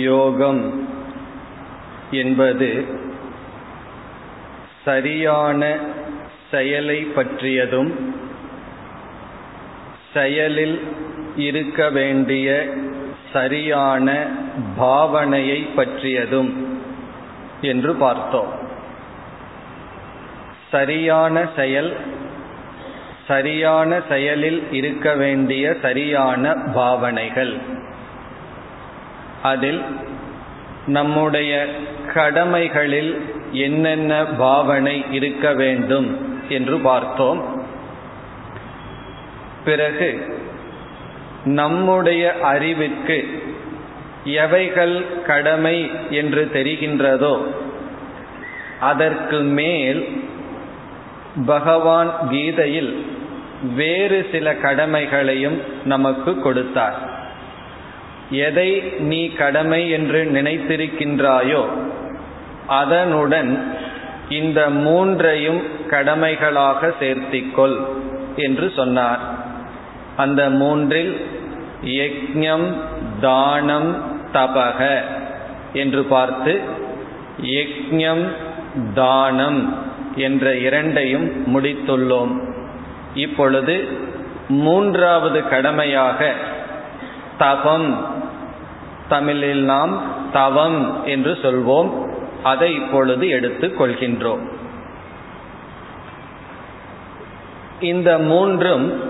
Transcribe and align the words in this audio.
யோகம் 0.00 0.62
என்பது 2.10 2.84
சரியான 4.84 5.76
செயலை 6.50 6.98
பற்றியதும் 7.14 7.90
செயலில் 10.14 10.78
இருக்க 11.36 11.90
வேண்டிய 11.90 12.48
சரியான 13.32 14.26
பாவனையை 14.80 15.58
பற்றியதும் 15.76 16.52
என்று 17.60 17.94
பார்த்தோம். 17.94 18.52
சரியான 20.70 21.48
செயல் 21.56 21.96
சரியான 23.26 24.00
செயலில் 24.08 24.60
இருக்க 24.70 25.14
வேண்டிய 25.14 25.76
சரியான 25.82 26.54
பாவனைகள். 26.74 27.54
அதில் 29.42 29.82
நம்முடைய 30.86 31.66
கடமைகளில் 32.14 33.20
என்னென்ன 33.52 34.24
பாவனை 34.24 35.04
இருக்க 35.10 35.52
வேண்டும் 35.52 36.38
என்று 36.48 36.78
பார்த்தோம். 36.78 37.66
பிறகு 39.64 40.38
நம்முடைய 41.44 42.34
அறிவிற்கு 42.42 43.42
எவைகள் 44.24 45.04
கடமை 45.26 45.90
என்று 46.10 46.50
தெரிகின்றதோ 46.52 47.46
அதற்கு 48.80 49.40
மேல் 49.40 50.22
பகவான் 51.46 52.14
கீதையில் 52.30 53.06
வேறு 53.74 54.28
சில 54.32 54.54
கடமைகளையும் 54.54 55.62
நமக்கு 55.84 56.38
கொடுத்தார். 56.38 57.16
எதை 58.30 58.80
நீ 58.98 59.28
கடமை 59.28 59.90
என்று 59.90 60.24
நினைத்திருக்கின்றாயோ 60.24 61.64
அதனுடன் 62.66 63.72
இந்த 64.28 64.70
மூன்றையும் 64.70 65.62
கடமைகளாக 65.88 66.94
சேர்த்திக்கொள் 67.00 67.76
என்று 68.36 68.72
சொன்னார். 68.76 69.18
அந்த 70.16 70.50
மூன்றில் 70.50 71.26
யக்ஞம் 71.82 72.76
தானம் 73.20 74.02
தபக 74.32 75.00
என்று 75.72 76.04
பார்த்து 76.04 76.60
யக்ஞம் 77.42 78.26
தானம் 78.94 79.76
என்ற 80.16 80.56
இரண்டையும் 80.56 81.54
முடித்துள்ளோம். 81.54 82.40
இப்பொழுது 83.14 83.88
மூன்றாவது 84.48 85.48
கடமையாக 85.48 86.34
தபம் 87.38 88.16
தமிழில் 89.08 89.62
நாம் 89.62 90.02
தவம் 90.32 91.04
என்று 91.04 91.38
சொல்வோம். 91.42 91.90
அதை 92.42 92.74
இப்பொழுது 92.74 93.28
எடுத்துக் 93.28 93.82
கொள்கின்றோம். 93.82 94.48
இந்த 97.80 98.18
மூன்றும் 98.18 99.00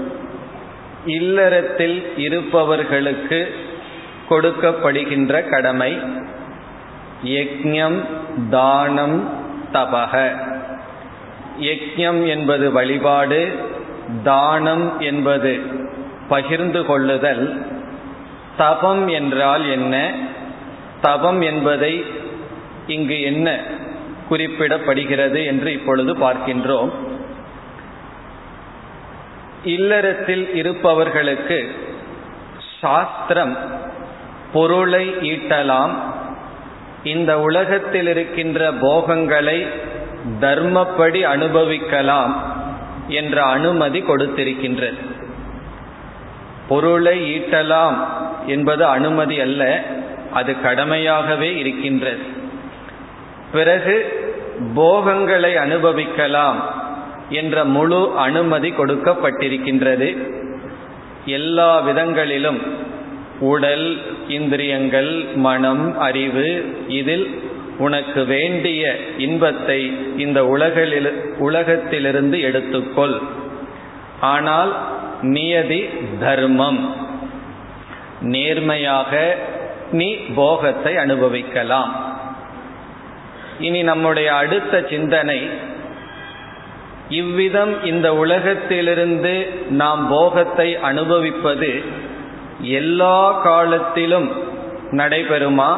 இல்லறத்தில் 1.06 2.18
இருப்பவர்களுக்கு 2.18 3.54
கொடுக்கப்படுகின்ற 4.30 5.48
கடமை. 5.48 5.98
யக்ஞம் 7.24 8.04
தானம் 8.50 9.28
தபக 9.72 10.36
யக்ஞம் 11.60 12.26
என்பது 12.28 12.72
வழிபாடு 12.72 13.52
தானம் 14.24 15.00
என்பது 15.00 15.60
பகிர்ந்து 16.28 16.84
கொள்ளுதல் 16.84 17.66
தபம் 18.58 19.08
என்றால் 19.08 19.70
என்ன? 19.70 20.12
தபம் 21.00 21.40
என்பதை 21.40 22.04
இங்கு 22.86 23.20
என்ன 23.20 23.60
குறிப்பிடப்படுகிறது 24.30 25.46
என்று 25.46 25.72
இப்பொழுது 25.72 26.14
பார்க்கின்றோம். 26.14 26.90
இல்லறத்தில் 29.64 30.54
இருப்பவர்களுக்கு 30.54 31.58
சாஸ்திரம் 32.80 33.56
பொருளை 34.52 35.08
ஈட்டலாம். 35.08 35.94
இந்த 37.04 37.40
உலகத்தில் 37.40 38.06
இருக்கின்ற 38.06 38.72
போகங்களை 38.80 39.66
தர்மப்படி 40.40 41.20
அனுபவிக்கலாம் 41.22 42.32
என்ற 43.08 43.42
அனுமதி 43.42 44.00
கொடுத்திருக்கின்றது. 44.00 44.98
பொருளை 46.68 47.16
ஈட்டலாம் 47.36 47.96
என்பது 48.46 48.84
அனுமதி 48.86 49.40
அல்ல 49.40 49.62
அது 50.32 50.54
கடமையாகவே 50.64 51.50
இருக்கின்றது. 51.56 52.24
பிறகு 53.52 53.94
போகங்களை 54.74 55.56
அனுபவிக்கலாம் 55.56 56.58
என்ற 57.30 57.64
முழு 57.64 58.12
அனுமதி 58.16 58.70
கொடுக்கப்பட்டிருக்கின்றது. 58.70 60.08
எல்லா 61.26 61.80
விதங்களிலும் 61.80 62.60
உடல் 63.40 63.88
இந்திரியங்கள் 64.28 65.24
மனம் 65.34 65.98
அறிவு 65.98 66.48
இதில் 66.88 67.26
உனக்கு 67.78 68.24
வேண்டிய 68.24 68.96
இன்பத்தை 69.18 69.80
இந்த 70.16 70.46
உலகில் 70.46 70.96
உலகத்திலிருந்து 71.38 72.38
எடுத்துக்கொள். 72.38 73.16
ஆனால் 74.20 74.72
நியதி 75.22 75.88
தர்மம். 76.20 76.96
நேர்மையாக 78.20 79.36
நீ 79.92 80.14
போகத்தை 80.14 80.96
அனுபவிக்கலாம். 80.96 82.16
இனி 83.60 83.82
நம்முடைய 83.82 84.34
அடுத்த 84.34 84.86
சிந்தனை 84.90 85.48
இவ்விதம் 87.08 87.84
இந்த 87.84 88.14
உலகத்திலிருந்து 88.14 89.64
நாம் 89.68 90.08
போகத்தை 90.08 90.76
அனுபவிப்பது 90.76 91.82
எல்லா 92.60 93.32
காலத்திலும் 93.32 94.32
நடைபெறுமா? 94.90 95.76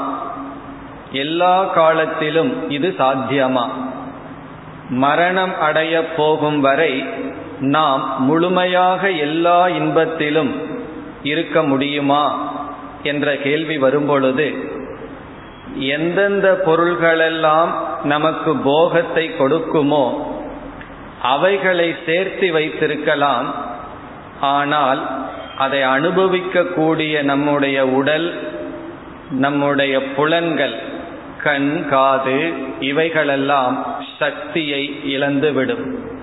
எல்லா 1.13 1.65
காலத்திலும் 1.65 2.71
இது 2.71 2.95
சாத்தியமா? 2.99 3.69
மரணம் 4.89 5.61
அடைய 5.61 6.05
போகும் 6.07 6.61
வரை 6.61 7.05
நாம் 7.61 8.15
முழுமையாக 8.19 9.11
எல்லா 9.11 9.67
இன்பத்திலும் 9.67 10.53
இருக்க 11.23 11.63
முடியுமா 11.63 12.53
என்ற 13.03 13.37
கேள்வி 13.37 13.79
வரும்பொழுது 13.79 14.55
எந்தெந்த 15.79 16.63
பொருள்களெல்லாம் 16.67 17.69
நமக்கு 18.05 18.57
போகத்தை 18.57 19.31
கொடுக்குமோ 19.39 20.15
அவைகளை 21.23 21.95
சேர்த்து 22.07 22.53
வைத்திருக்கலாம். 22.53 23.55
ஆனால் 24.41 25.09
அதை 25.57 25.83
அனுபவிக்கக்கூடிய 25.83 27.23
நம்முடைய 27.23 27.87
உடல் 27.87 28.35
நம்முடைய 29.31 30.03
புலன்கள் 30.03 30.79
கண் 31.43 31.89
காது 31.89 32.53
இவைகளெல்லாம் 32.81 33.97
சக்தியை 34.19 35.01
இழந்துவிடும். 35.05 36.19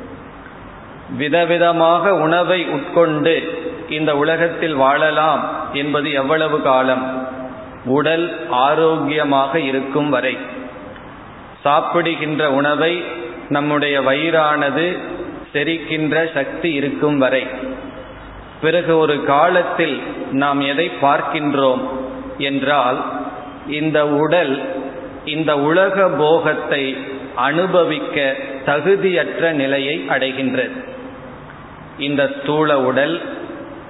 விதவிதமாக 1.20 2.10
உணவை 2.10 2.66
உட்கொண்டு 2.66 3.66
இந்த 3.90 4.18
உலகத்தில் 4.18 4.74
வாழலாம் 4.74 5.50
என்பது 5.74 6.12
எவ்வளவு 6.12 6.62
காலம்? 6.62 7.28
உடல் 7.86 8.50
ஆரோக்கியமாக 8.50 9.60
இருக்கும் 9.60 10.10
வரை. 10.10 10.38
சாப்பிடுகின்ற 11.64 12.52
உணவை 12.52 13.04
நம்முடைய 13.50 14.02
வயிறானது 14.02 14.98
செரிக்கின்ற 15.54 16.34
சக்தி 16.34 16.74
இருக்கும் 16.74 17.18
வரை. 17.18 17.48
பிறகு 18.62 18.98
ஒரு 18.98 19.24
காலத்தில் 19.24 20.02
நாம் 20.32 20.62
எதை 20.62 20.92
பார்க்கின்றோம் 21.02 21.82
என்றால் 22.38 23.06
இந்த 23.68 24.08
உடல் 24.08 24.76
இந்த 25.26 25.60
உலக 25.60 26.10
போகத்தை 26.10 26.98
அனுபவிக்க 27.36 28.36
தகுதியற்ற 28.66 29.52
நிலையை 29.52 30.06
அடைகின்றது. 30.10 30.96
இந்த 32.00 32.32
ஸ்தூல 32.42 32.80
உடல் 32.80 33.22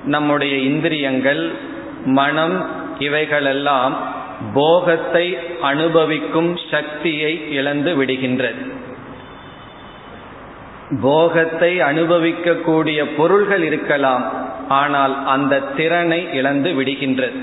நம்முடைய 0.06 0.56
இந்திரியங்கள் 0.56 1.52
மனம் 2.06 2.66
இவைகளெல்லாம் 3.00 3.98
போகத்தை 4.54 5.38
அனுபவிக்கும் 5.62 6.60
சக்தியை 6.72 7.52
இழந்து 7.52 8.04
விடுகின்றது. 8.04 8.62
போகத்தை 11.02 11.82
அனுபவிக்கக்கூடிய 11.82 13.06
பொருள்கள் 13.18 13.64
இருக்கலாம் 13.64 14.26
ஆனால் 14.70 15.26
அந்த 15.26 15.60
திறனை 15.60 16.34
இழந்து 16.34 16.72
விடுகின்றது. 16.72 17.40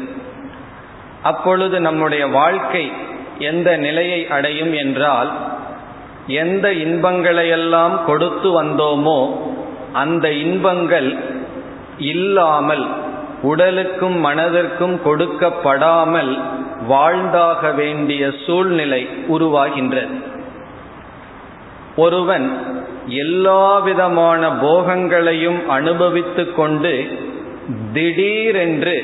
அப்பொழுது 1.22 1.81
நம்முடைய 1.81 2.26
வாழ்க்கை 2.26 2.93
எந்த 3.38 3.76
நிலையை 3.76 4.28
அடையும் 4.28 4.72
என்றால் 4.72 5.32
எந்த 6.26 6.72
இன்பங்களையெல்லாம் 6.72 8.05
கொடுத்து 8.05 8.62
வந்தோமோ 8.62 9.52
அந்த 9.94 10.26
இன்பங்கள் 10.32 11.11
இல்லாமல் 12.12 12.85
உடலுக்கும் 13.43 14.17
மனதிற்கும் 14.26 14.96
கொடுக்கப்படாமல் 15.05 16.32
வாழ்ந்தாக 16.88 17.70
வேண்டிய 17.70 18.23
சூழ்நிலை 18.46 19.02
உருவாகின்றது. 19.29 20.14
ஒருவன் 21.96 22.46
எல்லாவிதமான 23.08 24.43
போகங்களையும் 24.62 25.61
அனுபவித்து 25.69 26.44
கொண்டு 26.52 26.94
திடீரென்று 27.93 28.97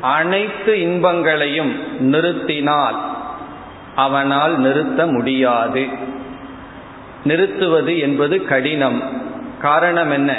அனைத்து 0.00 0.72
இன்பங்களையும் 0.80 1.72
நிறுத்தினால் 2.12 2.98
அவனால் 3.96 4.54
நிறுத்த 4.58 5.06
முடியாது. 5.06 5.84
நிறுத்துவது 7.24 7.92
என்பது 7.98 8.36
கடினம். 8.44 8.98
காரணம் 9.62 10.10
என்ன 10.10 10.32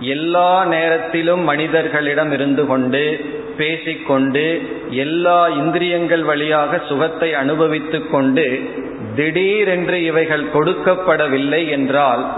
எல்லா 0.00 0.64
நேரத்திலும் 0.64 1.40
மனிதர்களிடம் 1.40 2.32
இருந்து 2.32 2.66
கொண்டு 2.66 3.24
பேசிக்கொண்டு 3.56 4.72
எல்லா 4.90 5.48
இந்திரியங்கள் 5.48 6.22
வழியாக 6.22 6.80
சுகத்தை 6.88 7.34
அனுபவித்துக் 7.34 8.10
கொண்டு 8.10 8.70
திடீரென்று 9.16 10.02
இவைகள் 10.02 10.44
கொடுக்கப்படவில்லை 10.52 11.68
என்றால் 11.68 12.32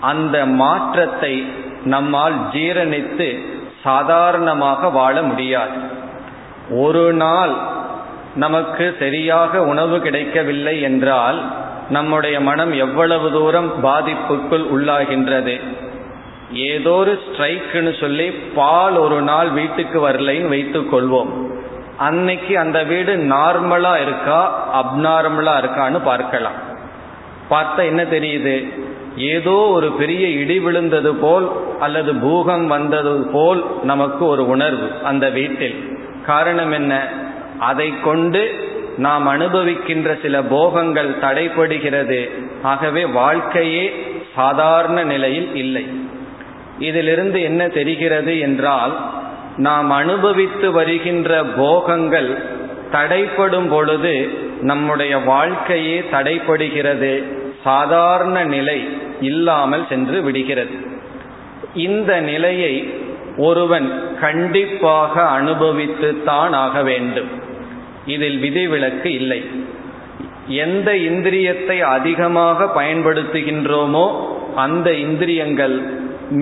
அந்த 0.00 0.46
மாற்றத்தை 0.46 1.46
நம்மால் 1.84 2.34
ஜீரணித்து 2.52 3.38
சாதாரணமாக 3.82 4.88
வாழ 4.90 5.22
முடியாது. 5.22 5.76
ஒரு 6.70 7.12
நாள் 7.12 7.54
நமக்கு 8.34 8.96
சரியாக 8.98 9.62
உணவு 9.62 10.00
கிடைக்கவில்லை 10.00 10.80
என்றால் 10.80 11.65
நம்முடைய 11.90 12.40
மனம் 12.40 12.72
எவ்வளவு 12.72 13.32
தூரம் 13.32 13.72
பாதிப்புக்குள் 13.82 14.64
உள்ளாகின்றது? 14.74 15.60
ஏதோ 16.52 16.90
ஒரு 16.90 17.18
ஸ்ட்ரைக்குன்னு 17.26 18.00
சொல்லி 18.00 18.30
பால் 18.30 18.96
ஒரு 18.96 19.22
நாள் 19.22 19.48
வீட்டுக்கு 19.48 20.08
வரலைன்னு 20.08 20.48
வைத்துக் 20.48 20.94
கொள்வோம். 20.94 21.28
அன்னைக்கு 21.98 22.58
அந்த 22.58 22.82
வீடு 22.82 23.16
நார்மலா 23.16 24.00
இருக்கா 24.00 24.68
அப்நார்மலா 24.82 25.54
இருக்கான்னு 25.58 26.02
பார்க்கலாம். 26.02 26.52
பார்த்தா 27.50 27.84
என்ன 27.84 28.02
தெரியுது? 28.02 28.84
ஏதோ 29.16 29.50
ஒரு 29.50 29.92
பெரிய 29.92 30.28
இடி 30.28 30.58
விழுந்தது 30.58 31.14
போல் 31.14 31.50
அல்லது 31.80 32.12
பூகம் 32.12 32.66
வந்தது 32.66 33.28
போல் 33.32 33.64
நமக்கு 33.82 34.26
ஒரு 34.26 34.48
உணர்வு 34.48 34.90
அந்த 35.04 35.28
வீட்டில். 35.28 35.98
காரணம் 36.26 36.72
என்ன? 36.72 37.08
அதை 37.58 37.94
கொண்டு 38.04 38.65
நாம் 38.96 39.28
அனுபவிக்கின்ற 39.28 40.20
சில 40.22 40.42
போகங்கள் 40.42 41.10
தடைப்படுகிறது. 41.22 42.30
ஆகவே 42.62 43.06
வாழ்க்கையே 43.06 43.92
சாதாரண 44.34 45.04
நிலையில் 45.04 45.54
இல்லை. 45.54 45.86
இதிலிருந்து 46.78 47.42
என்ன 47.42 47.68
தெரிகிறது 47.68 48.38
என்றால் 48.38 49.10
நாம் 49.56 49.90
அனுபவித்து 49.90 50.72
வருகின்ற 50.72 51.44
போகங்கள் 51.44 52.44
தடைப்படும் 52.90 53.68
பொழுது 53.68 54.28
நம்முடைய 54.60 55.18
வாழ்க்கையே 55.18 56.04
தடைப்படுகிறது. 56.12 57.22
சாதாரண 57.64 58.44
நிலை 58.44 58.88
இல்லாமல் 59.20 59.86
சென்று 59.88 60.22
விடுகிறது. 60.22 60.76
இந்த 61.74 62.20
நிலையை 62.20 62.94
ஒருவன் 63.36 64.18
கண்டிப்பாக 64.20 65.22
அனுபவித்துத்தான் 65.22 66.54
ஆக 66.54 66.82
வேண்டும். 66.82 67.44
இதில் 68.06 68.38
விதிவிலக்கு 68.38 69.10
இல்லை. 69.20 69.40
எந்த 70.64 70.88
இந்திரியத்தை 71.10 71.78
அதிகமாக 71.96 72.68
பயன்படுத்துகின்றோமோ 72.80 74.06
அந்த 74.54 74.88
இந்திரியங்கள் 75.06 75.76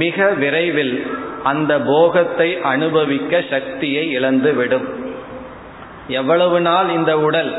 மிக 0.03 0.27
விரைவில் 0.43 0.95
அந்த 1.43 1.73
போகத்தை 1.81 2.49
அனுபவிக்க 2.73 3.43
சக்தியை 3.51 4.05
இழந்துவிடும் 4.19 4.87
எவ்வளவு 6.21 6.59
நாள் 6.61 6.89
இந்த 6.89 7.13
உடல் 7.19 7.51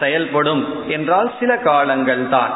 செயல்படும் 0.00 0.62
என்றால் 0.88 1.30
சில 1.40 1.52
காலங்கள் 1.56 2.24
தான். 2.28 2.52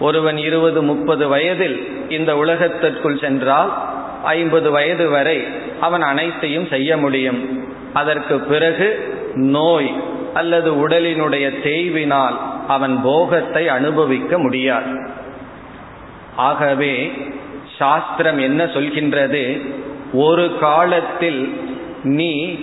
ஒருவன் 0.00 0.38
இருபது 0.48 0.80
முப்பது 0.82 1.24
வயதில் 1.28 1.78
இந்த 2.08 2.30
உலகத்திற்குள் 2.36 3.18
சென்றால் 3.18 3.70
ஐம்பது 4.24 4.70
வயது 4.70 5.06
வரை 5.10 5.38
அவன் 5.80 6.02
அனைத்தையும் 6.02 6.68
செய்ய 6.74 6.90
முடியும். 6.96 7.40
அதற்கு 7.92 8.36
பிறகு 8.50 8.88
நோய் 9.34 9.92
அல்லது 10.34 10.88
உடலினுடைய 10.88 11.50
தேய்வினால் 11.64 12.36
அவன் 12.68 13.00
போகத்தை 13.02 13.68
அனுபவிக்க 13.68 14.38
முடியாது. 14.38 15.10
ஆகவே 16.36 17.12
சாஸ்திரம் 17.78 18.38
என்ன 18.38 18.64
சொல்கின்றது? 18.64 19.68
ஒரு 20.12 20.58
காலத்தில் 20.60 21.60
நீ 22.02 22.58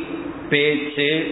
பேச்சு 0.50 1.32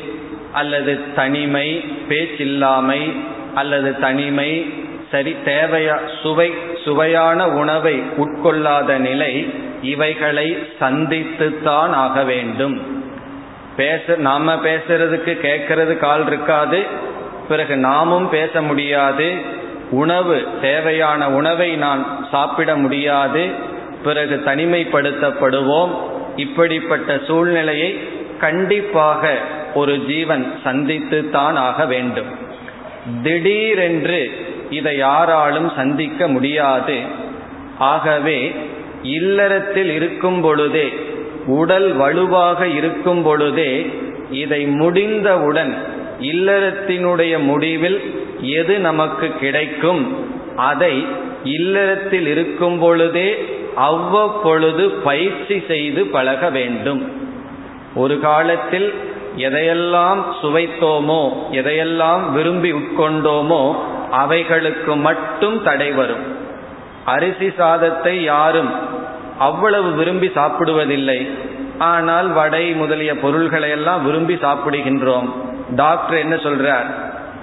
அல்லது 0.51 1.13
தனிமை 1.15 1.83
பேச்சில்லாமை 2.09 3.11
அல்லது 3.55 3.99
தனிமை 3.99 4.65
சரி 5.11 5.35
தேவையா 5.45 5.99
சுவை 6.21 6.53
சுவையான 6.85 7.49
உணவை 7.49 8.01
உட்கொள்ளாத 8.17 8.97
நிலை 8.97 9.45
இவைகளை 9.81 10.57
சந்தித்துத்தான் 10.79 11.89
ஆக 11.89 12.23
வேண்டும். 12.23 12.92
பேச 13.77 14.15
நாம 14.17 14.55
பேசுறதுக்கு 14.55 15.37
கேட்கறது 15.41 15.97
கால் 15.97 16.27
இருக்காது. 16.27 16.83
பிறகு 17.49 17.75
நாமும் 17.77 18.29
பேச 18.29 18.61
முடியாது. 18.61 19.35
உணவு 19.91 20.47
தேவையான 20.61 21.29
உணவை 21.29 21.75
நான் 21.75 22.27
சாப்பிட 22.31 22.75
முடியாது. 22.75 23.49
பிறகு 24.03 24.41
தனிமைப்படுத்தப்படுவோம். 24.45 25.95
இப்படிப்பட்ட 26.35 27.19
சூழ்நிலையை 27.27 27.99
கண்டிப்பாக 28.39 29.37
ஒரு 29.73 29.97
ஜீவன் 29.97 30.59
சந்தித்து 30.63 31.29
தான் 31.29 31.55
ஆக 31.55 31.85
வேண்டும். 31.85 32.37
திடீரென்று 33.23 34.31
இதை 34.69 34.97
யாராலும் 34.97 35.71
சந்திக்க 35.75 36.27
முடியாது. 36.27 36.99
ஆகவே 37.77 38.55
இல்லறத்தில் 39.03 39.89
இருக்கும் 39.89 40.41
பொழுதே 40.41 40.93
உடல் 41.45 41.93
வலுவாக 41.93 42.67
இருக்கும் 42.67 43.23
பொழுதே 43.23 43.85
இதை 44.29 44.65
முடிந்தவுடன் 44.65 45.73
இல்லறத்தினுடைய 46.21 47.39
முடிவில் 47.39 48.01
எது 48.41 48.79
நமக்கு 48.79 49.31
கிடைக்கும்? 49.39 50.17
அதை 50.55 51.05
இல்லறத்தில் 51.43 52.27
இருக்கும் 52.27 52.79
பொழுதே 52.79 53.45
அவ்வப்பொழுது 53.75 54.89
பயிற்சி 54.89 55.63
செய்து 55.67 56.05
பழக 56.05 56.49
வேண்டும். 56.49 57.11
ஒரு 57.95 58.19
காலத்தில் 58.19 58.93
எதையெல்லாம் 59.37 60.23
சுவைத்தோமோ 60.41 61.29
எதையெல்லாம் 61.51 62.31
விரும்பி 62.31 62.73
உட்கொண்டோமோ 62.73 63.75
அவைகளுக்கு 64.11 64.95
மட்டும் 64.95 65.63
தடை 65.63 65.91
வரும். 65.91 66.23
அரிசி 67.05 67.51
சாதத்தை 67.57 68.23
யாரும் 68.23 68.92
அவ்வளவு 69.39 69.91
விரும்பி 69.91 70.27
சாப்பிடுவதில்லை. 70.27 71.29
ஆனால் 71.77 72.27
வடை 72.27 72.73
முதலிய 72.73 73.15
பொருள்களை 73.15 73.69
எல்லாம் 73.69 74.05
விரும்பி 74.05 74.33
சாப்பிடுகின்றோம். 74.33 75.29
டாக்டர் 75.75 76.17
என்ன 76.17 76.35
சொல்றார்? 76.35 76.85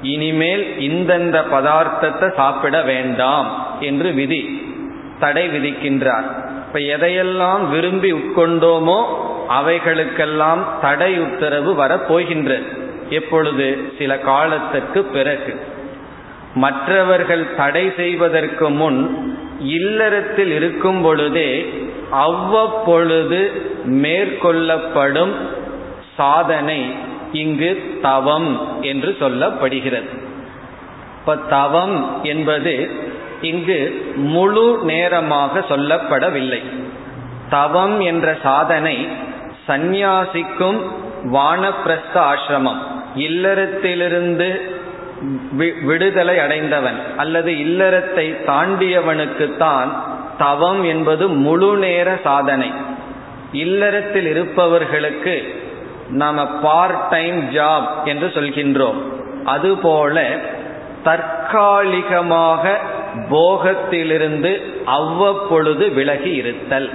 இனிமேல் 0.02 0.78
இந்தந்த 0.78 1.44
பதார்த்தத்தை 1.52 2.34
சாப்பிட 2.34 2.82
வேண்டாம் 2.82 3.66
என்று 3.80 4.12
விதி 4.12 4.72
தடை 5.18 5.48
விதிக்கின்றார். 5.48 6.24
இப்ப 6.66 6.78
எதையெல்லாம் 6.78 7.68
விரும்பி 7.68 8.12
உட்கொண்டோமோ 8.12 9.04
அவைகளுக்கெல்லாம் 9.48 10.58
தடை 10.80 11.18
உத்தரவு 11.18 11.86
வரப்போகின்றது 11.86 12.62
எப்பொழுது? 13.08 13.92
சில 13.98 14.18
காலத்திற்கு 14.18 15.04
பிறகு. 15.04 15.60
மற்றவர்கள் 16.54 17.54
தடை 17.56 17.92
செய்வதற்கு 17.96 18.70
முன் 18.70 19.00
இல்லறத்தில் 19.60 20.50
இருக்கும் 20.50 21.02
பொழுதே 21.02 21.72
அவ்வப்பொழுது 22.10 23.52
மேற்கொள்ளப்படும் 23.86 25.32
சாதனை 26.16 26.94
இங்கு 27.32 27.98
தவம் 28.02 28.82
என்று 28.82 29.16
சொல்லப்படுகிறது. 29.20 30.08
இப்ப 31.20 31.36
தவம் 31.36 32.24
என்பது 32.24 32.90
இங்கு 33.40 34.06
முழு 34.16 34.80
நேரமாக 34.82 35.64
சொல்லப்படவில்லை. 35.68 36.62
தவம் 37.50 38.00
என்ற 38.00 38.36
சாதனை 38.42 39.08
சந்நியாசிக்கும் 39.68 40.80
வானப்பிரஸ்த 41.32 42.14
ஆசிரமம். 42.14 42.80
இல்லறத்திலிருந்து 43.16 44.78
விடுதலை 45.82 46.38
அடைந்தவன் 46.38 47.00
அல்லது 47.16 47.52
இல்லறத்தை 47.52 48.36
தாண்டியவனுக்குத்தான் 48.46 49.88
தவம் 50.38 50.84
என்பது 50.84 51.28
முழு 51.28 51.76
நேர 51.76 52.18
சாதனை. 52.22 52.72
இல்லறத்தில் 53.52 54.26
இருப்பவர்களுக்கு 54.26 55.62
நாம 56.08 56.46
பார்ட் 56.46 57.08
டைம் 57.08 57.50
ஜாப் 57.54 58.04
என்று 58.04 58.26
சொல்கின்றோம். 58.26 59.02
அதுபோல 59.44 60.26
தற்காலிகமாக 61.04 62.78
போகத்திலிருந்து 63.30 64.62
அவ்வப்பொழுது 64.84 65.88
விலகி 65.88 66.30
இருத்தல். 66.30 66.90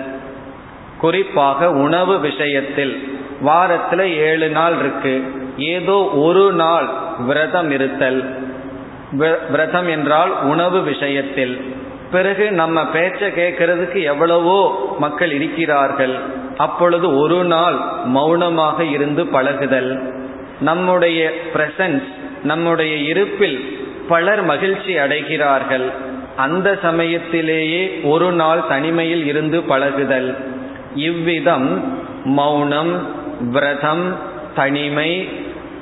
குறிப்பாக 0.97 1.69
உணவு 1.69 2.19
விஷயத்தில். 2.19 3.19
வாரத்தில் 3.41 4.17
ஏழு 4.17 4.49
நாள் 4.49 4.79
இருக்கு. 4.79 5.43
ஏதோ 5.57 5.93
ஒரு 5.93 6.51
நாள் 6.51 6.87
விரதம் 7.19 7.71
இருத்தல். 7.71 8.33
விரதம் 9.51 9.87
என்றால் 9.87 10.31
உணவு 10.43 10.81
விஷயத்தில். 10.81 11.73
பிறகு 12.11 12.51
நம்ம 12.51 12.81
பேச்ச 12.81 13.29
கேட்கறதுக்கு 13.29 14.03
எவ்வளவோ 14.03 14.95
மக்கள் 14.99 15.31
இருக்கிறார்கள். 15.31 16.15
அப்பொழுது 16.57 17.17
ஒரு 17.17 17.43
நாள் 17.43 17.75
மௌனமாக 18.05 18.83
இருந்து 18.83 19.25
பழகுதல். 19.25 20.13
நம்முடைய 20.61 21.31
பிரசன்ஸ் 21.53 22.03
நம்முடைய 22.43 22.95
இருப்பில் 22.95 23.87
பலர் 24.07 24.43
மகிழ்ச்சி 24.43 24.93
அடைகிறார்கள். 24.95 25.91
அந்த 26.35 26.79
சமயத்திலேயே 26.81 27.99
ஒரு 28.03 28.31
நாள் 28.31 28.67
தனிமையில் 28.67 29.25
இருந்து 29.25 29.61
பழகுதல். 29.61 30.35
இவ்விதம் 30.95 31.83
மௌனம் 32.25 33.07
விரதம் 33.41 34.15
தனிமை 34.55 35.29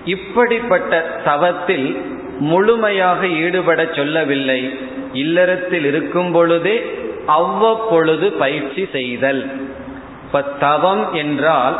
இப்படிப்பட்ட 0.06 1.06
தவத்தில் 1.26 2.02
முழுமையாக 2.40 3.28
ஈடுபட 3.28 3.88
சொல்லவில்லை. 3.96 4.78
இல்லறத்தில் 5.14 5.86
இருக்கும் 5.86 6.32
பொழுதே 6.32 6.86
அவ்வப்பொழுது 7.26 8.32
பயிற்சி 8.32 8.88
செய்தல். 8.92 9.50
இப்ப 10.26 10.42
தவம் 10.42 11.14
என்றால் 11.14 11.80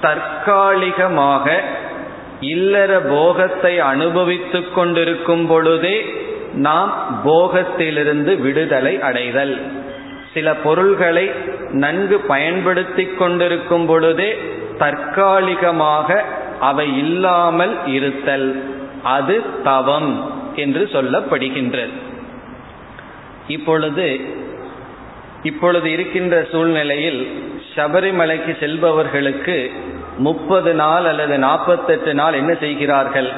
தற்காலிகமாக 0.00 1.60
இல்லற 2.40 2.98
போகத்தை 2.98 3.78
அனுபவித்துக் 3.78 4.74
கொண்டிருக்கும் 4.74 5.46
பொழுதே 5.46 6.04
நாம் 6.54 7.20
போகத்திலிருந்து 7.24 8.40
விடுதலை 8.40 9.00
அடைதல். 9.00 9.60
சில 10.34 10.54
பொருள்களை 10.54 11.30
நன்கு 11.72 12.18
பயன்படுத்திக் 12.18 13.18
கொண்டிருக்கும் 13.18 13.86
பொழுதே 13.86 14.38
தற்காலிகமாக 14.78 16.24
அவை 16.60 16.98
இல்லாமல் 16.98 17.86
இருத்தல். 17.86 18.62
அது 19.02 19.42
தவம் 19.64 20.32
என்று 20.56 20.88
சொல்லப்படுகின்றது. 20.92 21.90
இப்பொழுது 23.48 24.20
இப்பொழுது 25.42 25.90
இருக்கின்ற 25.90 26.46
சூழ்நிலையில் 26.52 27.28
சபரிமலைக்கு 27.76 28.52
செல்பவர்களுக்கு 28.60 29.70
முப்பது 30.18 30.74
நாள் 30.74 31.04
அல்லது 31.04 31.38
நாற்பத்தெட்டு 31.38 32.14
நாள் 32.14 32.32
என்ன 32.32 32.54
செய்கிறார்கள்? 32.54 33.32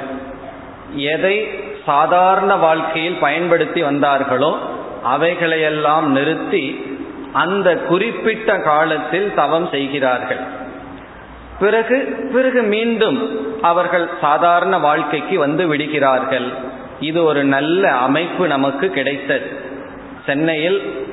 எதை 0.95 1.49
சாதாரண 1.87 2.57
வாழ்க்கையில் 2.57 3.17
பயன்படுத்தி 3.21 3.83
வந்தார்களோ 3.83 4.57
அவைகளையெல்லாம் 5.05 6.07
நிறுத்தி 6.07 6.97
அந்த 7.33 7.77
குறிப்பிட்ட 7.77 8.59
காலத்தில் 8.59 9.35
தவம் 9.35 9.69
செய்கிறார்கள். 9.71 10.60
பிறகு 11.61 11.97
பிறகு 12.33 12.63
மீண்டும் 12.63 13.19
அவர்கள் 13.63 14.09
சாதாரண 14.21 14.79
வாழ்க்கைக்கு 14.79 15.39
வந்து 15.39 15.67
விடுகிறார்கள். 15.67 16.49
இது 17.01 17.25
ஒரு 17.25 17.45
நல்ல 17.45 17.93
அமைப்பு 17.93 18.47
நமக்கு 18.47 18.91
கிடைத்தது. 18.91 19.51
சென்னையில் 20.27 21.07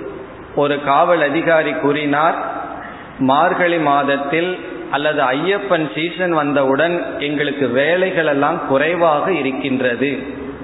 ஒரு 0.56 0.84
காவல் 0.84 1.22
அதிகாரி 1.22 1.72
கூறினார் 1.72 2.36
மார்கழி 3.20 3.77
மாதத்தில் 3.77 4.58
அல்லது 4.92 5.22
ஐயப்பன் 5.22 5.92
சீசன் 5.96 6.32
வந்தவுடன் 6.32 7.20
எங்களுக்கு 7.20 7.68
வேலைகள் 7.68 8.25
எல்லாம் 8.25 8.68
குறைவாக 8.68 9.32
இருக்கின்றது. 9.32 10.20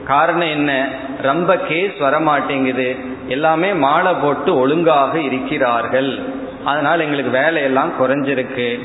காரணம் 0.06 0.50
என்ன? 0.50 0.88
ரொம்ப 1.22 1.58
கேஸ் 1.58 1.94
வரமாட்டேங்குது. 2.00 2.96
எல்லாமே 3.28 3.74
மாலை 3.74 4.14
போட்டு 4.14 4.56
ஒழுங்காக 4.58 5.20
இருக்கிறார்கள். 5.20 6.20
அதனால் 6.64 7.00
எங்களுக்கு 7.00 7.32
வேலையெல்லாம் 7.32 7.92
குறைஞ்சிருக்கு. 8.00 8.80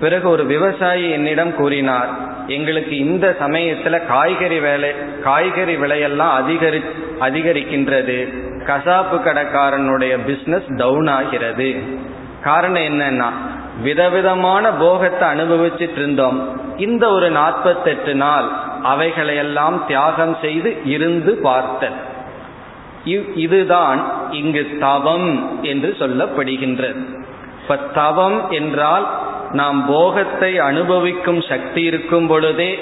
பிறகு 0.00 0.28
ஒரு 0.28 0.44
விவசாயி 0.44 1.10
என்னிடம் 1.10 1.54
கூறினார் 1.54 2.08
எங்களுக்கு 2.46 2.96
இந்த 2.96 3.36
சமயத்துல 3.40 4.06
காய்கறி 4.06 4.60
வேலை 4.60 4.90
காய்கறி 5.22 5.76
விலையெல்லாம் 5.76 6.34
அதிகரி 6.40 6.80
அதிகரிக்கின்றது. 7.20 8.18
கசாப்பு 8.66 9.16
கடைக்காரனுடைய 9.16 10.18
பிஸ்னஸ் 10.26 10.76
டவுன் 10.76 11.06
ஆகிறது. 11.06 11.76
காரணம் 12.42 12.82
என்னன்னா 12.82 13.30
விதவிதமான 13.82 14.70
போகத்தை 14.70 15.28
அனுபவிச்சுட்டு 15.28 15.96
இருந்தோம் 15.96 16.60
இந்த 16.76 17.10
ஒரு 17.10 17.30
நாற்பத்தெட்டு 17.30 18.14
நாள் 18.14 18.48
அவைகளையெல்லாம் 18.82 19.86
தியாகம் 19.86 20.36
செய்து 20.40 20.76
இருந்து 20.84 21.34
பார்த்தல். 21.34 21.96
இதுதான் 23.34 24.00
இங்கு 24.30 24.76
தவம் 24.80 25.58
என்று 25.62 25.96
சொல்லப்படுகின்றது. 25.98 27.02
இப்ப 27.62 27.76
தவம் 27.76 28.50
என்றால் 28.50 29.06
நாம் 29.52 29.86
போகத்தை 29.86 30.58
அனுபவிக்கும் 30.58 31.42
சக்தி 31.42 31.82
இருக்கும் 31.82 32.26
பொழுதே 32.26 32.78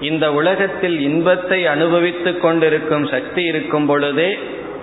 இந்த 0.00 0.32
உலகத்தில் 0.32 1.00
இன்பத்தை 1.00 1.66
அனுபவித்துக் 1.66 2.40
கொண்டிருக்கும் 2.40 3.06
சக்தி 3.06 3.42
இருக்கும் 3.42 3.86
பொழுதே 3.86 4.38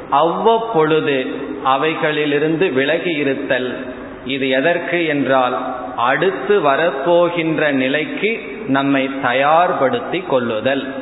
அவ்வப்பொழுது 0.09 1.25
அவைகளிலிருந்து 1.65 2.74
விலகி 2.74 3.12
இருத்தல். 3.12 3.77
இது 4.25 4.50
எதற்கு 4.50 5.05
என்றால் 5.05 5.75
அடுத்து 5.95 6.62
வரப்போகின்ற 6.62 7.71
நிலைக்கு 7.71 8.39
நம்மை 8.67 9.09
தயார்படுத்தி 9.24 10.24
கொள்ளுதல். 10.27 10.93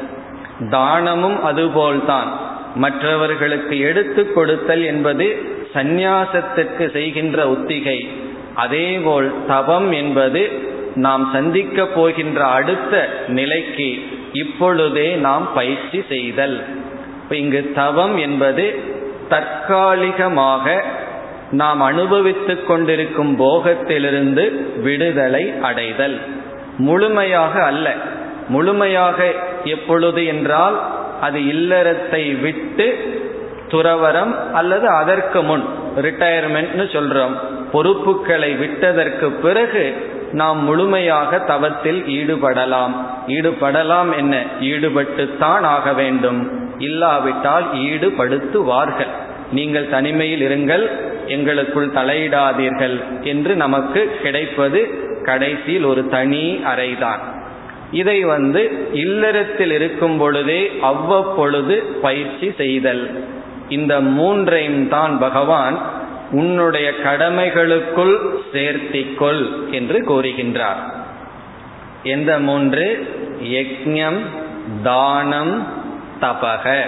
தானமும் 0.70 1.44
அதுபோல்தான். 1.44 2.40
மற்றவர்களுக்கு 2.76 3.80
எடுத்து 3.80 4.34
கொடுத்தல் 4.34 4.84
என்பது 4.84 5.42
சந்நியாசத்திற்கு 5.74 6.92
செய்கின்ற 6.92 7.50
உத்திகை. 7.50 8.08
அதேபோல் 8.58 9.34
தவம் 9.48 9.92
என்பது 9.92 10.52
நாம் 10.96 11.30
சந்திக்க 11.34 11.86
போகின்ற 11.86 12.46
அடுத்த 12.46 13.10
நிலைக்கு 13.28 13.90
இப்பொழுதே 14.34 15.16
நாம் 15.16 15.54
பயிற்சி 15.54 16.04
செய்தல். 16.10 16.64
இங்கு 17.30 17.72
தவம் 17.76 18.18
என்பது 18.18 18.76
தற்காலிகமாக 19.30 20.84
நாம் 21.52 21.82
அனுபவித்துக் 21.82 22.68
கொண்டிருக்கும் 22.68 23.40
போகத்திலிருந்து 23.40 24.46
விடுதலை 24.82 25.54
அடைதல். 25.62 26.18
முழுமையாக 26.78 27.64
அல்ல. 27.64 27.94
முழுமையாக 28.48 29.34
எப்பொழுது 29.64 30.26
என்றால் 30.26 30.78
அது 31.22 31.40
இல்லறத்தை 31.40 32.42
விட்டு 32.42 32.88
துறவரம் 33.68 34.52
அல்லது 34.52 34.88
அதற்கு 34.88 35.42
முன் 35.42 35.64
ரிட்டையர்மெண்ட்னு 35.96 36.86
சொல்றோம். 36.96 37.36
பொறுப்புகளை 37.72 38.52
விட்டதற்கு 38.54 39.30
பிறகு 39.32 40.16
நாம் 40.32 40.64
முழுமையாக 40.64 41.40
தவத்தில் 41.40 42.04
ஈடுபடலாம். 42.04 42.94
ஈடுபடலாம் 43.28 44.18
என்ன? 44.18 44.46
ஈடுபட்டுத்தான் 44.62 45.66
ஆக 45.76 45.94
வேண்டும். 45.94 46.66
இல்லாவிட்டால் 46.80 47.66
ஈடுபடுத்துவார்கள். 47.76 49.14
நீங்கள் 49.52 49.90
தனிமையில் 49.90 50.44
இருங்கள் 50.48 50.90
எங்களுக்குள் 51.28 51.88
தலையிடாதீர்கள் 51.88 53.04
என்று 53.24 53.56
நமக்கு 53.56 54.18
கிடைப்பது 54.24 55.06
கடைசியில் 55.24 55.84
ஒரு 55.84 56.10
தனி 56.10 56.60
அறைதான். 56.76 57.20
இதை 57.92 58.24
வந்து 58.24 58.90
இல்லறத்தில் 58.94 59.72
இருக்கும் 59.72 60.18
பொழுதே 60.18 60.72
அவ்வப்பொழுது 60.82 61.76
பயிற்சி 62.02 62.54
செய்தல். 62.58 63.24
இந்த 63.70 64.00
மூன்றையும் 64.00 64.88
தான் 64.88 65.20
பகவான் 65.20 65.78
உன்னுடைய 66.32 66.92
கடமைகளுக்குள் 67.04 68.18
சேர்த்திக்கொள் 68.54 69.70
என்று 69.72 70.00
கூறுகின்றார். 70.00 70.94
எந்த 72.04 72.40
மூன்று? 72.40 73.08
யக்ஞம் 73.44 74.20
தானம் 74.84 75.68
தபக. 76.22 76.82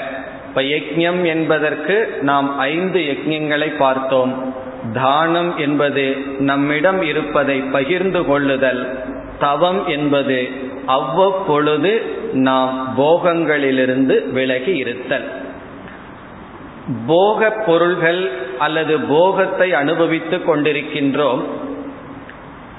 இப்ப 0.47 0.61
யக்ஞம் 0.61 1.25
என்பதற்கு 1.25 2.17
நாம் 2.21 2.57
ஐந்து 2.59 2.99
யக்ஞங்களை 2.99 3.77
பார்த்தோம். 3.77 4.55
தானம் 4.93 5.57
என்பது 5.57 6.17
நம்மிடம் 6.39 7.01
இருப்பதை 7.01 7.59
பகிர்ந்து 7.59 8.25
கொள்ளுதல். 8.25 8.99
தவம் 9.39 9.87
என்பது 9.87 10.49
அவ்வப்பொழுது 10.85 12.01
நாம் 12.33 12.93
போகங்களிலிருந்து 12.97 14.29
விலகி 14.29 14.75
இருத்தல். 14.75 15.31
போக 17.07 17.49
பொருள்கள் 17.49 18.47
அல்லது 18.59 18.97
போகத்தை 18.99 19.73
அனுபவித்துக் 19.73 20.49
கொண்டிருக்கின்றோம் 20.49 21.43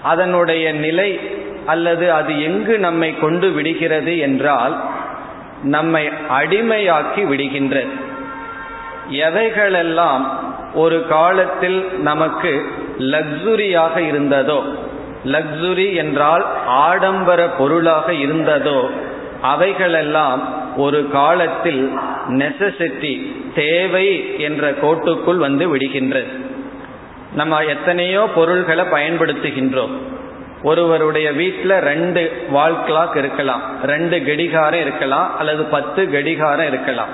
அதனுடைய 0.02 0.72
நிலை 0.72 1.20
அல்லது 1.66 2.12
அது 2.12 2.42
எங்கு 2.42 2.78
நம்மை 2.78 3.18
கொண்டு 3.18 3.50
விடுகிறது 3.50 4.18
என்றால் 4.18 4.80
நம்மை 5.62 6.08
அடிமையாக்கி 6.08 7.22
விடுகின்றது. 7.30 7.90
எவைகளெல்லாம் 9.10 10.25
ஒரு 10.75 11.06
காலத்தில் 11.08 11.99
நமக்கு 11.99 12.64
லக்ஸுரியாக 12.99 13.96
இருந்ததோ 13.96 14.60
லக்ஸுரி 15.25 15.94
என்றால் 15.94 16.46
ஆடம்பர 16.66 17.49
பொருளாக 17.58 18.12
இருந்ததோ 18.12 18.90
அவைகளெல்லாம் 19.42 20.42
ஒரு 20.76 21.10
காலத்தில் 21.10 21.99
நெசசிட்டி 22.30 23.34
தேவை 23.54 24.40
என்ற 24.40 24.70
கோட்டுக்குள் 24.70 25.37
வந்து 25.37 25.76
விடுகின்றது. 25.76 26.30
நம்ம 27.34 27.64
எத்தனையோ 27.64 28.28
பொருள்களை 28.34 28.84
பயன்படுத்துகின்றோம். 28.84 29.94
ஒருவருடைய 30.62 31.32
வீட்டில் 31.32 31.70
ரெண்டு 31.70 32.46
வால் 32.50 32.84
கிளாக் 32.88 33.16
இருக்கலாம் 33.16 33.62
ரெண்டு 33.84 34.25
கடிகாரம் 34.25 34.80
இருக்கலாம் 34.80 35.38
அல்லது 35.38 35.62
பத்து 35.64 36.10
கடிகாரம் 36.10 36.66
இருக்கலாம். 36.66 37.08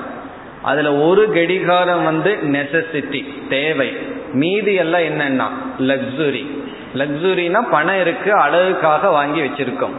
அதில் 0.62 0.86
ஒரு 0.86 1.32
கடிகாரம் 1.32 2.04
வந்து 2.04 2.38
நெசசிட்டி 2.42 3.48
தேவை. 3.48 3.96
மீதி 4.32 4.74
எல்லாம் 4.74 5.00
என்னன்னா 5.00 5.48
லக்ஸுரி 5.82 6.44
லக்ஸுரினா 6.94 7.60
பணம் 7.70 8.00
இருக்கு 8.00 8.32
அழகுக்காக 8.32 9.10
வாங்கி 9.10 9.40
வச்சிருக்கோம். 9.40 9.96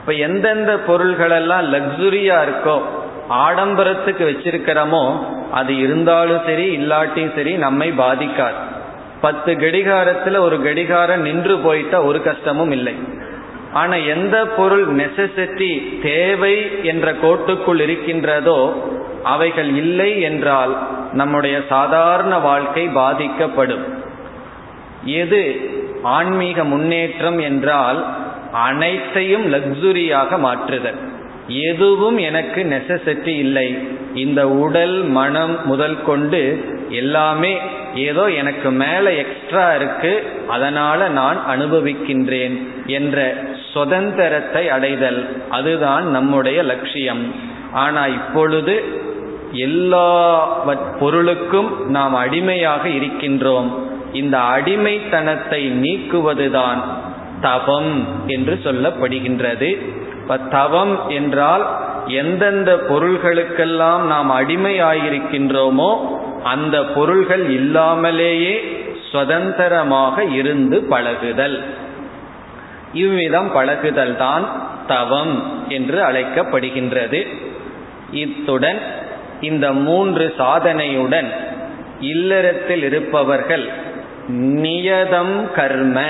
இப்போ 0.00 0.12
எந்தெந்த 0.12 0.80
பொருள்களெல்லாம் 0.88 1.66
லக்ஸுரியா 1.74 2.36
இருக்கோ 2.46 2.82
ஆடம்பரத்துக்கு 3.30 4.24
வச்சிருக்கிறோமோ 4.24 5.04
அது 5.50 5.78
இருந்தாலும் 5.78 6.42
சரி 6.46 6.76
இல்லாட்டியும் 6.76 7.34
சரி 7.34 7.56
நம்மை 7.56 7.92
பாதிக்காது. 7.92 8.60
பத்து 9.20 9.52
கடிகாரத்துல 9.52 10.38
ஒரு 10.38 10.62
கடிகாரம் 10.62 11.20
நின்று 11.20 11.58
போயிட்டா 11.58 12.02
ஒரு 12.02 12.22
கஷ்டமும் 12.22 12.70
இல்லை. 12.70 12.94
ஆனா 13.72 13.94
எந்த 13.94 14.46
பொருள் 14.46 14.86
நெசசிட்டி 14.94 16.00
தேவை 16.02 16.82
என்ற 16.82 17.12
கோட்டுக்குள் 17.12 17.80
இருக்கின்றதோ 17.80 18.86
அவைகள் 19.22 19.70
இல்லை 19.74 20.20
என்றால் 20.20 20.78
நம்முடைய 21.12 21.62
சாதாரண 21.68 22.38
வாழ்க்கை 22.38 22.88
பாதிக்கப்படும். 22.88 23.84
எது 25.04 25.42
ஆன்மீக 26.02 26.64
முன்னேற்றம் 26.64 27.38
என்றால் 27.38 28.04
அனைத்தையும் 28.52 29.52
லக்ஸுரியாக 29.52 30.38
மாற்றுதல். 30.38 31.00
எதுவும் 31.50 32.18
எனக்கு 32.18 32.62
நெசசிட்டி 32.62 33.34
இல்லை. 33.36 33.78
இந்த 34.14 34.48
உடல் 34.48 35.02
மனம் 35.02 35.66
முதல் 35.66 36.02
கொண்டு 36.02 36.64
எல்லாமே 36.88 37.56
ஏதோ 37.94 38.30
எனக்கு 38.30 38.70
மேலே 38.70 39.16
எக்ஸ்ட்ரா 39.16 39.74
இருக்கு. 39.74 40.22
அதனால 40.48 41.08
நான் 41.08 41.38
அனுபவிக்கின்றேன் 41.50 42.56
என்ற 42.86 43.34
சுதந்திரத்தை 43.72 44.68
அடைதல் 44.68 45.36
அதுதான் 45.50 46.10
நம்முடைய 46.10 46.62
லட்சியம். 46.62 47.34
ஆனா 47.72 48.06
இப்பொழுது 48.06 48.84
எல்லா 49.52 50.10
பொருளுக்கும் 51.00 51.90
நாம் 51.90 52.14
அடிமையாக 52.14 52.88
இருக்கின்றோம். 52.88 53.70
இந்த 54.12 54.38
அடிமைத்தனத்தை 54.38 55.70
நீக்குவதுதான் 55.84 56.80
தவம் 57.40 58.04
என்று 58.26 58.60
சொல்லப்படுகின்றது. 58.64 59.98
தவம் 60.36 61.08
என்றால் 61.08 61.66
எந்தெந்த 62.06 62.76
பொருள்களுக்கெல்லாம் 62.88 64.00
நாம் 64.00 64.30
அடிமையாயிருக்கின்றோமோ 64.30 65.98
அந்த 66.42 66.84
பொருள்கள் 66.84 67.50
இல்லாமலேயே 67.50 68.78
சுதந்திரமாக 69.10 70.24
இருந்து 70.24 70.82
பழகுதல். 70.82 71.62
இவ்விதம் 72.92 73.52
பழகுதல் 73.52 74.16
தான் 74.16 74.44
தவம் 74.86 75.42
என்று 75.68 76.02
அழைக்கப்படுகின்றது. 76.02 77.26
இத்துடன் 78.10 78.80
இந்த 79.40 79.72
மூன்று 79.72 80.34
சாதனையுடன் 80.38 81.28
இல்லறத்தில் 82.00 82.82
இருப்பவர்கள் 82.82 83.68
நியதம் 84.30 85.50
கர்ம 85.54 86.06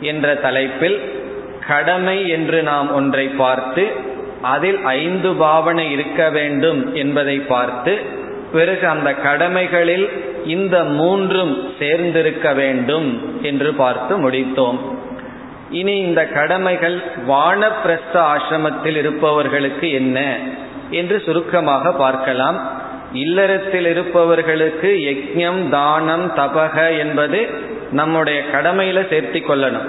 என்ற 0.00 0.34
தலைப்பில் 0.34 1.17
கடமை 1.68 2.28
என்று 2.28 2.62
நாம் 2.62 2.94
ஒன்றை 2.94 3.26
பார்த்து 3.42 3.84
அதில் 4.42 4.80
ஐந்து 4.84 5.30
பாவனை 5.34 5.90
இருக்க 5.90 6.30
வேண்டும் 6.30 6.94
என்பதை 6.94 7.36
பார்த்து 7.52 7.92
பிறகு 8.52 8.88
அந்த 8.88 9.10
கடமைகளில் 9.14 10.06
இந்த 10.46 10.76
மூன்றும் 10.84 11.54
சேர்ந்திருக்க 11.78 12.54
வேண்டும் 12.54 13.08
என்று 13.42 13.70
பார்த்து 13.72 14.30
முடித்தோம். 14.30 14.78
இனி 15.70 15.94
இந்த 15.98 16.26
கடமைகள் 16.26 16.96
வானப்பிரஸ்த 17.28 18.14
ஆசிரமத்தில் 18.14 18.96
இருப்பவர்களுக்கு 18.96 19.92
என்ன 19.92 20.18
என்று 20.90 21.22
சுருக்கமாக 21.26 21.92
பார்க்கலாம். 21.92 22.58
இல்லறத்தில் 23.12 23.86
இருப்பவர்களுக்கு 23.86 24.90
யஜ்யம் 25.08 25.62
தானம் 25.68 26.26
தபக 26.36 26.98
என்பது 26.98 27.40
நம்முடைய 27.92 28.38
கடமையில 28.52 28.98
சேர்த்தி 29.12 29.40
கொள்ளணும். 29.42 29.88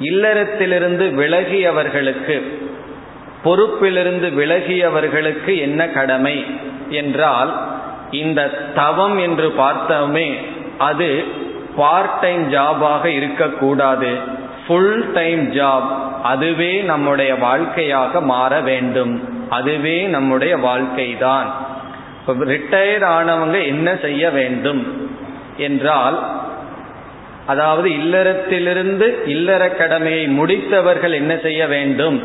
இல்லறத்திலிருந்து 0.00 1.06
விலகியவர்களுக்கு 1.20 2.36
பொறுப்பிலிருந்து 3.44 4.28
விலகியவர்களுக்கு 4.38 5.58
என்ன 5.58 5.88
கடமை 5.88 6.44
என்றால் 6.88 7.52
இந்த 8.10 8.48
தவம் 8.74 9.18
என்று 9.18 9.48
பார்த்தோமே 9.58 10.28
அது 10.78 11.24
பார்ட் 11.76 12.18
டைம் 12.20 12.52
ஜாபாக 12.52 13.04
இருக்கக்கூடாது. 13.04 14.10
ஃபுல் 14.66 15.12
டைம் 15.12 15.52
ஜாப் 15.52 15.88
அதுவே 16.22 16.80
நம்முடைய 16.82 17.34
வாழ்க்கையாக 17.34 18.20
மாற 18.20 18.60
வேண்டும். 18.60 19.28
அதுவே 19.50 20.02
நம்முடைய 20.02 20.56
வாழ்க்கை 20.56 21.16
தான் 21.18 21.48
ரிட்டையர் 22.26 23.06
ஆனவங்க 23.18 23.66
என்ன 23.66 23.96
செய்ய 23.96 24.30
வேண்டும் 24.30 25.08
என்றால் 25.56 26.39
அதாவது 27.46 27.88
இல்லறத்திலிருந்து 27.88 29.26
இல்லற 29.26 29.68
கடமையை 29.70 30.28
முடித்தவர்கள் 30.28 31.12
என்ன 31.12 31.36
செய்ய 31.36 31.66
வேண்டும் 31.66 32.22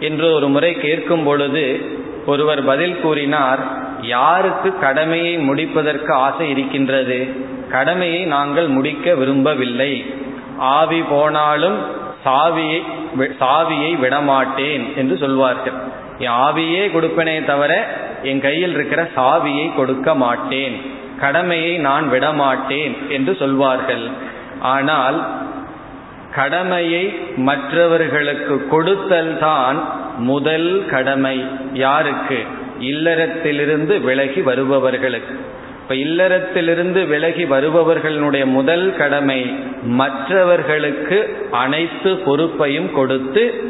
என்று 0.00 0.32
ஒரு 0.32 0.48
முறை 0.48 0.80
கேட்கும் 0.80 1.24
பொழுது 1.24 1.80
ஒருவர் 2.26 2.64
பதில் 2.64 3.00
கூறினார் 3.00 3.80
யாருக்கு 4.00 4.78
கடமையை 4.78 5.38
முடிப்பதற்கு 5.38 6.12
ஆசை 6.12 6.50
இருக்கின்றது? 6.50 7.26
கடமையை 7.70 8.24
நாங்கள் 8.24 8.66
முடிக்க 8.66 9.14
விரும்பவில்லை. 9.14 10.04
ஆவி 10.58 11.02
போனாலும் 11.10 11.78
சாவியை 12.24 12.82
சாவியை 13.18 13.98
விடமாட்டேன் 13.98 14.96
என்று 14.96 15.16
சொல்வார்கள். 15.16 15.72
என் 16.18 16.30
ஆவியே 16.30 16.82
கொடுப்பனே 16.94 17.44
தவிர 17.44 17.86
என் 18.22 18.40
கையில் 18.40 18.74
இருக்கிற 18.74 19.08
சாவியை 19.16 19.74
கொடுக்க 19.74 20.14
மாட்டேன். 20.14 20.80
கடமையை 21.20 21.78
நான் 21.78 22.08
விடமாட்டேன் 22.08 22.96
என்று 23.08 23.36
சொல்வார்கள். 23.36 24.10
ஆனால் 24.62 25.26
கடமையை 26.34 27.18
மற்றவர்களுக்கு 27.36 28.66
கொடுத்தல் 28.66 29.38
தான் 29.38 29.84
முதல் 30.18 30.84
கடமை. 30.90 31.44
யாருக்கு? 31.72 32.38
இல்லறத்திலிருந்து 32.80 34.00
விலகி 34.00 34.40
வருபவர்களுக்கு. 34.40 35.34
இப்ப 35.82 35.94
இல்லறத்திலிருந்து 35.94 37.06
விலகி 37.06 37.44
வருபவர்களுடைய 37.44 38.44
முதல் 38.44 38.96
கடமை 38.96 39.54
மற்றவர்களுக்கு 39.82 41.48
அனைத்து 41.50 42.16
பொறுப்பையும் 42.16 42.92
கொடுத்து 42.92 43.64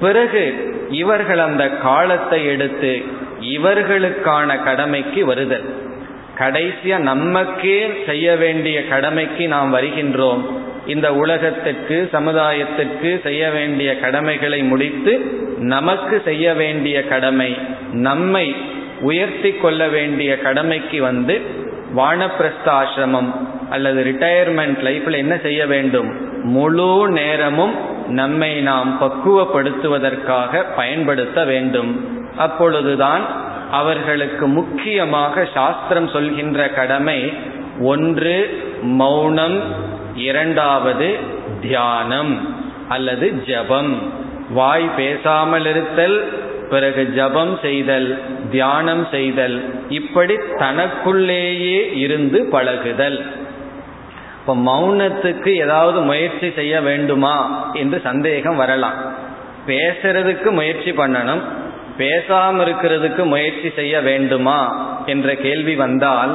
பிறகு 0.00 0.74
இவர்கள் 0.90 1.38
அந்த 1.38 1.68
காலத்தை 1.68 2.46
எடுத்து 2.46 3.02
இவர்களுக்கான 3.40 4.64
கடமைக்கு 4.64 5.26
வருதல். 5.26 5.79
கடைசியா 6.40 6.98
நமக்கே 6.98 7.78
செய்ய 8.06 8.36
வேண்டிய 8.36 8.88
கடமைக்கு 8.88 9.48
நாம் 9.48 9.74
வருகின்றோம். 9.74 10.42
இந்த 10.86 11.14
உலகத்திற்கு 11.14 12.08
சமுதாயத்திற்கு 12.12 13.20
செய்ய 13.22 13.50
வேண்டிய 13.50 13.98
கடமைகளை 13.98 14.62
முடித்து 14.62 15.12
நமக்கு 15.58 16.22
செய்ய 16.24 16.54
வேண்டிய 16.54 17.04
கடமை 17.04 17.58
நம்மை 17.92 18.54
உயர்த்தி 19.00 19.50
கொள்ள 19.52 19.88
வேண்டிய 19.88 20.38
கடமைக்கு 20.38 21.02
வந்து 21.02 21.40
வானப்பிரஸ்த 21.96 22.66
ஆசிரமம் 22.66 23.30
அல்லது 23.70 24.04
ரிட்டையர்மெண்ட் 24.04 24.80
லைஃப்ல 24.82 25.16
என்ன 25.16 25.36
செய்ய 25.36 25.66
வேண்டும்? 25.66 26.08
முழு 26.44 27.08
நேரமும் 27.10 27.74
நம்மை 28.08 28.52
நாம் 28.60 28.90
பக்குவப்படுத்துவதற்காக 29.00 30.64
பயன்படுத்த 30.76 31.44
வேண்டும். 31.44 31.90
அப்பொழுதுதான் 32.36 33.22
அவர்களுக்கு 33.70 34.46
முக்கியமாக 34.46 35.48
சாஸ்திரம் 35.54 36.08
சொல்கின்ற 36.08 36.68
கடமை 36.68 37.32
ஒன்று 37.80 38.62
மௌனம். 38.82 39.62
இரண்டாவது 40.14 41.16
தியானம் 41.60 42.54
அல்லது 42.88 43.44
ஜபம். 43.44 44.12
வாய் 44.50 44.90
பேசாமல் 44.96 45.66
இருத்தல் 45.66 46.38
பிறகு 46.70 47.12
ஜபம் 47.12 47.58
செய்தல் 47.62 48.22
தியானம் 48.50 49.06
செய்தல். 49.10 49.62
இப்படி 49.88 50.36
தனக்குள்ளேயே 50.58 51.96
இருந்து 51.96 52.48
பழகுதல். 52.50 53.32
இப்ப 54.40 54.56
மௌனத்துக்கு 54.56 55.48
ஏதாவது 55.48 56.00
முயற்சி 56.00 56.52
செய்ய 56.54 56.80
வேண்டுமா 56.80 57.70
என்று 57.72 58.00
சந்தேகம் 58.04 58.56
வரலாம். 58.56 59.14
பேசுறதுக்கு 59.66 60.50
முயற்சி 60.50 60.90
பண்ணணும். 60.90 61.42
பேசாம 62.00 62.58
இருக்கிறதுக்கு 62.64 63.24
முயற்சி 63.24 63.70
செய்ய 63.76 64.00
வேண்டுமா 64.00 64.60
என்ற 65.06 65.34
கேள்வி 65.34 65.74
வந்தால் 65.74 66.32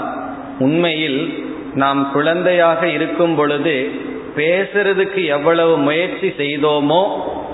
உண்மையில் 0.59 1.43
நாம் 1.73 2.11
குழந்தையாக 2.11 2.87
இருக்கும் 2.87 3.35
பொழுது 3.35 3.91
பேசுறதுக்கு 4.35 5.25
எவ்வளவு 5.25 5.77
முயற்சி 5.77 6.27
செய்தோமோ 6.27 7.03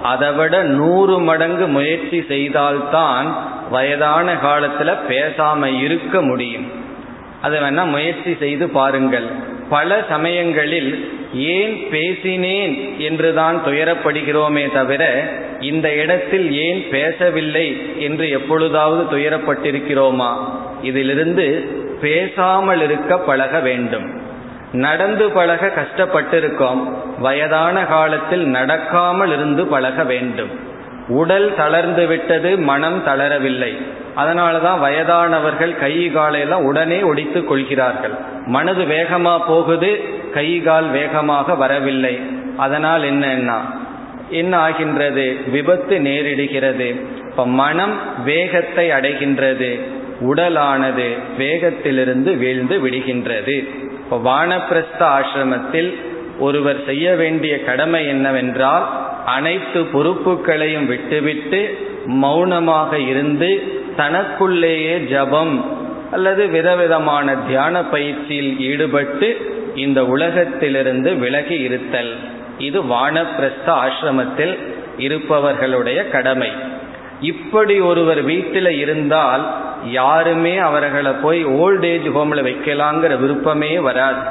அதைவிட 0.04 0.64
நூறு 0.64 1.20
மடங்கு 1.20 1.68
முயற்சி 1.68 2.26
செய்தால்தான் 2.28 3.28
வயதான 3.70 4.34
காலத்துல 4.34 4.96
பேசாம 5.10 5.82
இருக்க 5.82 6.22
முடியும். 6.22 6.72
அதை 7.42 7.60
வேணா 7.60 7.86
முயற்சி 7.86 8.36
செய்து 8.40 8.70
பாருங்கள். 8.70 9.28
பல 9.70 10.06
சமயங்களில் 10.10 11.12
ஏன் 11.34 11.88
பேசினேன் 11.92 13.00
என்றுதான் 13.00 13.62
துயரப்படுகிறோமே 13.66 14.74
தவிர 14.74 15.04
இந்த 15.62 15.94
இடத்தில் 15.94 16.54
ஏன் 16.54 16.88
பேசவில்லை 16.92 17.96
என்று 18.00 18.30
எப்பொழுதாவது 18.30 19.18
துயரப்பட்டிருக்கிறோமா? 19.18 20.36
இதிலிருந்து 20.82 21.66
பேசாமல் 22.02 22.82
இருக்க 22.82 23.18
பழக 23.18 23.60
வேண்டும். 23.60 24.22
நடந்து 24.74 25.30
பழக 25.30 25.72
கஷ்டப்பட்டிருக்கோம். 25.76 26.94
வயதான 27.20 27.86
காலத்தில் 27.86 28.46
நடக்காமல் 28.46 29.34
இருந்து 29.34 29.66
பழக 29.66 30.04
வேண்டும். 30.04 30.50
உடல் 31.08 31.56
தளர்ந்து 31.56 32.08
விட்டது 32.08 32.58
மனம் 32.58 33.04
தளரவில்லை. 33.06 33.78
அதனாலதான் 34.18 34.80
வயதானவர்கள் 34.80 35.80
கை 35.80 36.12
காலையெல்லாம் 36.16 36.64
உடனே 36.64 37.02
ஒடித்துக் 37.02 37.46
கொள்கிறார்கள். 37.46 38.14
மனது 38.46 38.86
வேகமாக 38.86 39.44
போகுது 39.46 40.00
கை 40.34 40.62
கால் 40.62 40.90
வேகமாக 40.90 41.56
வரவில்லை. 41.56 42.20
அதனால் 42.58 43.02
என்னன்னா 43.02 43.81
என்ன 44.32 44.58
ஆகின்றது? 44.58 45.36
விபத்து 45.52 46.00
நேரிடுகிறது. 46.00 47.02
இப்ப 47.30 47.48
மனம் 47.48 48.24
வேகத்தை 48.24 48.90
அடைகின்றது. 48.90 49.80
உடலானது 50.22 51.08
வேகத்திலிருந்து 51.38 52.38
வீழ்ந்து 52.38 52.88
விடுகின்றது. 52.88 53.58
இப்போ 54.04 54.18
வானப்பிரஸ்த 54.18 55.00
ஆசிரமத்தில் 55.00 55.94
ஒருவர் 56.40 56.86
செய்ய 56.86 57.16
வேண்டிய 57.16 57.64
கடமை 57.64 58.08
என்னவென்றால் 58.08 58.90
அனைத்து 59.26 59.82
பொறுப்புகளையும் 59.82 60.86
விட்டுவிட்டு 60.86 61.78
மௌனமாக 62.06 63.00
இருந்து 63.00 63.80
தனக்குள்ளேயே 63.98 65.00
ஜபம் 65.00 65.80
அல்லது 66.12 66.48
விதவிதமான 66.48 67.36
தியான 67.36 67.84
பயிற்சியில் 67.84 68.60
ஈடுபட்டு 68.60 69.38
இந்த 69.76 70.06
உலகத்திலிருந்து 70.06 71.16
விலகி 71.16 71.58
இருத்தல். 71.58 72.31
இது 72.62 72.80
வானப்பிரஸ்த 72.84 73.68
ஆசிரமத்தில் 73.84 74.54
இருப்பவர்களுடைய 74.98 76.00
கடமை. 76.10 76.52
இப்படி 77.32 77.76
ஒருவர் 77.80 78.22
வீட்டில் 78.22 78.72
இருந்தால் 78.84 79.44
யாருமே 79.92 80.54
அவர்களை 80.70 81.12
போய் 81.24 81.42
ஓல்ட் 81.64 81.86
ஏஜ் 81.86 82.08
ஹோம்ல 82.16 82.42
வைக்கலாங்கிற 82.48 83.14
விருப்பமே 83.20 83.74
வராது. 83.80 84.24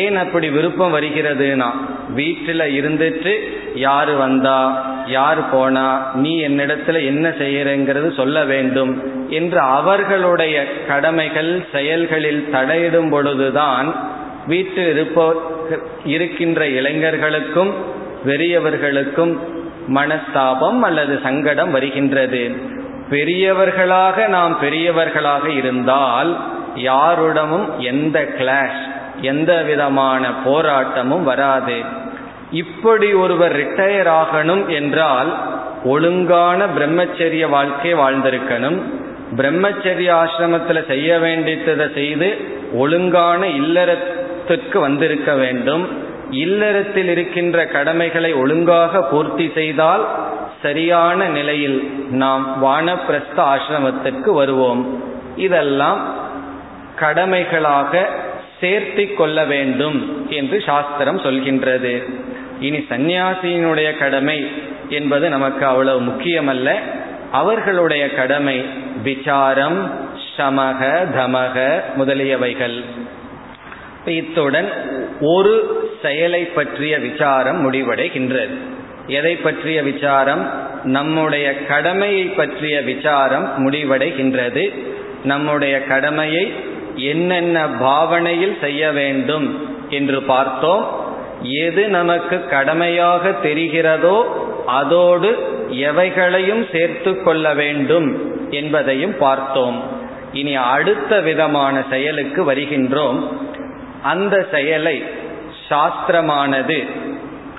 ஏன் 0.00 0.16
அப்படி 0.16 0.48
விருப்பம் 0.50 0.94
வருகிறதுனா 0.94 1.68
வீட்டில் 2.14 2.64
இருந்துட்டு 2.78 3.32
யார் 3.86 4.12
வந்தா 4.14 4.60
யார் 5.06 5.40
போனா 5.50 5.86
நீ 6.14 6.32
என்னிடத்துல 6.48 6.98
என்ன 7.04 7.28
செய்யறங்கிறது 7.40 8.08
சொல்ல 8.14 8.44
வேண்டும் 8.52 8.92
என்று 9.30 9.60
அவர்களுடைய 9.78 10.56
கடமைகள் 10.90 11.52
செயல்களில் 11.72 12.48
தடையிடும் 12.52 13.10
பொழுதுதான் 13.10 13.88
வீட்டில் 14.46 14.90
இருப்ப 14.90 15.26
இருக்கின்ற 16.04 16.68
இளைஞர்களுக்கும் 16.68 17.74
பெரியவர்களுக்கும் 18.24 19.40
மனஸ்தாபம் 19.94 20.80
அல்லது 20.80 21.18
சங்கடம் 21.22 21.70
வருகின்றது. 21.70 22.50
பெரியவர்களாக 23.10 24.26
நாம் 24.26 24.58
பெரியவர்களாக 24.60 25.48
இருந்தால் 25.48 26.36
யாருடமும் 26.76 27.78
எந்த 27.78 28.28
கிளாஷ் 28.38 28.82
எந்த 29.20 29.62
விதமான 29.62 30.28
போராட்டமும் 30.44 31.22
வராது. 31.22 31.76
இப்படி 32.52 33.12
ஒருவர் 33.12 33.56
ரிட்டையர் 33.56 34.10
ஆகணும் 34.22 34.66
என்றால் 34.66 35.38
ஒழுங்கான 35.84 36.66
பிரம்மச்சரிய 36.78 37.48
வாழ்க்கை 37.48 37.94
வாழ்ந்திருக்கணும். 37.94 38.78
பிரம்மச்சரிய 39.36 40.10
ஆசிரமத்தில் 40.22 40.86
செய்ய 40.86 41.18
வேண்டியதை 41.18 41.86
செய்து 41.94 42.36
ஒழுங்கான 42.72 43.46
இல்லற 43.46 43.96
இல்லறத்துக்கு 44.48 44.78
வந்திருக்க 44.78 45.34
வேண்டும். 45.34 45.88
இல்லறத்தில் 46.30 47.08
இருக்கின்ற 47.08 47.66
கடமைகளை 47.66 48.32
ஒழுங்காக 48.32 49.02
பூர்த்தி 49.02 49.50
செய்தால் 49.54 50.08
சரியான 50.62 51.28
நிலையில் 51.28 51.92
நாம் 52.10 52.64
வானப்பிரஸ்த 52.64 53.36
ஆசிரமத்திற்கு 53.36 54.32
வருவோம். 54.32 55.02
இதெல்லாம் 55.36 56.14
கடமைகளாக 56.96 58.08
சேர்த்தி 58.60 59.14
கொள்ள 59.14 59.44
வேண்டும் 59.44 60.26
என்று 60.30 60.62
சாஸ்திரம் 60.66 61.20
சொல்கின்றது. 61.20 62.02
இனி 62.60 62.76
சந்நியாசியினுடைய 62.76 63.98
கடமை 63.98 64.46
என்பது 64.88 65.28
நமக்கு 65.28 65.66
அவ்வளவு 65.66 66.00
முக்கியமல்ல. 66.00 66.74
அவர்களுடைய 67.32 68.14
கடமை 68.14 68.64
விசாரம் 69.02 69.92
சமக 70.36 70.80
தமக 71.16 71.80
முதலியவைகள். 71.98 72.84
இத்துடன் 74.06 74.68
ஒரு 75.20 75.82
செயலை 76.02 76.44
பற்றிய 76.44 76.98
விசாரம் 76.98 77.72
முடிவடைகின்றது. 77.72 78.54
எதை 79.06 79.36
பற்றிய 79.36 79.82
விசாரம்? 79.82 80.50
நம்முடைய 80.84 81.64
கடமையை 81.64 82.24
பற்றிய 82.24 82.80
விசாரம் 82.80 83.70
முடிவடைகின்றது. 83.70 84.74
நம்முடைய 85.24 85.84
கடமையை 85.84 86.52
என்னென்ன 86.96 87.68
பாவனையில் 87.68 88.56
செய்ய 88.60 88.92
வேண்டும் 88.92 89.68
என்று 89.90 90.22
பார்த்தோம். 90.22 91.02
எது 91.42 91.88
நமக்கு 91.88 92.44
கடமையாக 92.44 93.34
தெரிகிறதோ 93.44 94.22
அதோடு 94.66 95.38
எவைகளையும் 95.70 96.66
சேர்த்து 96.72 97.22
கொள்ள 97.22 97.54
வேண்டும் 97.54 98.34
என்பதையும் 98.50 99.18
பார்த்தோம். 99.18 99.82
இனி 100.32 100.54
அடுத்த 100.54 101.20
விதமான 101.20 101.84
செயலுக்கு 101.90 102.52
வருகின்றோம். 102.52 103.42
அந்த 104.04 104.46
செயலை 104.52 104.96
சாஸ்திரமானது 105.68 106.78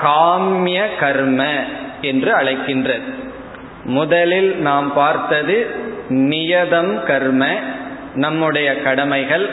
காமிய 0.03 0.81
கர்ம 0.99 1.41
என்று 2.01 2.31
அழைக்கின்றது. 2.37 3.07
முதலில் 3.83 4.51
நாம் 4.55 4.93
பார்த்தது 4.93 5.55
நியதம் 6.09 7.03
கர்ம 7.03 7.47
நம்முடைய 8.15 8.81
கடமைகள். 8.81 9.49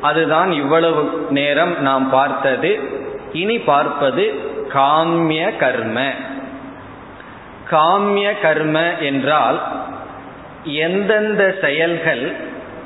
அதுதான் 0.00 0.52
இவ்வளவு 0.52 1.26
நேரம் 1.30 1.82
நாம் 1.82 2.10
பார்த்தது. 2.10 2.70
இனி 3.32 3.58
பார்ப்பது 3.58 4.24
காமிய 4.74 5.56
கர்ம. 5.56 6.10
காமிய 7.70 8.28
கர்ம 8.42 8.80
என்றால் 9.00 9.60
எந்தெந்த 10.64 11.58
செயல்கள் 11.60 12.32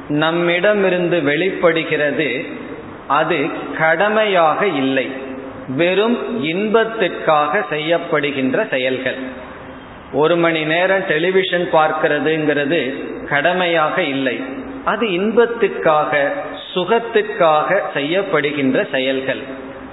நம்மிடமிருந்து 0.09 1.23
வெளிப்படுகிறது 1.23 2.31
அது 3.07 3.47
கடமையாக 3.79 4.67
இல்லை. 4.67 5.11
வெறும் 5.69 6.43
இன்பத்திற்காக 6.43 7.65
செய்யப்படுகின்ற 7.71 8.69
செயல்கள். 8.69 9.17
ஒரு 10.13 10.37
மணி 10.37 10.65
நேரம் 10.65 11.07
டெலிவிஷன் 11.09 11.69
பார்க்கிறதுங்கிறது 11.73 13.05
கடமையாக 13.29 14.03
இல்லை. 14.03 14.41
அது 14.85 15.07
இன்பத்துக்காக 15.07 16.31
சுகத்துக்காக 16.75 17.81
செய்யப்படுகின்ற 17.95 18.91
செயல்கள். 18.91 19.41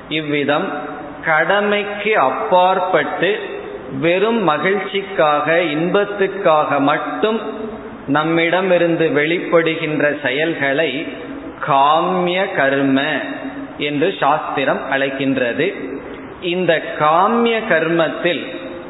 இவ்விதம் 0.10 0.71
கடமைக்கு 1.26 2.17
அப்பாற்பட்டு 2.17 3.39
வெறும் 3.99 4.49
மகிழ்ச்சிக்காக 4.49 5.60
இன்பத்துக்காக 5.60 6.80
மட்டும் 6.80 7.39
நம்மிடமிருந்து 8.08 9.10
வெளிப்படுகின்ற 9.10 10.21
செயல்களை 10.21 11.08
காமிய 11.67 12.56
கர்ம 12.56 13.02
என்று 13.78 14.13
சாஸ்திரம் 14.19 14.82
அழைக்கின்றது. 14.91 15.73
இந்த 16.41 16.82
காமிய 16.99 17.60
கர்மத்தில் 17.69 18.43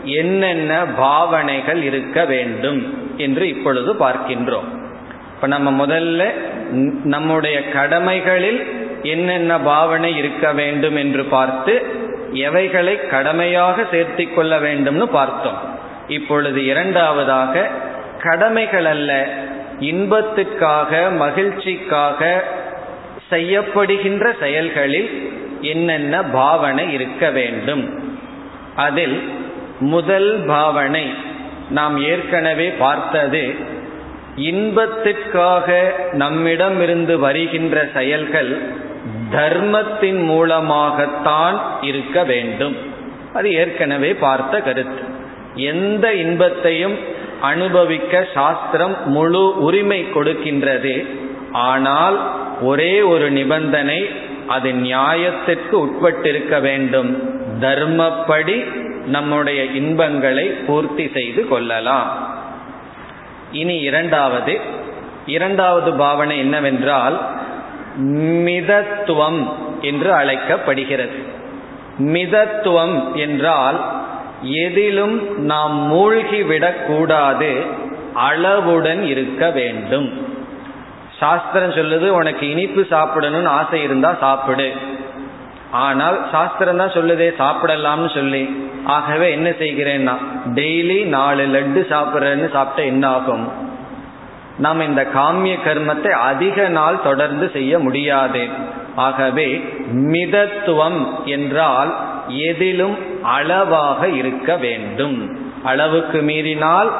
என்னென்ன 0.03 0.85
பாவனைகள் 0.85 1.83
இருக்க 1.83 2.25
வேண்டும் 2.25 2.97
என்று 3.17 3.47
இப்பொழுது 3.47 3.93
பார்க்கின்றோம். 3.93 4.69
இப்ப 5.35 5.47
நம்ம 5.47 5.85
முதல்ல 5.85 6.23
நம்முடைய 7.03 7.69
கடமைகளில் 7.69 8.61
என்னென்ன 9.03 9.59
பாவனை 9.59 10.15
இருக்க 10.15 10.53
வேண்டும் 10.53 10.95
என்று 10.95 11.23
பார்த்து 11.23 11.73
எவைகளை 12.33 13.07
கடமையாக 13.07 13.81
சேர்த்தி 13.91 14.33
கொள்ள 14.33 14.59
வேண்டும்னு 14.59 15.05
பார்த்தோம். 15.05 15.59
இப்பொழுது 16.07 16.65
இரண்டாவதாக 16.65 17.69
கடமைகள் 18.19 18.85
அல்ல 18.85 19.27
இன்பத்துக்காக 19.79 20.91
மகிழ்ச்சிக்காக 21.19 22.43
செய்யப்படுகின்ற 23.33 24.39
செயல்களில் 24.39 25.31
என்னென்ன 25.61 26.23
பாவனை 26.23 26.93
இருக்க 26.93 27.29
வேண்டும்? 27.29 28.13
அதில் 28.75 29.21
முதல் 29.79 30.43
பாவனை 30.47 31.13
நாம் 31.69 32.03
ஏற்கனவே 32.03 32.69
பார்த்தது 32.69 33.71
இன்பத்திற்காக 34.35 35.93
நம்மிடமிருந்து 36.11 37.19
வருகின்ற 37.19 37.89
செயல்கள் 37.93 38.61
தர்மத்தின் 39.31 40.21
மூலமாகத்தான் 40.21 41.61
இருக்க 41.81 42.23
வேண்டும். 42.23 42.75
அது 43.33 43.53
ஏற்கனவே 43.53 44.13
பார்த்த 44.13 44.59
கருத்து. 44.59 45.03
எந்த 45.55 46.13
இன்பத்தையும் 46.13 46.97
அனுபவிக்க 47.41 48.27
சாஸ்திரம் 48.33 48.95
முழு 49.05 49.63
உரிமை 49.63 50.05
கொடுக்கின்றது? 50.15 51.05
ஆனால் 51.53 52.31
ஒரே 52.61 53.01
ஒரு 53.01 53.31
நிபந்தனை 53.31 54.09
அது 54.47 54.73
நியாயத்திற்கு 54.73 55.85
உட்பட்டிருக்க 55.85 56.61
வேண்டும். 56.61 57.31
தர்மப்படி 57.61 58.81
நம்முடைய 59.05 59.63
இன்பங்களை 59.63 60.47
பூர்த்தி 60.47 61.09
செய்து 61.13 61.47
கொள்ளலாம். 61.47 62.35
இனி 63.51 63.77
இரண்டாவது. 63.77 64.59
இரண்டாவது 65.25 65.93
பாவனை 65.93 66.37
என்னவென்றால் 66.37 67.19
மிதத்துவம் 68.17 69.53
என்று 69.81 70.13
அழைக்கப்படுகிறது. 70.13 71.41
மிதத்துவம் 71.99 73.13
என்றால் 73.13 73.85
எதிலும் 74.41 75.45
நாம் 75.45 75.93
மூழ்கிவிடக்கூடாது 75.93 77.65
அளவுடன் 78.13 79.03
இருக்க 79.03 79.49
வேண்டும். 79.49 80.31
சாஸ்திரம் 81.19 81.75
சொல்லுது 81.77 82.07
உனக்கு 82.09 82.49
இனிப்பு 82.49 82.81
சாப்பிடணும்னு 82.89 83.49
ஆசை 83.59 83.81
இருந்தா 83.81 84.11
சாப்பிடு. 84.19 84.67
ஆனால் 85.71 86.17
சாஸ்திரம் 86.31 86.77
தான் 86.77 86.95
சொல்லுதே 86.95 87.27
சாப்பிடலாம்னு 87.41 88.09
சொல்லி. 88.13 88.43
ஆகவே 88.85 89.27
என்ன 89.31 89.49
செய்கிறேன்னா 89.49 90.15
டெய்லி 90.59 90.99
நாலு 91.05 91.43
லட்டு 91.55 91.81
சாப்பிட்றேன்னு 91.93 92.47
சாப்பிட்டா 92.51 92.83
என்ன 92.93 93.05
ஆகும்? 93.07 93.45
நாம் 94.57 94.87
இந்த 94.87 95.03
காமிய 95.13 95.53
கர்மத்தை 95.65 96.11
அதிக 96.31 96.67
நாள் 96.69 96.97
தொடர்ந்து 97.01 97.45
செய்ய 97.49 97.79
முடியாது. 97.79 98.43
ஆகவே 98.95 99.47
மிதத்துவம் 100.11 100.99
என்றால் 101.25 101.91
எதிலும் 102.49 102.97
அளவாக 103.37 104.07
இருக்க 104.07 104.55
வேண்டும். 104.57 105.17
அளவுக்கு 105.63 106.21
மீறினால் 106.21 106.91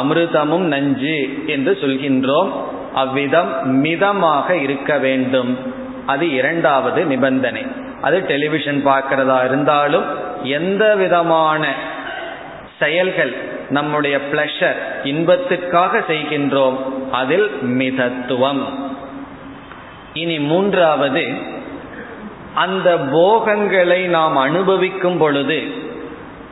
அமிர்தமும் 0.00 0.66
நஞ்சு 0.74 1.18
என்று 1.46 1.78
சொல்கின்றோம். 1.80 2.52
அவ்விதம் 2.94 3.80
மிதமாக 3.80 4.56
இருக்க 4.56 4.98
வேண்டும். 4.98 5.58
அது 6.06 6.32
இரண்டாவது 6.32 7.04
நிபந்தனை. 7.04 7.66
அது 8.00 8.20
டெலிவிஷன் 8.20 8.86
பார்க்கிறதா 8.86 9.44
இருந்தாலும் 9.44 10.04
எந்த 10.42 10.96
விதமான 10.96 11.74
செயல்கள் 12.78 13.34
நம்முடைய 13.70 14.18
பிளஷர் 14.32 14.76
இன்பத்துக்காக 15.04 16.04
செய்கின்றோம் 16.08 16.76
அதில் 17.10 17.50
மிதத்துவம். 17.62 18.64
இனி 20.12 20.38
மூன்றாவது 20.38 21.26
அந்த 22.54 22.96
போகங்களை 22.96 24.06
நாம் 24.06 24.36
அனுபவிக்கும் 24.36 25.18
பொழுது 25.18 25.62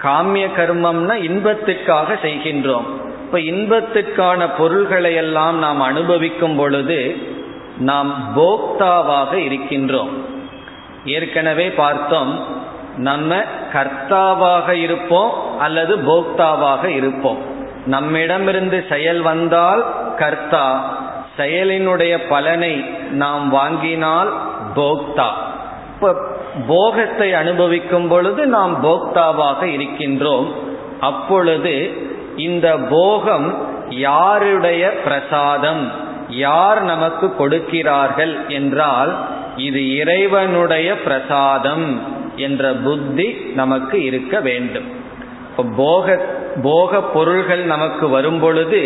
காமிய 0.03 0.49
கர்மம்னா 0.57 1.15
இன்பத்துக்காக 1.15 2.19
செய்கின்றோம். 2.23 3.00
இப்ப 3.33 3.43
இன்பத்துக்கான 3.43 4.49
பொருள்களை 4.59 5.15
எல்லாம் 5.15 5.59
நாம் 5.59 5.81
அனுபவிக்கும் 5.81 6.57
பொழுது 6.57 7.17
நாம் 7.79 8.33
போக்தாவாக 8.37 9.33
இருக்கின்றோம். 9.33 10.09
ஏற்கனவே 11.05 11.71
பார்த்தோம் 11.71 12.45
நம்ம 12.97 13.43
கர்த்தாவாக 13.73 14.71
இருப்போம் 14.71 15.59
அல்லது 15.59 15.97
போக்தாவாக 15.97 16.85
இருப்போம். 16.85 17.39
நம்மிடமிருந்து 17.87 18.87
செயல் 18.89 19.21
வந்தால் 19.21 19.85
கர்த்தா 20.17 20.97
செயலினுடைய 21.39 22.19
பலனை 22.29 22.85
நாம் 23.11 23.49
வாங்கினால் 23.49 24.33
போக்தா. 24.77 25.29
இப்ப 25.95 26.17
போகத்தை 26.69 27.35
அனுபவிக்கும் 27.35 28.09
பொழுது 28.09 28.47
நாம் 28.47 28.85
போக்தாவாக 28.85 29.63
இருக்கின்றோம். 29.63 30.53
அப்பொழுது 31.01 32.09
இந்த 32.41 32.69
போகம் 32.91 33.49
யாருடைய 33.91 34.85
பிரசாதம்? 35.05 35.83
யார் 36.29 36.81
நமக்கு 36.83 37.27
கொடுக்கிறார்கள் 37.37 38.35
என்றால் 38.49 39.13
இது 39.57 39.81
இறைவனுடைய 39.97 40.89
பிரசாதம் 40.97 41.87
என்ற 42.37 42.73
புத்தி 42.85 43.29
நமக்கு 43.55 43.97
இருக்க 44.05 44.35
வேண்டும். 44.41 44.89
போக 45.77 46.17
போக 46.63 47.01
பொருள்கள் 47.15 47.65
நமக்கு 47.65 48.09
வரும் 48.09 48.41
பொழுது 48.41 48.83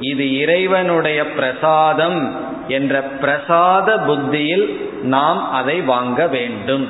இது 0.00 0.24
இறைவனுடைய 0.38 1.20
பிரசாதம் 1.30 2.20
என்ற 2.68 2.94
பிரசாத 3.20 3.98
புத்தியில் 3.98 4.66
நாம் 5.14 5.40
அதை 5.52 5.76
வாங்க 5.92 6.26
வேண்டும். 6.26 6.86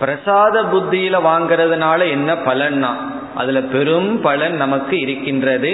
பிரசாத 0.00 0.56
புத்தியில 0.72 1.16
வாங்கிறதுனால 1.26 2.00
என்ன 2.08 2.30
பலன்னா 2.46 2.92
அதுல 3.38 3.60
பெரும் 3.74 4.10
பலன் 4.20 4.56
நமக்கு 4.56 4.96
இருக்கின்றது. 5.00 5.72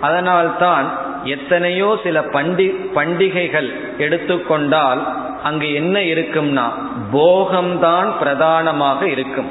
அதனால்தான் 0.00 0.86
எத்தனையோ 1.24 1.88
சில 2.02 2.18
பண்டி 2.34 2.66
பண்டிகைகள் 2.96 3.68
எடுத்துக்கொண்டால் 3.98 5.02
அங்கு 5.42 5.68
என்ன 5.74 5.96
இருக்கும்னா 6.14 6.66
போகம்தான் 7.12 8.08
பிரதானமாக 8.18 9.00
இருக்கும். 9.08 9.50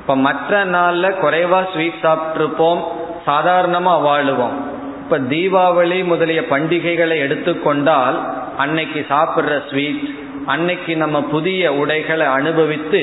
இப்ப 0.00 0.16
மற்ற 0.16 0.64
நாள்ல 0.66 1.06
குறைவா 1.22 1.60
ஸ்வீட் 1.72 2.02
சாப்பிட்டுருப்போம் 2.02 2.82
சாதாரணமா 3.26 3.94
வாழுவோம். 4.08 4.56
இப்ப 5.04 5.18
தீபாவளி 5.32 5.98
முதலிய 6.04 6.40
பண்டிகைகளை 6.50 7.16
எடுத்துக்கொண்டால் 7.26 8.18
அன்னைக்கு 8.56 9.00
சாப்பிட்ற 9.10 9.54
ஸ்வீட் 9.70 10.04
அன்னைக்கு 10.46 10.92
நம்ம 10.96 11.18
புதிய 11.34 11.72
உடைகளை 11.74 12.26
அனுபவித்து 12.38 13.02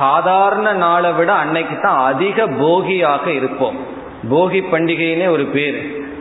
சாதாரண 0.00 0.68
நாளை 0.84 1.10
விட 1.18 1.30
அன்னைக்கு 1.42 1.76
தான் 1.82 2.00
அதிக 2.10 2.46
போகியாக 2.62 3.24
இருப்போம். 3.38 3.78
போகி 4.32 4.60
பண்டிகைன்னே 4.72 5.26
ஒரு 5.36 5.44
பேர். 5.56 5.78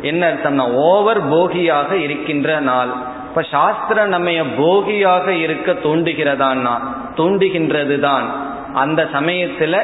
என்ன 0.10 0.22
அர்த்தம்னா 0.32 0.66
ஓவர் 0.90 1.22
போகியாக 1.32 1.90
இருக்கின்ற 2.06 2.50
நாள். 2.68 2.92
இப்ப 3.30 3.42
சாஸ்திரம் 3.56 4.14
நம்ம 4.14 4.30
போகியாக 4.60 5.34
இருக்க 5.46 5.72
தூண்டுகிறதான்னா 5.86 6.76
தூண்டுகின்றது 7.18 7.98
தான் 8.06 8.28
அந்த 8.82 9.02
சமயத்துல 9.14 9.76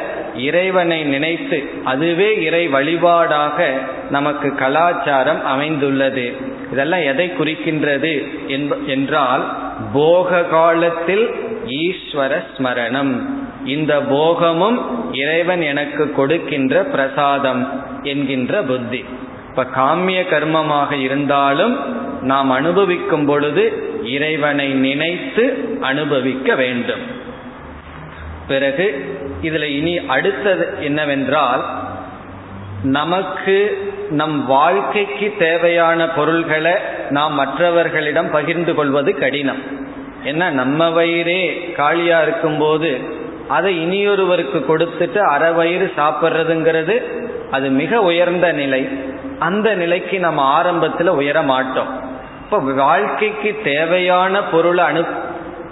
இறைவனை 0.47 0.97
நினைத்து 1.13 1.57
அதுவே 1.91 2.29
இறை 2.47 2.63
வழிபாடாக 2.75 3.67
நமக்கு 4.15 4.49
கலாச்சாரம் 4.61 5.41
அமைந்துள்ளது. 5.53 6.25
இதெல்லாம் 6.73 7.05
எதை 7.11 7.27
குறிக்கின்றது 7.39 8.13
என்றால் 8.95 9.45
போக 9.93 10.41
காலத்தில் 10.57 11.25
ஈஸ்வர 11.83 12.31
ஸ்மரணம். 12.51 13.13
இந்த 13.65 14.01
போகமும் 14.01 15.13
இறைவன் 15.13 15.61
எனக்கு 15.61 16.11
கொடுக்கின்ற 16.11 16.83
பிரசாதம் 16.83 17.83
என்கின்ற 18.03 18.61
புத்தி. 18.61 19.05
இப்ப 19.49 19.65
காமிய 19.75 20.21
கர்மமாக 20.21 20.91
இருந்தாலும் 20.91 21.75
நாம் 22.21 22.49
அனுபவிக்கும் 22.49 23.25
பொழுது 23.25 23.63
இறைவனை 24.03 24.67
நினைத்து 24.67 25.77
அனுபவிக்க 25.81 26.55
வேண்டும். 26.55 27.03
பிறகு 28.47 29.17
இதுல 29.41 29.63
இனி 29.63 29.97
அடுத்தது 30.07 30.69
என்னவென்றால் 30.79 31.65
நமக்கு 32.83 33.57
நம் 34.09 34.45
வாழ்க்கைக்கு 34.45 35.33
தேவையான 35.39 36.09
பொருள்களை 36.09 36.73
நாம் 37.09 37.33
மற்றவர்களிடம் 37.33 38.31
பகிர்ந்து 38.31 38.75
கொள்வது 38.75 39.17
கடினம். 39.17 39.61
ஏன்னா 40.25 40.49
நம்ம 40.49 40.89
வயிறே 40.89 41.71
காலியா 41.71 42.21
இருக்கும்போது 42.21 43.23
அதை 43.47 43.71
இனியொருவருக்கு 43.85 44.59
கொடுத்துட்டு 44.67 45.17
அரை 45.17 45.51
வயிறு 45.51 45.91
சாப்பிட்றதுங்கிறது 45.97 47.01
அது 47.51 47.69
மிக 47.69 48.01
உயர்ந்த 48.01 48.51
நிலை. 48.51 48.87
அந்த 49.39 49.75
நிலைக்கு 49.75 50.19
நம்ம 50.19 50.41
ஆரம்பத்தில் 50.41 51.07
உயர 51.07 51.41
மாட்டோம். 51.41 51.87
இப்போ 52.43 52.57
வாழ்க்கைக்கு 52.57 53.59
தேவையான 53.63 54.43
பொருளை 54.43 54.85
அனு 54.85 55.05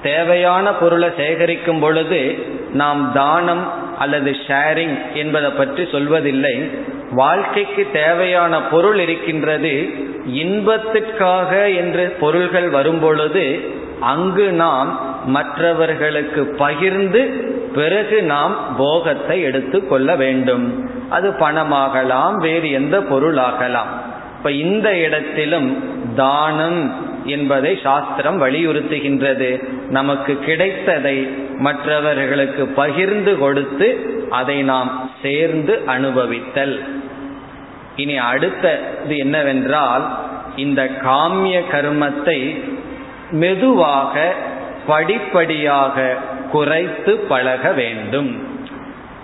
தேவையான 0.02 0.74
பொருளை 0.74 1.10
சேகரிக்கும் 1.18 1.80
பொழுது 1.80 2.48
நாம் 2.74 3.12
தானம் 3.14 3.68
அல்லது 4.00 4.36
ஷேரிங் 4.48 5.14
என்பதை 5.14 5.52
பற்றி 5.52 5.84
சொல்வதில்லை. 5.84 6.70
வாழ்க்கைக்கு 7.12 7.88
தேவையான 7.94 8.62
பொருள் 8.62 9.00
இருக்கின்றது 9.00 9.90
இன்பத்திற்காக 10.28 11.70
என்று 11.70 12.16
பொருள்கள் 12.20 12.70
வரும் 12.70 13.00
பொழுது 13.00 13.60
அங்கு 14.00 14.52
நாம் 14.52 15.12
மற்றவர்களுக்கு 15.26 16.46
பகிர்ந்து 16.46 17.22
பிறகு 17.74 18.24
நாம் 18.24 18.56
போகத்தை 18.78 19.42
எடுத்து 19.42 19.88
கொள்ள 19.88 20.16
வேண்டும். 20.16 20.66
அது 21.10 21.30
பணமாகலாம் 21.40 22.36
வேறு 22.36 22.72
எந்த 22.72 23.00
பொருளாகலாம். 23.00 23.92
இப்ப 24.38 24.52
இந்த 24.52 24.98
இடத்திலும் 24.98 25.70
தானம் 26.16 26.80
என்பதை 27.26 27.80
சாஸ்திரம் 27.84 28.42
வலியுறுத்துகின்றது. 28.42 29.50
நமக்கு 29.90 30.40
கிடைத்ததை 30.40 31.18
மற்றவர்களுக்கு 31.60 32.66
பகிர்ந்து 32.66 33.38
கொடுத்து 33.38 33.88
அதை 34.30 34.62
நாம் 34.64 35.10
சேர்ந்து 35.22 35.82
அனுபவித்தல். 35.88 36.76
இனி 37.96 38.18
அடுத்தது 38.18 39.18
என்னவென்றால் 39.18 40.06
இந்த 40.56 40.82
காமிய 41.04 41.58
கர்மத்தை 41.72 42.40
மெதுவாக 43.32 44.34
படிப்படியாக 44.88 46.18
குறைத்து 46.54 47.12
பழக 47.30 47.72
வேண்டும். 47.72 48.32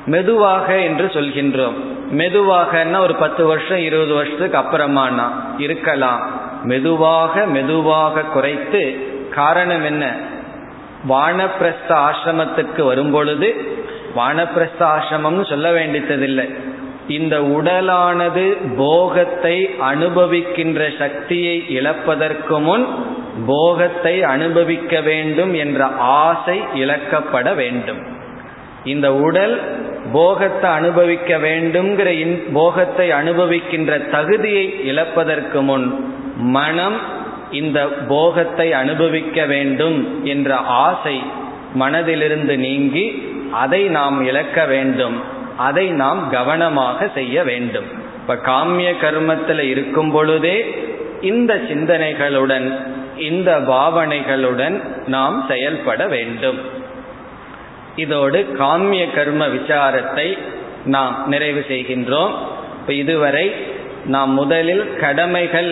மெதுவாக 0.05 0.67
என்று 0.79 1.05
சொல்கின்றோம். 1.05 1.77
மெதுவாகன்னா 2.17 2.97
ஒரு 2.99 3.15
பத்து 3.15 3.45
வருஷம் 3.45 3.77
இருபது 3.77 4.13
வருஷத்துக்கு 4.13 4.57
அப்புறமானா 4.57 5.27
இருக்கலாம். 5.57 6.21
மெதுவாக 6.63 7.45
மெதுவாக 7.45 8.21
குறைத்து 8.21 8.81
காரணம் 9.35 9.85
என்ன? 9.85 10.05
வானப்பிரஸ்த 11.09 11.91
ஆசிரமத்துக்கு 12.07 12.81
வரும்பொழுது 12.81 13.49
வானப்பிரஸ்த 14.15 14.83
ஆசிரமம்னு 14.95 15.49
சொல்ல 15.49 15.71
வேண்டியதில்லை 15.71 16.47
இந்த 17.09 17.35
உடலானது 17.41 18.57
போகத்தை 18.77 19.69
அனுபவிக்கின்ற 19.79 20.97
சக்தியை 20.97 21.65
இழப்பதற்கு 21.69 22.59
முன் 22.59 22.85
போகத்தை 23.45 24.23
அனுபவிக்க 24.23 25.01
வேண்டும் 25.01 25.53
என்ற 25.53 25.85
ஆசை 26.25 26.57
இழக்கப்பட 26.75 27.55
வேண்டும். 27.55 28.01
இந்த 28.83 29.07
உடல் 29.13 29.55
போகத்தை 30.13 30.69
அனுபவிக்க 30.69 31.37
வேண்டும்ங்கிற 31.37 32.09
போகத்தை 32.53 33.11
அனுபவிக்கின்ற 33.11 34.09
தகுதியை 34.09 34.65
இழப்பதற்கு 34.85 35.61
முன் 35.61 35.87
மனம் 36.37 36.99
இந்த 37.51 37.87
போகத்தை 37.87 38.73
அனுபவிக்க 38.73 39.45
வேண்டும் 39.45 39.99
என்ற 40.23 40.55
ஆசை 40.55 41.17
மனதிலிருந்து 41.79 42.55
நீங்கி 42.57 43.05
அதை 43.51 43.81
நாம் 43.97 44.17
இழக்க 44.25 44.65
வேண்டும். 44.65 45.37
அதை 45.67 45.85
நாம் 46.01 46.21
கவனமாக 46.29 47.07
செய்ய 47.13 47.43
வேண்டும். 47.43 47.87
இப்ப 48.19 48.35
காமிய 48.49 48.89
கர்மத்தில் 49.01 49.63
இருக்கும் 49.73 50.11
பொழுதே 50.11 50.57
இந்த 51.21 51.51
சிந்தனைகளுடன் 51.69 52.67
இந்த 53.29 53.51
பாவனைகளுடன் 53.71 54.75
நாம் 55.07 55.37
செயல்பட 55.47 56.01
வேண்டும். 56.07 56.59
இதோடு 57.95 58.39
காமிய 58.59 59.05
கர்ம 59.15 59.47
விசாரத்தை 59.47 60.27
நாம் 60.85 61.15
நிறைவு 61.27 61.61
செய்கின்றோம். 61.69 62.33
இப்ப 62.79 62.93
இதுவரை 63.03 63.45
நாம் 64.05 64.33
முதலில் 64.33 64.85
கடமைகள் 65.03 65.71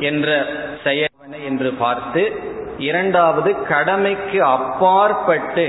என்ற 0.00 0.28
செயல்வனை 0.84 1.40
என்று 1.48 1.70
பார்த்து 1.78 2.22
இரண்டாவது 2.88 3.50
கடமைக்கு 3.68 4.38
அப்பாற்பட்டு 4.56 5.64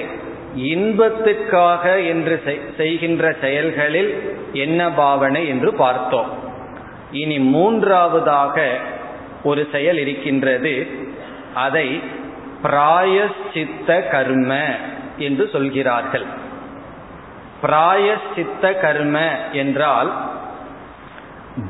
இன்பத்துக்காக 0.55 2.07
என்று 2.07 2.43
செய்கின்ற 2.77 3.35
செயல்களில் 3.41 4.39
என்ன 4.53 4.91
பாவனை 4.91 5.47
என்று 5.47 5.73
பார்த்தோம். 5.73 6.29
இனி 7.11 7.39
மூன்றாவதாக 7.39 8.69
ஒரு 9.43 9.67
செயல் 9.71 9.97
இருக்கின்றது. 9.97 10.87
அதை 11.53 12.01
பிராயசித்த 12.63 14.09
கர்ம 14.09 14.63
என்று 15.17 15.49
சொல்கிறார்கள். 15.51 16.25
பிராயசித்த 17.63 18.79
கர்ம 18.79 19.29
என்றால் 19.51 20.13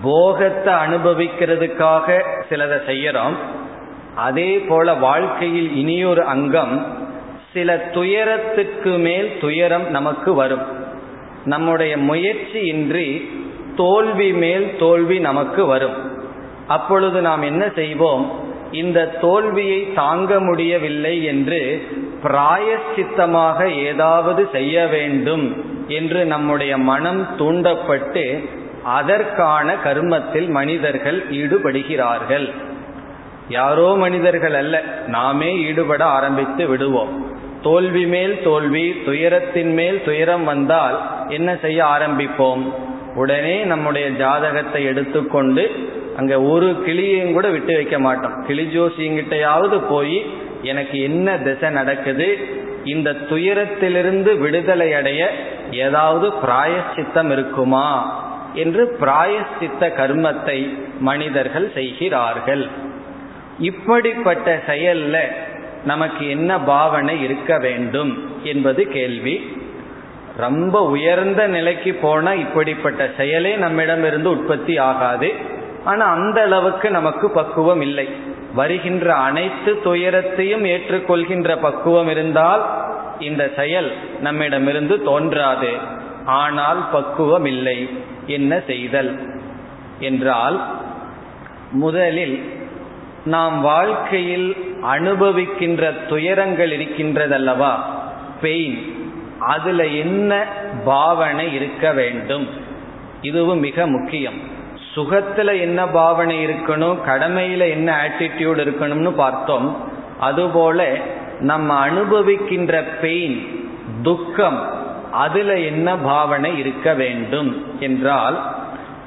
போகத்தை 0.02 0.74
அனுபவிக்கிறதுக்காக 0.74 2.24
சிலதை 2.50 2.80
செய்யறோம். 2.88 3.36
அதே 4.16 4.60
போல 4.60 4.94
வாழ்க்கையில் 4.94 5.76
இனியொரு 5.76 6.26
அங்கம் 6.26 7.00
சில 7.54 7.78
துயரத்துக்கு 7.78 8.90
மேல் 8.90 9.38
துயரம் 9.42 9.90
நமக்கு 9.90 10.34
வரும். 10.34 10.62
நம்முடைய 11.46 11.98
முயற்சி 11.98 12.60
இன்றி 12.60 13.30
தோல்வி 13.76 14.34
மேல் 14.34 14.78
தோல்வி 14.80 15.20
நமக்கு 15.20 15.66
வரும். 15.66 16.20
அப்பொழுது 16.68 17.22
நாம் 17.22 17.42
என்ன 17.42 17.70
செய்வோம்? 17.76 18.32
இந்த 18.72 19.08
தோல்வியை 19.08 19.94
தாங்க 19.94 20.40
முடியவில்லை 20.40 21.24
என்று 21.24 21.88
பிராயச்சித்தமாக 22.24 23.72
ஏதாவது 23.72 24.50
செய்ய 24.52 24.88
வேண்டும் 24.88 25.66
என்று 25.88 26.26
நம்முடைய 26.26 26.78
மனம் 26.78 27.36
தூண்டப்பட்டு 27.38 28.50
அதற்கான 28.84 29.76
கர்மத்தில் 29.84 30.50
மனிதர்கள் 30.50 31.26
ஈடுபடுகிறார்கள். 31.30 32.54
யாரோ 33.50 33.96
மனிதர்கள் 33.96 34.54
அல்ல 34.54 34.84
நாமே 35.08 35.58
ஈடுபட 35.58 36.06
ஆரம்பித்து 36.06 36.68
விடுவோம். 36.68 37.31
தோல்வி 37.62 38.06
மேல் 38.06 38.44
தோல்வி 38.44 39.02
துயரத்தின் 39.06 39.74
மேல் 39.74 40.04
துயரம் 40.04 40.44
வந்தால் 40.44 41.02
என்ன 41.28 41.56
செய்ய 41.56 41.84
ஆரம்பிப்போம்? 41.84 42.74
உடனே 43.16 43.64
நம்முடைய 43.64 44.10
ஜாதகத்தை 44.10 44.84
எடுத்துக்கொண்டு 44.84 45.72
அங்க 46.18 46.42
ஒரு 46.42 46.84
கிளியையும் 46.86 47.32
கூட 47.32 47.48
விட்டு 47.50 47.74
வைக்க 47.74 48.00
மாட்டோம். 48.00 48.44
கிளி 48.46 48.80
ஜோசிங்கிட்டையாவது 48.80 49.82
போய் 49.90 50.26
எனக்கு 50.62 51.02
என்ன 51.02 51.38
திசை 51.38 51.70
நடக்குது? 51.70 52.38
இந்த 52.86 53.12
துயரத்திலிருந்து 53.12 54.38
விடுதலை 54.38 54.94
அடைய 54.94 55.32
ஏதாவது 55.72 56.30
பிராயச்சித்தம் 56.30 57.32
இருக்குமா? 57.32 58.20
என்று 58.54 58.98
பிராயச்சித்த 59.00 59.88
கர்மத்தை 59.88 60.78
மனிதர்கள் 61.00 61.72
செய்கிறார்கள். 61.74 62.68
இப்படிப்பட்ட 63.60 64.62
செயல்ல 64.68 65.18
நமக்கு 65.86 66.30
என்ன 66.30 66.60
பாவனை 66.60 67.22
இருக்க 67.22 67.58
வேண்டும் 67.58 68.32
என்பது 68.44 68.88
கேள்வி. 68.88 69.58
ரொம்ப 70.38 70.82
உயர்ந்த 70.82 71.48
நிலைக்கு 71.48 71.94
போன 71.94 72.36
இப்படிப்பட்ட 72.36 73.10
செயலே 73.18 73.56
நம்மிடமிருந்து 73.56 74.30
உற்பத்தி 74.30 74.78
ஆகாது. 74.78 75.34
ஆனா 75.84 76.06
அந்த 76.06 76.42
அளவுக்கு 76.42 76.92
நமக்கு 76.92 77.30
பக்குவம் 77.30 77.82
இல்லை. 77.82 78.10
வருகின்ற 78.56 79.14
அனைத்து 79.14 79.82
துயரத்தையும் 79.82 80.66
ஏற்றுக்கொள்கின்ற 80.66 81.58
பக்குவம் 81.62 82.08
இருந்தால் 82.08 82.66
இந்த 83.20 83.52
செயல் 83.56 83.94
நம்மிடமிருந்து 84.22 85.04
தோன்றாது. 85.04 85.70
ஆனால் 86.26 86.90
பக்குவம் 86.92 87.46
இல்லை. 87.46 87.90
என்ன 88.28 88.60
செய்தல்? 88.60 89.40
என்றால் 90.00 90.62
முதலில் 91.72 92.60
நாம் 93.26 93.62
வாழ்க்கையில் 93.62 94.76
அனுபவிக்கின்ற 94.84 96.06
துயரங்கள் 96.08 96.78
இருக்கின்றதல்லவா? 96.78 97.72
பெயின் 98.42 99.10
அதுல 99.40 99.86
என்ன 99.86 100.46
பாவனை 100.86 101.54
இருக்க 101.54 101.92
வேண்டும்? 101.92 102.48
இதுவும் 103.22 103.60
மிக 103.60 103.88
முக்கியம். 103.88 104.34
சுகத்துல 104.96 105.60
என்ன 105.60 105.88
பாவனை 105.88 106.46
இருக்கணும்? 106.46 106.98
கடமையில 107.08 107.70
என்ன 107.70 108.08
ஆட்டிடியூட் 108.08 108.62
இருக்கணும்னு 108.62 109.10
பார்த்தோம். 109.10 109.78
அதுபோல 110.20 110.98
நம்ம 111.40 111.88
அனுபவிக்கின்ற 111.88 112.84
பெயின் 113.02 113.70
துக்கம் 114.02 114.70
அதுல 115.12 115.60
என்ன 115.60 115.98
பாவனை 115.98 116.60
இருக்க 116.60 116.94
வேண்டும்? 116.94 117.66
என்றால் 117.80 118.56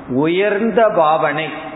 உயர்ந்த 0.08 0.92
பாவனை 0.96 1.72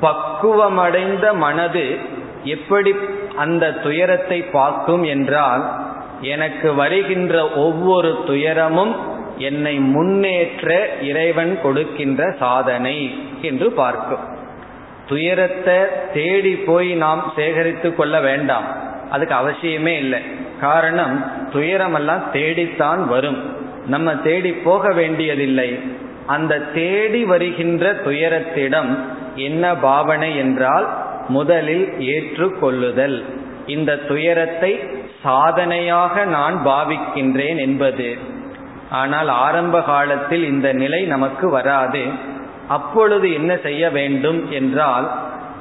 பக்குவமடைந்த 0.00 1.34
மனது 1.34 1.98
எப்படி 2.44 2.94
அந்த 3.36 3.72
துயரத்தை 3.72 4.42
பார்க்கும் 4.42 5.02
என்றால் 5.02 5.72
எனக்கு 6.20 6.74
வருகின்ற 6.74 7.50
ஒவ்வொரு 7.50 8.22
துயரமும் 8.26 9.12
என்னை 9.38 9.78
முன்னேற்ற 9.78 10.88
இறைவன் 11.02 11.60
கொடுக்கின்ற 11.62 12.30
சாதனை 12.38 13.28
என்று 13.42 13.72
பார்க்கும். 13.72 14.18
துயரத்தை 15.08 15.74
தேடி 16.12 16.56
போய் 16.56 16.94
நாம் 16.94 17.32
சேகரித்து 17.36 17.94
கொள்ள 17.94 18.20
வேண்டாம். 18.20 18.64
அதுக்கு 19.10 19.34
அவசியமே 19.34 19.96
இல்லை. 19.96 20.20
காரணம் 20.60 21.32
துயரமெல்லாம் 21.52 22.30
தேடித்தான் 22.30 23.06
வரும். 23.06 23.56
நம்ம 23.86 24.16
தேடி 24.16 24.52
போக 24.52 24.92
வேண்டியதில்லை. 24.92 25.80
அந்த 26.26 26.58
தேடி 26.58 27.24
வருகின்ற 27.24 27.92
துயரத்திடம் 27.92 28.98
என்ன 29.36 29.74
பாவனை 29.74 30.36
என்றால் 30.36 30.88
முதலில் 31.28 31.98
ஏற்றுக்கொள்ளுதல். 31.98 33.24
இந்த 33.66 33.96
துயரத்தை 33.96 34.80
சாதனையாக 35.22 36.24
நான் 36.24 36.56
பாவிக்கின்றேன் 36.66 37.56
என்பது. 37.56 38.18
ஆனால் 38.90 39.28
ஆரம்ப 39.28 39.82
காலத்தில் 39.82 40.44
இந்த 40.44 40.72
நிலை 40.72 41.02
நமக்கு 41.02 41.50
வராது. 41.50 42.02
அப்பொழுது 42.68 43.32
என்ன 43.32 43.56
செய்ய 43.56 43.90
வேண்டும் 43.90 44.50
என்றால் 44.50 45.10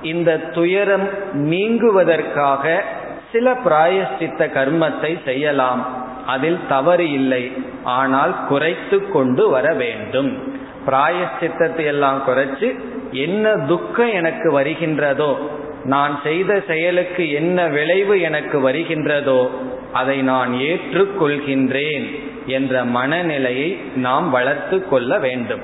இந்த 0.01 0.37
துயரம் 0.37 1.09
நீங்குவதற்காக 1.33 2.83
சில 3.31 3.53
பிராயஷ்சித்த 3.53 4.47
கர்மத்தை 4.47 5.23
செய்யலாம். 5.23 5.85
அதில் 6.25 6.59
தவறு 6.67 7.11
இல்லை. 7.11 7.51
ஆனால் 7.83 8.35
குறைத்து 8.47 9.09
கொண்டு 9.09 9.49
வர 9.49 9.73
வேண்டும். 9.73 10.37
பிராயஷ்சித்தத்தை 10.85 11.83
எல்லாம் 11.83 12.21
குறைச்சு 12.27 12.79
என்ன 13.13 13.57
துக்கம் 13.57 14.11
எனக்கு 14.11 14.59
வருகின்றதோ 14.59 15.37
நான் 15.83 16.19
செய்த 16.23 16.63
செயலுக்கு 16.67 17.31
என்ன 17.31 17.67
விளைவு 17.67 18.21
எனக்கு 18.21 18.69
வருகின்றதோ 18.69 19.49
அதை 19.93 20.21
நான் 20.21 20.53
ஏற்றுக்கொள்கின்றேன் 20.53 22.19
என்ற 22.45 22.83
மனநிலையை 22.83 23.77
நாம் 23.95 24.29
வளர்த்து 24.29 24.87
கொள்ள 24.87 25.19
வேண்டும். 25.19 25.59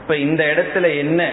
இப்ப 0.00 0.16
இந்த 0.16 0.44
இடத்துல 0.44 0.96
என்ன? 0.96 1.30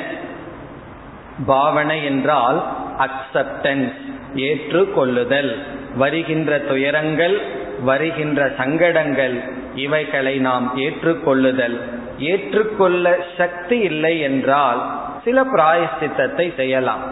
பாவனை 1.46 2.06
என்றால் 2.06 2.76
அக்செப்டன்ஸ் 3.00 3.94
ஏற்றுக்கொள்ளுதல். 4.36 5.58
வருகின்ற 5.96 6.60
துயரங்கள் 6.60 7.42
வருகின்ற 7.82 8.52
சங்கடங்கள் 8.58 9.42
இவைகளை 9.76 10.38
நாம் 10.38 10.74
ஏற்றுக்கொள்ளுதல். 10.78 11.80
ஏற்றுக்கொள்ள 12.20 13.18
சக்தி 13.38 13.80
இல்லை 13.80 14.20
என்றால் 14.20 15.08
சில 15.26 15.38
பிராயஷ்சித்தத்தை 15.56 16.46
செய்யலாம். 16.60 17.04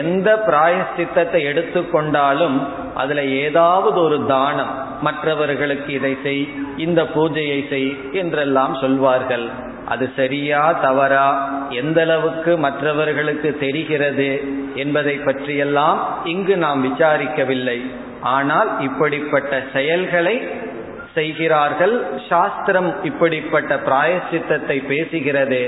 எந்த 0.00 0.28
பிராயஷ்சித்தத்தை 0.48 1.40
எடுத்துக்கொண்டாலும் 1.50 2.56
அதுல 2.94 3.20
ஏதாவது 3.44 3.98
ஒரு 4.06 4.18
தானம் 4.26 4.72
மற்றவர்களுக்கு 5.06 5.90
இதை 5.98 6.14
செய் 6.24 6.42
இந்த 6.84 7.00
பூஜையை 7.14 7.60
செய் 7.72 7.90
என்றெல்லாம் 8.20 8.74
சொல்வார்கள். 8.82 9.46
அது 9.92 10.04
சரியா 10.16 10.62
தவறா 10.84 11.28
எந்த 11.80 12.00
அளவுக்கு 12.06 12.52
மற்றவர்களுக்கு 12.66 13.50
தெரிகிறது 13.64 14.30
என்பதை 14.82 15.16
பற்றியெல்லாம் 15.28 15.98
இங்கு 16.32 16.56
நாம் 16.56 16.82
விசாரிக்கவில்லை. 16.88 17.78
ஆனால் 18.34 18.68
இப்படிப்பட்ட 18.88 19.52
செயல்களை 19.72 20.36
செய்கிறார்கள். 21.16 21.94
சாஸ்திரம் 22.28 22.90
இப்படிப்பட்ட 23.10 23.72
பிராயசித்தத்தை 23.88 24.78
பேசுகிறது. 24.92 25.62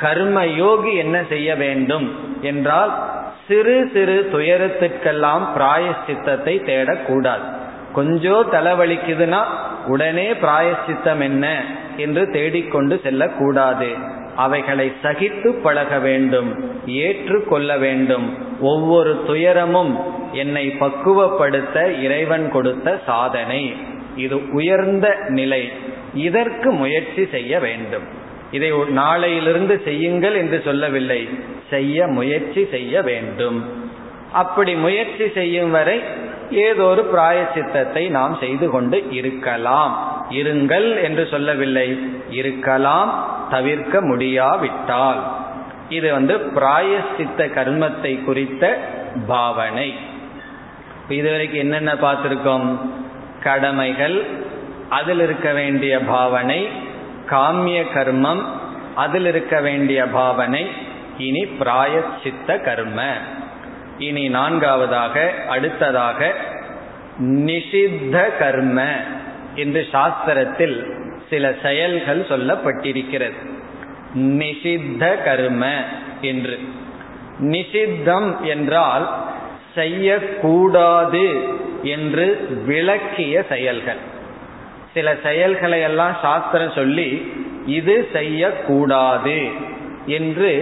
கர்ம 0.00 0.46
யோகி 0.46 0.94
என்ன 0.94 1.22
செய்ய 1.28 1.54
வேண்டும் 1.54 2.18
என்றால் 2.40 3.16
சிறு 3.48 3.90
சிறு 3.92 4.28
துயரத்துக்கெல்லாம் 4.32 5.46
பிராயசித்தத்தை 5.58 6.62
தேடக்கூடாது. 6.66 7.56
கொஞ்சம் 7.92 8.52
தலைவலிக்குதுன்னா 8.52 9.44
உடனே 9.86 10.32
பிராயசித்தம் 10.32 11.20
என்ன 11.20 11.64
என்று 11.96 12.30
தேடிக்கொண்டு 12.30 13.00
செல்லக்கூடாது. 13.02 13.88
அவைகளை 14.36 14.92
சகித்து 15.02 15.52
பழக 15.62 15.98
வேண்டும் 15.98 16.72
ஏற்று 16.86 17.44
கொள்ள 17.44 17.78
வேண்டும். 17.78 18.36
ஒவ்வொரு 18.60 19.22
துயரமும் 19.26 19.98
என்னை 20.32 20.76
பக்குவப்படுத்த 20.80 22.02
இறைவன் 22.02 22.50
கொடுத்த 22.50 23.00
சாதனை. 23.06 23.76
இது 24.16 24.52
உயர்ந்த 24.52 25.16
நிலை. 25.28 25.72
இதற்கு 26.14 26.70
முயற்சி 26.70 27.26
செய்ய 27.30 27.58
வேண்டும். 27.58 28.17
இதை 28.50 28.72
நாளையிலிருந்து 28.72 29.82
செய்யுங்கள் 29.82 30.34
என்று 30.34 30.62
சொல்லவில்லை. 30.64 31.28
செய்ய 31.70 32.06
முயற்சி 32.06 32.66
செய்ய 32.70 33.02
வேண்டும். 33.02 33.58
அப்படி 34.32 34.74
முயற்சி 34.74 35.30
செய்யும் 35.30 35.70
வரை 35.70 36.02
ஏதோ 36.50 36.82
ஒரு 36.82 37.10
பிராயசித்தத்தை 37.14 38.10
நாம் 38.10 38.36
செய்து 38.40 38.70
கொண்டு 38.70 39.10
இருக்கலாம். 39.10 40.22
இருங்கள் 40.30 41.02
என்று 41.02 41.26
சொல்லவில்லை. 41.30 41.98
இருக்கலாம் 42.30 43.10
தவிர்க்க 43.50 44.00
முடியாவிட்டால். 44.00 45.36
இது 45.88 46.12
வந்து 46.12 46.36
பிராயசித்த 46.36 47.38
கர்மத்தை 47.38 48.24
குறித்த 48.24 48.78
பாவனை. 49.26 49.94
இதுவரைக்கும் 51.08 51.58
என்னென்ன 51.58 51.94
பார்த்திருக்கோம்? 51.94 52.78
கடமைகள் 53.42 54.24
அதில் 54.88 55.20
இருக்க 55.20 55.52
வேண்டிய 55.52 56.00
பாவனை 56.00 56.68
காமிய 57.30 57.84
கர்மம் 57.94 58.42
அதில் 58.94 59.26
இருக்க 59.26 59.60
வேண்டிய 59.60 60.06
பாவனை 60.06 60.66
இனி 61.18 61.46
பிராயச்சித்த 61.46 62.58
கர்ம. 62.58 63.02
இனி 63.98 64.28
நான்காவதாக 64.28 65.30
அடுத்ததாக 65.48 66.34
நிஷித்த 67.22 68.38
கர்ம 68.38 68.84
என்று 69.54 69.86
சாஸ்திரத்தில் 69.92 70.90
சில 71.30 71.54
செயல்கள் 71.62 72.26
சொல்லப்பட்டிருக்கிறது. 72.28 73.38
நிஷித்த 74.14 75.22
கர்ம 75.24 75.72
என்று. 76.20 76.58
நிஷித்தம் 77.40 78.40
என்றால் 78.40 79.24
செய்யக்கூடாது 79.74 81.42
என்று 81.82 82.48
விளக்கிய 82.66 83.44
செயல்கள். 83.48 84.16
சில 84.98 85.08
செயல்களை 85.22 85.80
எல்லாம் 85.88 86.14
சாஸ்திரம் 86.22 86.76
சொல்லி 86.80 87.08
இது 87.78 87.94
செய்யக்கூடாது 88.12 89.38
என்று 90.18 90.52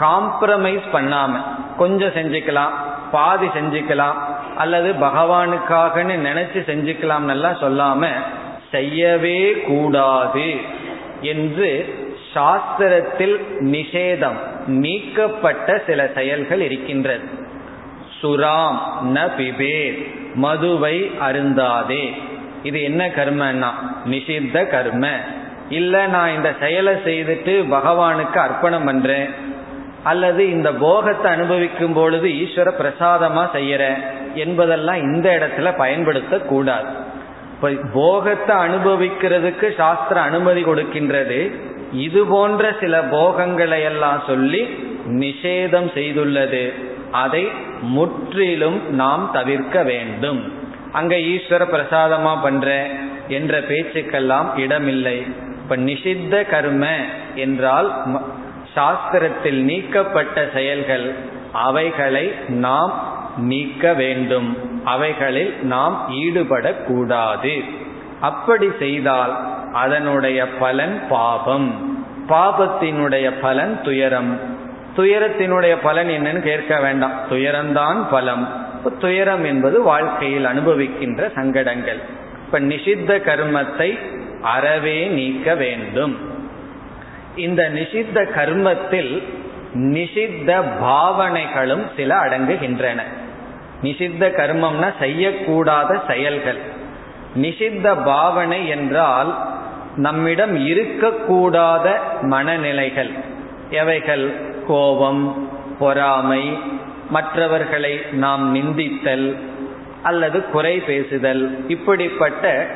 காம்ப்ரமைஸ் 0.00 0.86
பண்ணாம 0.92 1.32
கொஞ்சம் 1.78 2.14
செஞ்சுக்கலாம் 2.16 2.74
பாதி 3.12 3.46
செஞ்சுக்கலாம் 3.46 4.18
அல்லது 4.56 4.88
பகவானுக்காகன்னு 5.00 6.16
நினைச்சு 6.28 6.60
செஞ்சுக்கலாம் 6.70 7.28
எல்லாம் 7.28 7.60
சொல்லாம 7.62 8.10
செய்யவே 8.70 9.40
கூடாது 9.66 10.48
என்று 11.32 11.70
சாஸ்திரத்தில் 12.34 13.36
நிஷேதம் 13.74 14.38
நீக்கப்பட்ட 14.82 15.78
சில 15.86 16.00
செயல்கள் 16.14 16.60
இருக்கின்றது. 16.60 17.26
சுராம் 18.20 18.78
ந 19.14 19.24
பிபே 19.38 19.78
மதுவை 20.34 20.96
அருந்தாதே. 21.28 22.04
இது 22.68 22.82
என்ன 22.82 23.06
கர்மன்னா? 23.06 23.70
நிஷித்த 24.04 24.66
கர்ம. 24.66 25.08
இல்ல 25.68 26.06
நான் 26.06 26.34
இந்த 26.34 26.54
செயலை 26.60 26.94
செய்துட்டு 26.94 27.64
பகவானுக்கு 27.70 28.36
அர்ப்பணம் 28.36 28.84
பண்றேன். 28.84 29.28
அல்லது 30.02 30.50
இந்த 30.50 30.72
போகத்தை 30.72 31.32
அனுபவிக்கும் 31.32 31.92
பொழுது 31.92 32.28
ஈஸ்வர 32.28 32.70
பிரசாதமா 32.82 33.48
செய்யறேன் 33.54 33.98
என்பதெல்லாம் 34.34 34.96
இந்த 34.96 35.28
இடத்துல 35.30 35.76
பயன்படுத்த 35.76 36.38
கூடாது. 36.38 36.88
இப்ப 37.54 37.70
போகத்தை 37.92 38.56
அனுபவிக்கிறதுக்கு 38.56 39.74
சாஸ்திர 39.74 40.20
அனுமதி 40.20 40.64
கொடுக்கின்றது. 40.64 41.52
இது 41.92 42.26
போன்ற 42.26 42.74
சில 42.80 43.02
போகங்களை 43.02 43.82
எல்லாம் 43.82 44.22
சொல்லி 44.26 44.62
நிஷேதம் 45.08 45.90
செய்துள்ளது. 45.94 46.72
அதை 47.10 47.48
முற்றிலும் 47.80 48.94
நாம் 48.94 49.30
தவிர்க்க 49.32 49.82
வேண்டும். 49.82 50.57
அங்க 50.92 51.16
ஈஸ்வர 51.16 51.66
பிரசாதமா 51.72 52.42
பண்ற 52.42 52.86
என்ற 53.28 53.60
பேச்சுக்கெல்லாம் 53.60 54.56
இடமில்லை. 54.56 55.26
இப்ப 55.62 55.76
நிஷித்த 55.76 56.48
கர்ம 56.50 56.86
என்றால் 57.34 58.02
சாஸ்திரத்தில் 58.76 59.62
நீக்கப்பட்ட 59.62 60.48
செயல்கள் 60.54 61.14
அவைகளை 61.52 62.32
நாம் 62.48 63.16
நீக்க 63.36 63.92
வேண்டும். 63.92 64.56
அவைகளில் 64.84 65.54
நாம் 65.62 66.08
ஈடுபடக்கூடாது. 66.10 67.64
அப்படி 68.20 68.68
செய்தால் 68.78 69.38
அதனுடைய 69.72 70.48
பலன் 70.48 71.02
பாபம். 71.08 71.96
பாபத்தினுடைய 72.28 73.32
பலன் 73.40 73.80
துயரம். 73.82 74.56
துயரத்தினுடைய 74.98 75.76
பலன் 75.82 76.08
என்னன்னு 76.08 76.40
கேட்க 76.40 76.80
வேண்டாம். 76.80 77.12
துயரம்தான் 77.30 78.08
பலம். 78.10 78.66
துயரம் 78.98 79.44
என்பது 79.44 79.82
வாழ்க்கையில் 79.82 80.44
அனுபவிக்கின்ற 80.44 81.32
சங்கடங்கள். 81.34 81.98
இப்ப 82.46 82.60
நிஷித்த 82.60 83.20
கர்மத்தை 83.20 83.98
அறவே 84.42 85.06
நீக்க 85.06 85.54
வேண்டும். 85.54 86.16
இந்த 87.36 87.70
நிஷித்த 87.70 88.30
கர்மத்தில் 88.32 89.22
நிஷித்த 89.74 90.62
பாவனைகளும் 90.82 91.86
சில 91.96 92.16
அடங்குகின்றன. 92.16 93.02
நிஷித்த 93.82 94.30
கர்மம்னா 94.30 94.92
செய்யக்கூடாத 95.00 96.00
செயல்கள். 96.06 96.58
நிஷித்த 97.36 98.04
பாவனை 98.04 98.68
என்றால் 98.68 99.48
நம்மிடம் 99.96 100.66
இருக்கக்கூடாத 100.66 101.90
மனநிலைகள். 102.22 103.10
எவைகள்? 103.70 104.56
கோபம் 104.68 105.48
பொறாமை 105.78 106.58
மற்றவர்களை 107.10 108.00
நாம் 108.12 108.54
நிந்தித்தல் 108.54 109.36
அல்லது 110.02 110.44
குறை 110.44 110.80
பேசுதல். 110.80 111.68
இப்படிப்பட்ட 111.68 112.66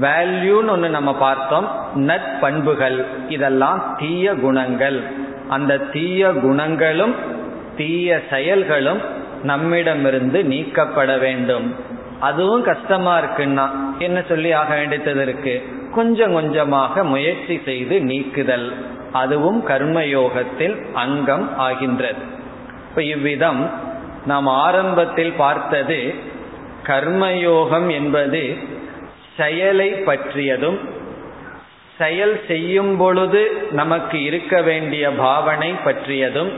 வேல்யூன்னு 0.00 0.68
ஒன்று 0.68 0.88
நம்ம 0.88 1.14
பார்த்தோம். 1.14 1.68
நற்பண்புகள் 1.94 3.04
இதெல்லாம் 3.28 3.96
தீய 3.98 4.34
குணங்கள். 4.34 5.02
அந்த 5.48 5.78
தீய 5.78 6.32
குணங்களும் 6.32 7.14
தீய 7.76 8.20
செயல்களும் 8.30 9.00
நம்மிடமிருந்து 9.42 10.44
நீக்கப்பட 10.44 11.16
வேண்டும். 11.18 11.74
அதுவும் 12.20 12.62
கஷ்டமா 12.62 13.20
இருக்குன்னா 13.20 13.68
என்ன 13.98 14.22
சொல்லி 14.28 14.52
ஆக 14.52 14.74
வேண்டியது 14.74 15.22
இருக்கு? 15.22 15.62
கொஞ்சம் 15.94 16.32
கொஞ்சமாக 16.32 17.04
முயற்சி 17.04 17.60
செய்து 17.64 18.00
நீக்குதல். 18.00 18.72
அதுவும் 19.14 19.60
கர்மயோகத்தில் 19.68 20.76
அங்கம் 20.94 21.58
ஆகின்றது. 21.58 22.22
இப்ப 22.88 23.02
இவ்விதம் 23.02 23.62
நாம் 24.26 24.46
ஆரம்பத்தில் 24.46 25.32
பார்த்தது 25.36 26.14
கர்மயோகம் 26.86 27.88
என்பது 27.90 28.42
செயலை 29.36 29.90
பற்றியதும் 29.90 30.78
செயல் 31.98 32.40
செய்யும் 32.46 32.96
பொழுது 32.96 33.42
நமக்கு 33.70 34.22
இருக்க 34.22 34.62
வேண்டிய 34.62 35.10
பாவனை 35.10 35.70
பற்றியதும் 35.84 36.52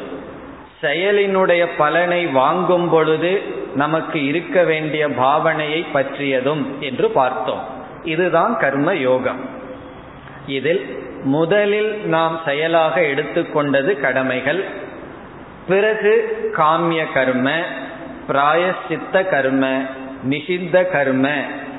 செயலினுடைய 0.82 1.62
பலனை 1.78 2.26
வாங்கும் 2.26 2.88
பொழுது 2.88 3.32
நமக்கு 3.74 4.18
இருக்க 4.24 4.62
வேண்டிய 4.62 5.08
பாவனையை 5.08 5.82
பற்றியதும் 5.92 6.64
என்று 6.80 7.08
பார்த்தோம். 7.10 7.64
இதுதான் 8.04 8.56
கர்ம 8.56 8.94
யோகம் 8.94 9.42
இதில் 10.46 10.82
முதலில் 11.26 11.92
நாம் 12.06 12.40
செயலாக 12.44 13.00
எடுத்துக்கொண்டது 13.00 14.00
கடமைகள். 14.00 14.64
பிறகு 15.68 16.12
காமிய 16.56 17.12
கர்ம 17.12 17.50
பிராயசித்த 18.28 19.28
கர்ம 19.28 19.80
நிஷித்த 20.30 20.90
கர்ம 20.90 21.30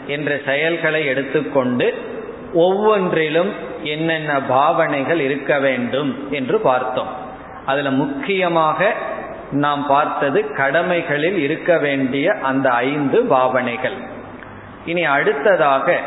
என்ற 0.08 0.39
செயல்களை 0.45 1.06
எடுத்துக்கொண்டு 1.06 1.93
ஒவ்வொன்றிலும் 2.54 3.52
என்னென்ன 3.84 4.41
பாவனைகள் 4.41 5.20
இருக்க 5.20 5.60
வேண்டும் 5.60 6.28
என்று 6.30 6.60
பார்த்தோம். 6.60 7.12
அதுல 7.66 7.91
முக்கியமாக 7.91 8.93
நாம் 9.52 9.86
பார்த்தது 9.88 10.54
கடமைகளில் 10.54 11.38
இருக்க 11.38 11.78
வேண்டிய 11.78 12.36
அந்த 12.41 12.70
ஐந்து 12.70 13.26
பாவனைகள். 13.26 13.98
இனி 14.86 15.04
அடுத்ததாக 15.04 16.00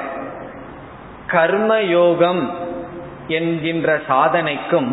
கர்மயோகம் 1.26 2.51
என்கின்ற 3.30 3.88
சாதனைக்கும் 4.08 4.90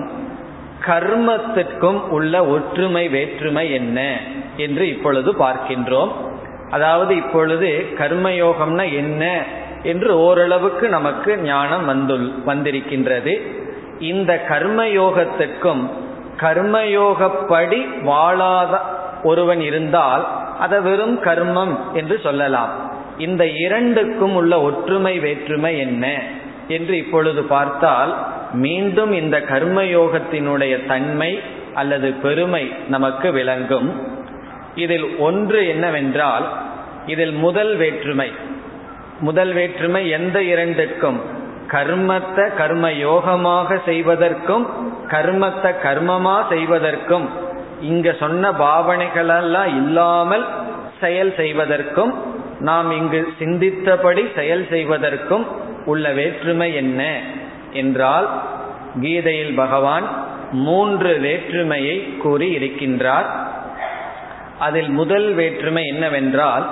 கர்மத்திற்கும் 0.88 2.00
உள்ள 2.08 2.34
ஒற்றுமை 2.46 3.04
வேற்றுமை 3.10 3.66
என்ன 3.72 4.00
என்று 4.58 4.84
இப்பொழுது 4.90 5.30
பார்க்கின்றோம். 5.40 6.12
அதாவது 6.70 7.16
இப்பொழுது 7.16 7.70
கர்மயோகம்னா 7.98 8.86
என்ன 8.94 9.24
என்று 9.84 10.12
ஓரளவுக்கு 10.20 10.86
நமக்கு 10.90 11.32
ஞானம் 11.44 11.86
வந்துள் 11.90 12.26
வந்திருக்கின்றது. 12.46 13.34
இந்த 14.00 14.32
கர்மயோகத்திற்கும் 14.50 15.84
கர்மயோகப்படி 16.40 17.80
வாழாத 18.04 18.74
ஒருவன் 19.24 19.62
இருந்தால் 19.62 20.26
அதை 20.60 20.80
வெறும் 20.80 21.18
கர்மம் 21.24 21.76
என்று 21.94 22.16
சொல்லலாம். 22.24 22.74
இந்த 23.18 23.44
இரண்டுக்கும் 23.66 24.36
உள்ள 24.36 24.54
ஒற்றுமை 24.62 25.14
வேற்றுமை 25.20 25.72
என்ன? 25.78 26.06
என்று 26.68 26.98
இப்பொழுது 26.98 27.44
பார்த்தால் 27.44 28.12
மீண்டும் 28.54 29.12
இந்த 29.12 29.38
கர்மயோகத்தினுடைய 29.38 30.86
தன்மை 30.86 31.40
அல்லது 31.74 32.14
பெருமை 32.14 32.72
நமக்கு 32.88 33.32
விளங்கும். 33.32 33.90
இதில் 34.76 35.18
ஒன்று 35.18 35.68
என்னவென்றால் 35.68 36.46
இதில் 37.06 37.32
முதல் 37.32 37.76
வேற்றுமை. 37.76 38.32
முதல் 39.20 39.54
வேற்றுமை 39.54 40.10
எந்த 40.10 40.44
இரண்டுக்கும் 40.44 41.20
கர்மத்தை 41.68 42.56
கர்ம 42.56 42.90
யோகமாக 42.90 43.80
செய்வதற்கும் 43.86 44.68
கர்மத்தை 45.08 45.72
கர்மமா 45.84 46.48
செய்வதற்கும். 46.50 47.28
இங்க 47.82 48.12
சொன்ன 48.12 48.52
பாவனைகளெல்லாம் 48.52 49.72
இல்லாமல் 49.78 50.46
செயல் 51.00 51.34
செய்வதற்கும் 51.36 52.14
நாம் 52.60 52.92
இங்கு 52.92 53.28
சிந்தித்தபடி 53.40 54.24
செயல் 54.36 54.68
செய்வதற்கும் 54.70 55.46
உள்ள 55.88 56.12
வேற்றுமை 56.12 56.70
என்ன 56.76 57.02
என்றால் 57.74 58.28
கீதையில் 59.02 59.56
பகவான் 59.56 60.08
மூன்று 60.52 61.12
வேற்றுமையை 61.18 61.96
கூறி 62.18 62.48
இருக்கின்றார். 62.58 63.30
அதில் 64.60 64.90
முதல் 64.90 65.28
வேற்றுமை 65.34 65.84
என்னவென்றால் 65.88 66.66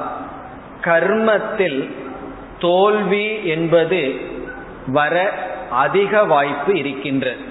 கர்மத்தில் 0.81 1.79
தோல்வி 2.59 3.25
என்பது 3.45 4.01
வர 4.87 5.15
அதிக 5.85 6.23
வாய்ப்பு 6.23 6.73
இருக்கின்றது. 6.77 7.43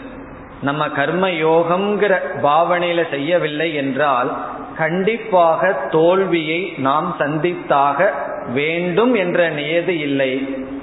நம்ம 0.62 0.82
கர்ம 0.88 1.24
யோகம்ங்கிற 1.46 2.14
பாவனையில 2.42 3.00
செய்யவில்லை 3.10 3.74
என்றால் 3.74 4.30
கண்டிப்பாக 4.76 5.72
தோல்வியை 5.90 6.60
நாம் 6.78 7.08
சந்தித்தாக 7.18 8.06
வேண்டும் 8.54 9.14
என்ற 9.14 9.48
நியதி 9.48 9.96
இல்லை. 9.98 10.32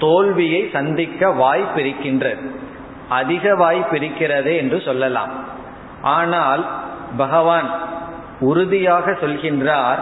தோல்வியை 0.04 0.62
சந்திக்க 0.76 1.32
வாய்ப்பு 1.43 1.80
இருக்கின்றது 1.84 2.45
அதிக 3.20 3.45
வாய்ப்பு 3.56 3.95
இருக்கிறது 3.95 4.52
என்று 4.62 4.78
சொல்லலாம். 4.88 5.34
ஆனால் 6.18 6.64
பகவான் 7.18 7.70
உறுதியாக 8.49 9.12
சொல்கின்றார் 9.24 10.02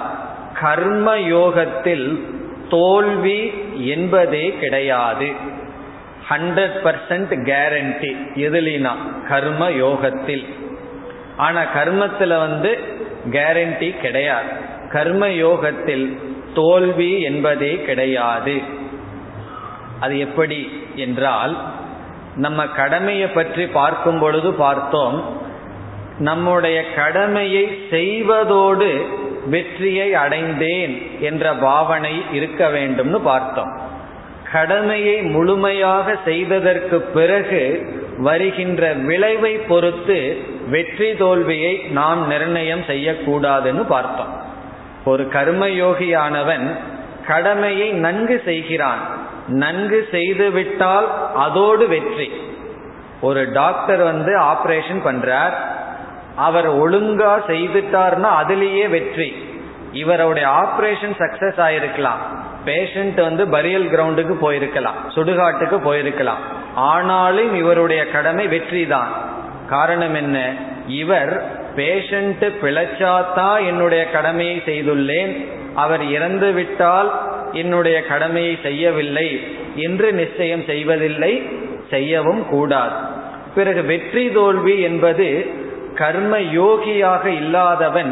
கர்ம 0.61 1.07
யோகத்தில் 1.35 2.07
தோல்வி 2.69 3.39
என்பதே 3.93 4.45
கிடையாது. 4.61 5.29
ஹண்ட்ரட் 6.29 6.77
பர்சன்ட் 6.85 7.33
கேரண்டி 7.49 8.11
எதுலினா 8.45 8.93
கர்ம 9.29 9.69
யோகத்தில் 9.83 10.45
ஆனா 11.45 11.61
கர்மத்துல 11.77 12.33
வந்து 12.45 12.71
கேரண்டி 13.35 13.89
கிடையாது. 14.01 14.51
கர்ம 14.91 15.23
யோகத்தில் 15.45 16.05
தோல்வி 16.53 17.11
என்பதே 17.21 17.73
கிடையாது. 17.87 18.55
அது 19.99 20.19
எப்படி 20.19 20.59
என்றால் 20.95 21.57
நம்ம 22.35 22.67
கடமையை 22.67 23.27
பற்றி 23.27 23.67
பார்க்கும் 23.67 24.19
பொழுது 24.19 24.53
பார்த்தோம் 24.53 25.47
நம்முடைய 26.19 26.77
கடமையை 26.95 27.65
செய்வதோடு 27.91 28.89
வெற்றியை 29.45 30.13
அடைந்தேன் 30.13 30.93
என்ற 31.19 31.53
பாவனை 31.53 32.21
இருக்க 32.31 32.69
வேண்டும்னு 32.69 33.19
பார்த்தோம். 33.19 33.71
கடமையை 34.51 35.21
முழுமையாக 35.21 36.15
செய்ததற்கு 36.25 37.01
பிறகு 37.01 37.63
வருகின்ற 38.17 38.93
விளைவை 38.93 39.53
பொறுத்து 39.71 40.19
வெற்றி 40.67 41.13
தோல்வியை 41.13 41.73
நாம் 41.89 42.27
நிர்ணயம் 42.27 42.83
செய்யக்கூடாதுன்னு 42.87 43.83
பார்த்தோம். 43.87 44.33
ஒரு 45.05 45.23
கர்மயோகியானவன் 45.33 46.65
கடமையை 47.27 47.89
நன்கு 48.05 48.41
செய்கிறான். 48.45 49.01
நன்கு 49.49 50.07
செய்துவிட்டால் 50.11 51.07
அதோடு 51.35 51.87
வெற்றி. 51.87 52.31
ஒரு 53.21 53.51
டாக்டர் 53.53 54.01
வந்து 54.03 54.39
ஆபரேஷன் 54.39 55.01
பண்றார். 55.05 55.53
அவர் 56.35 56.75
ஒழுங்கா 56.75 57.33
செய்துட்டார்னா 57.47 58.29
அதுலேயே 58.41 58.89
வெற்றி. 58.89 59.57
இவருடைய 59.93 60.47
ஆபரேஷன் 60.47 61.15
சக்சஸ் 61.19 61.59
ஆயிருக்கலாம். 61.67 62.21
பேஷண்ட் 62.65 63.21
வந்து 63.21 63.47
பரியல் 63.47 63.89
கிரவுண்டுக்கு 63.89 64.35
போயிருக்கலாம். 64.41 64.99
சுடுகாட்டுக்கு 65.15 65.77
போயிருக்கலாம். 65.85 66.41
ஆனாலும் 66.75 67.55
இவருடைய 67.55 68.11
கடமை 68.11 68.47
வெற்றி 68.47 68.87
தான் 68.87 69.07
காரணம் 69.69 70.15
என்ன? 70.15 70.53
இவர் 70.87 71.57
பேஷண்ட் 71.75 72.51
பிழைச்சாதான் 72.61 73.65
என்னுடைய 73.65 74.09
கடமையை 74.09 74.61
செய்துள்ளேன். 74.65 75.33
அவர் 75.83 76.03
இறந்து 76.15 76.49
விட்டால் 76.51 77.09
என்னுடைய 77.53 77.97
கடமையை 78.11 78.53
செய்யவில்லை 78.63 79.27
என்று 79.85 80.07
நிச்சயம் 80.21 80.63
செய்வதில்லை 80.71 81.33
செய்யவும் 81.89 82.43
கூடாது. 82.49 82.97
பிறகு 83.55 83.81
வெற்றி 83.83 84.25
தோல்வி 84.29 84.75
என்பது 84.81 85.27
கர்ம 85.95 86.33
யோகியாக 86.59 87.25
இல்லாதவன் 87.41 88.11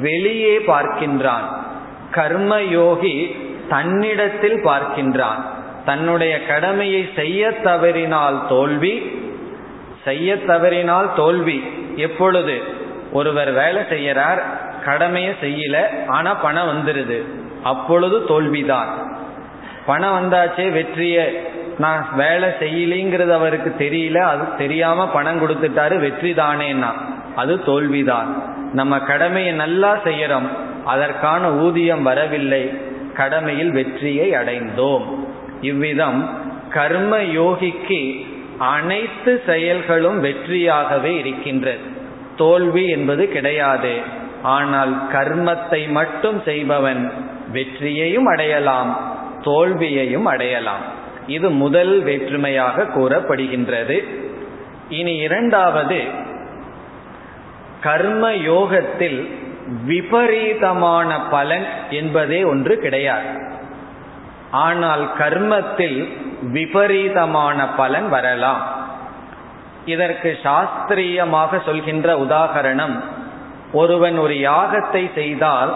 வெளியே 0.00 0.56
பார்க்கின்றான். 0.72 1.46
கர்ம 2.10 2.52
யோகி 2.78 3.16
தன்னிடத்தில் 3.68 4.58
பார்க்கின்றான். 4.68 5.40
தன்னுடைய 5.84 6.34
கடமையை 6.46 7.02
செய்ய 7.16 7.50
தவறினால் 7.66 8.38
தோல்வி 8.48 8.94
செய்ய 10.04 10.36
தவறினால் 10.50 11.08
தோல்வி. 11.16 11.58
எப்பொழுது 12.06 12.56
ஒருவர் 13.12 13.50
வேலை 13.60 13.82
செய்யறார் 13.92 14.40
கடமையை 14.88 15.32
செய்யல 15.42 15.76
ஆனா 16.06 16.34
பணம் 16.34 16.70
வந்துருது. 16.70 17.18
அப்பொழுது 17.62 18.16
தோல்விதான். 18.26 18.90
பணம் 19.86 20.16
வந்தாச்சே 20.16 20.66
வெற்றிய. 20.72 21.16
நான் 21.78 22.08
வேலை 22.16 22.48
செய்யலிங்கிறது 22.60 23.30
அவருக்கு 23.30 23.70
தெரியல 23.78 24.16
அது 24.16 24.44
தெரியாம 24.56 25.08
பணம் 25.08 25.40
கொடுத்துட்டாரு 25.40 25.98
வெற்றி 25.98 26.30
தானேன்னா 26.32 26.90
அது 27.36 27.54
தோல்விதான். 27.64 28.30
நம்ம 28.72 28.98
கடமையை 28.98 29.52
நல்லா 29.54 29.92
செய்யறோம் 30.04 30.48
அதற்கான 30.84 31.50
ஊதியம் 31.50 32.02
வரவில்லை 32.02 32.62
கடமையில் 33.14 33.70
வெற்றியை 33.70 34.28
அடைந்தோம். 34.30 35.06
இவ்விதம் 35.60 36.18
கர்ம 36.70 37.18
யோகிக்கு 37.18 38.02
அனைத்து 38.58 39.32
செயல்களும் 39.46 40.18
வெற்றியாகவே 40.24 41.12
இருக்கின்றது 41.18 41.86
தோல்வி 42.36 42.84
என்பது 42.88 43.28
கிடையாது. 43.28 43.94
ஆனால் 44.42 45.02
கர்மத்தை 45.12 45.90
மட்டும் 45.90 46.42
செய்பவன் 46.44 47.12
வெற்றியையும் 47.52 48.24
அடையலாம் 48.24 49.16
தோல்வியையும் 49.42 50.24
அடையலாம். 50.24 50.80
இது 51.26 51.50
முதல் 51.50 52.02
வேற்றுமையாக 52.02 52.84
கூறப்படுகின்றது. 52.84 54.04
இனி 54.88 55.16
இரண்டாவது 55.16 56.04
கர்ம 57.80 58.34
யோகத்தில் 58.34 59.28
விபரீதமான 59.84 61.20
பலன் 61.20 61.66
என்பதே 61.90 62.44
ஒன்று 62.44 62.78
கிடையாது. 62.78 63.26
ஆனால் 64.50 65.08
கர்மத்தில் 65.18 66.12
விபரீதமான 66.42 67.68
பலன் 67.68 68.08
வரலாம். 68.08 68.62
இதற்கு 69.84 70.38
சாஸ்திரியமாக 70.42 71.64
சொல்கின்ற 71.64 72.16
உதாகரணம் 72.16 73.04
ஒருவன் 73.72 74.18
ஒரு 74.18 74.34
யாகத்தை 74.34 75.14
செய்தால் 75.14 75.72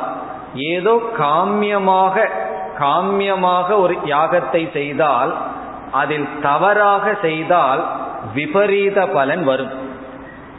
ஏதோ 0.54 0.94
காமியமாக 1.18 2.28
காமியமாக 2.78 3.68
ஒரு 3.78 3.94
யாகத்தை 4.04 4.72
செய்தால் 4.72 5.32
அதில் 5.90 6.28
தவறாக 6.42 7.14
செய்தால் 7.22 7.82
விபரீத 8.34 9.06
பலன் 9.06 9.44
வரும். 9.44 9.72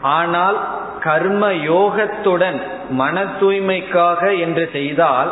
ஆனால் 0.01 0.57
கர்ம 0.99 1.53
யோகத்துடன் 1.53 2.61
மன 2.89 3.23
தூய்மைக்காக 3.23 4.39
என்று 4.39 4.69
செய்தால் 4.73 5.31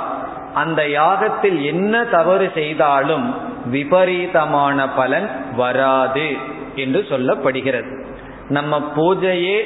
அந்த 0.54 0.88
யாகத்தில் 0.88 1.64
என்ன 1.64 2.04
தவறு 2.04 2.52
செய்தாலும் 2.54 3.36
விபரீதமான 3.66 4.88
பலன் 4.90 5.30
வராது 5.56 6.30
என்று 6.76 7.06
சொல்லப்படுகிறது. 7.10 7.92
நம்ம 8.50 8.82
பூஜையே 8.96 9.58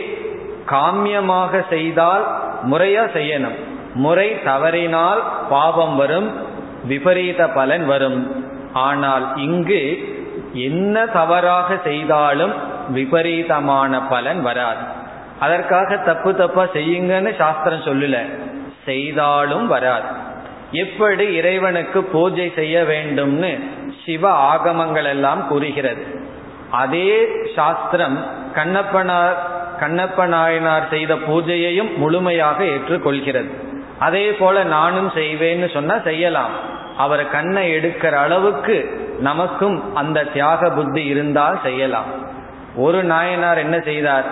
காமியமாக 0.66 1.66
செய்தால் 1.70 2.26
முறையா 2.72 3.04
செய்யணும். 3.14 3.58
முறை 3.94 4.44
தவறினால் 4.44 5.24
பாவம் 5.50 5.96
வரும் 5.96 6.30
விபரீத 6.86 7.48
பலன் 7.48 7.86
வரும். 7.86 8.46
ஆனால் 8.74 9.38
இங்கு 9.38 9.82
என்ன 10.54 11.06
தவறாக 11.06 11.78
செய்தாலும் 11.84 12.54
விபரீதமான 12.90 14.02
பலன் 14.02 14.42
வராது. 14.42 14.84
அதற்காக 15.40 15.98
தப்பு 15.98 16.36
தப்பா 16.36 16.64
செய்யுங்கன்னு 16.74 17.36
சாஸ்திரம் 17.36 17.84
சொல்லல. 17.84 18.18
செய்தாலும் 18.86 19.68
வராது. 19.68 20.08
எப்படி 20.72 21.34
இறைவனுக்கு 21.36 22.04
பூஜை 22.04 22.52
செய்ய 22.56 22.84
வேண்டும்னு 22.84 23.70
சிவ 24.06 24.32
ஆகமங்கள் 24.32 25.06
எல்லாம் 25.06 25.48
கூறுகிறது. 25.48 26.20
அதே 26.72 27.28
சாஸ்திரம் 27.56 28.26
கண்ணப்பனார் 28.54 29.64
கண்ணப்ப 29.80 30.26
நாயனார் 30.26 30.90
செய்த 30.90 31.16
பூஜையையும் 31.16 31.98
முழுமையாக 31.98 32.64
ஏற்றுக்கொள்கிறது. 32.64 33.50
அதே 34.00 34.32
போல 34.32 34.64
நானும் 34.64 35.10
செய்வேன்னு 35.10 35.74
சொன்னா 35.74 36.00
செய்யலாம். 36.00 36.74
அவர் 36.98 37.30
கண்ணை 37.30 37.76
எடுக்கிற 37.76 38.12
அளவுக்கு 38.12 39.08
நமக்கும் 39.20 39.96
அந்த 39.96 40.24
தியாக 40.24 40.70
புத்தி 40.70 41.06
இருந்தால் 41.06 41.60
செய்யலாம். 41.64 42.06
ஒரு 42.76 43.04
நாயனார் 43.04 43.58
என்ன 43.58 43.80
செய்தார்? 43.80 44.26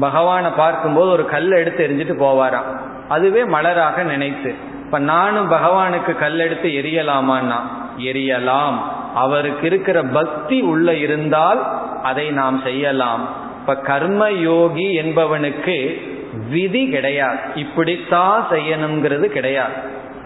பகவானை 0.00 0.50
பார்க்கும்போது 0.50 1.10
ஒரு 1.10 1.26
கல் 1.26 1.50
எடுத்து 1.50 1.86
எரிஞ்சிட்டு 1.86 2.22
போவாராம். 2.22 2.80
அதுவே 3.08 3.42
மலராக 3.42 4.02
நினைத்து 4.02 4.54
இப்ப 4.84 4.98
நானும் 4.98 5.52
பகவானுக்கு 5.52 6.18
கல் 6.18 6.38
எடுத்து 6.38 6.68
எரியலாமான்னா? 6.68 7.58
எரியலாம். 7.98 8.74
அவருக்கு 9.14 9.66
இருக்கிற 9.66 10.02
பக்தி 10.02 10.60
உள்ள 10.60 10.94
இருந்தால் 10.94 11.80
அதை 12.02 12.30
நாம் 12.30 12.60
செய்யலாம். 12.60 13.48
இப்ப 13.60 13.76
கர்ம 13.76 14.30
யோகி 14.30 14.98
என்பவனுக்கு 15.02 16.08
விதி 16.50 16.88
கிடையாது. 16.88 17.38
இப்படித்தான் 17.54 18.46
செய்யணுங்கிறது 18.50 19.24
கிடையாது. 19.24 19.72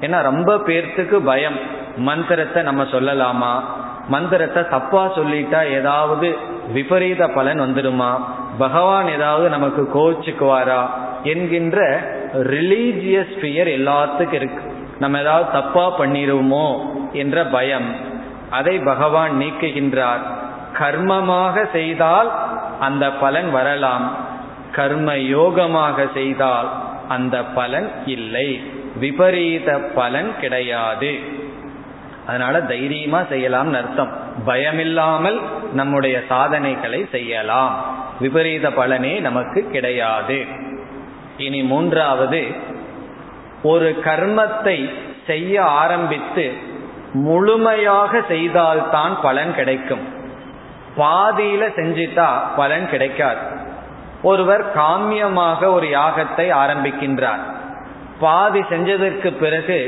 ஏன்னா 0.01 0.23
ரொம்ப 0.23 0.57
பேர்த்துக்கு 0.57 1.15
பயம். 1.15 1.59
மந்திரத்தை 1.97 2.63
நம்ம 2.63 2.83
சொல்லலாமா? 2.83 3.65
மந்திரத்தை 4.09 4.69
தப்பா 4.69 5.17
சொல்லிட்டா 5.17 5.67
ஏதாவது 5.67 6.37
விபரீத 6.73 7.29
பலன் 7.29 7.61
வந்துடுமா? 7.61 8.13
பகவான் 8.59 9.09
ஏதாவது 9.09 9.49
நமக்கு 9.49 9.89
கோச்சுக்குவாரா 9.95 10.83
என்கின்ற 11.23 12.01
ரிலீஜியஸ் 12.35 13.35
ஃபியர் 13.41 13.71
எல்லாத்துக்கும் 13.79 14.33
இருக்கு. 14.33 14.73
நம்ம 14.99 15.21
ஏதாவது 15.21 15.51
தப்பா 15.53 16.01
பண்ணிடுவோமோ 16.01 16.79
என்ற 17.13 17.45
பயம். 17.45 17.95
அதை 18.51 18.79
பகவான் 18.79 19.33
நீக்குகின்றார். 19.41 20.23
கர்மமாக 20.79 21.71
செய்தால் 21.73 22.33
அந்த 22.81 23.11
பலன் 23.13 23.51
வரலாம். 23.51 24.17
கர்ம 24.73 25.15
யோகமாக 25.15 26.13
செய்தால் 26.15 26.73
அந்த 27.09 27.45
பலன் 27.45 27.91
இல்லை. 28.07 28.63
விபரீத 28.97 29.79
பலன் 29.79 30.33
கிடையாது. 30.41 31.19
அதனால 32.27 32.63
தைரியமா 32.63 33.21
செய்யலாம்னு 33.21 33.77
அர்த்தம். 33.77 34.13
பயமில்லாமல் 34.47 35.41
நம்முடைய 35.73 36.23
சாதனைகளை 36.29 37.07
செய்யலாம். 37.11 37.85
விபரீத 38.21 38.71
பலனே 38.71 39.21
நமக்கு 39.21 39.69
கிடையாது. 39.71 40.45
இனி 41.37 41.63
மூன்றாவது 41.63 42.47
ஒரு 43.63 44.01
கர்மத்தை 44.05 44.95
செய்ய 45.27 45.65
ஆரம்பித்து 45.65 46.53
முழுமையாக 47.13 48.21
செய்தால்தான் 48.29 49.21
பலன் 49.23 49.55
கிடைக்கும். 49.55 50.14
பாதியில 50.99 51.63
செஞ்சிட்டா 51.79 52.29
பலன் 52.57 52.87
கிடைக்காது. 52.91 53.45
ஒருவர் 54.23 54.65
காமியமாக 54.77 55.71
ஒரு 55.73 55.87
யாகத்தை 55.87 56.47
ஆரம்பிக்கின்றார். 56.63 57.43
பாதி 58.21 58.61
செஞ்சதற்கு 58.61 59.31
பிறகு 59.39 59.79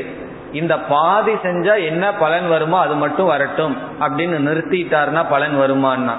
இந்த 0.53 0.75
பாதி 0.79 1.33
செஞ்சா 1.33 1.75
என்ன 1.85 2.05
பலன் 2.15 2.49
வருமோ 2.49 2.79
அது 2.79 2.95
மட்டும் 2.95 3.27
வரட்டும் 3.27 3.77
அப்படின்னு 4.01 4.39
நிறுத்திட்டார்னா 4.49 5.23
பலன் 5.29 5.57
வருமானா 5.61 6.15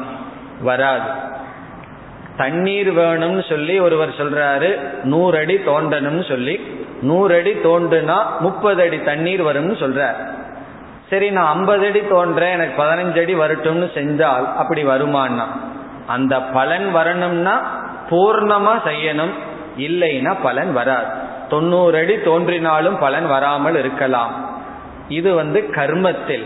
வராது. 0.62 1.10
தண்ணீர் 2.38 2.90
வேணும்னு 2.94 3.44
சொல்லி 3.50 3.80
ஒருவர் 3.80 4.18
சொல்றாரு 4.18 4.70
நூறு 5.04 5.38
அடி 5.38 5.56
தோண்டணும்னு 5.56 6.26
சொல்லி. 6.28 6.56
நூறு 7.02 7.36
அடி 7.36 7.54
தோண்டுனா 7.64 8.18
முப்பது 8.40 8.82
அடி 8.82 9.00
தண்ணீர் 9.02 9.44
வரும்னு 9.44 9.76
சொல்றார். 9.84 10.20
சரி 11.10 11.28
நான் 11.32 11.53
ஐம்பது 11.55 11.86
அடி 11.88 12.01
தோன்றேன் 12.08 12.55
எனக்கு 12.58 12.76
பதினஞ்சு 12.84 13.20
அடி 13.22 13.36
வரட்டும்னு 13.36 13.88
செஞ்சால் 13.97 14.45
அப்படி 14.55 14.84
வருமானா 14.86 15.45
அந்த 16.08 16.41
பலன் 16.41 16.91
வரணும்னா 16.91 17.55
பூர்ணமா 18.10 18.74
செய்யணும். 18.86 19.34
இல்லைன்னா 19.78 20.36
பலன் 20.41 20.74
வராது. 20.74 21.10
தொண்ணூறு 21.49 21.97
அடி 21.97 22.16
தோன்றினாலும் 22.22 22.97
பலன் 22.99 23.28
வராமல் 23.28 23.76
இருக்கலாம். 23.76 24.34
இது 25.10 25.34
வந்து 25.34 25.60
கர்மத்தில். 25.70 26.45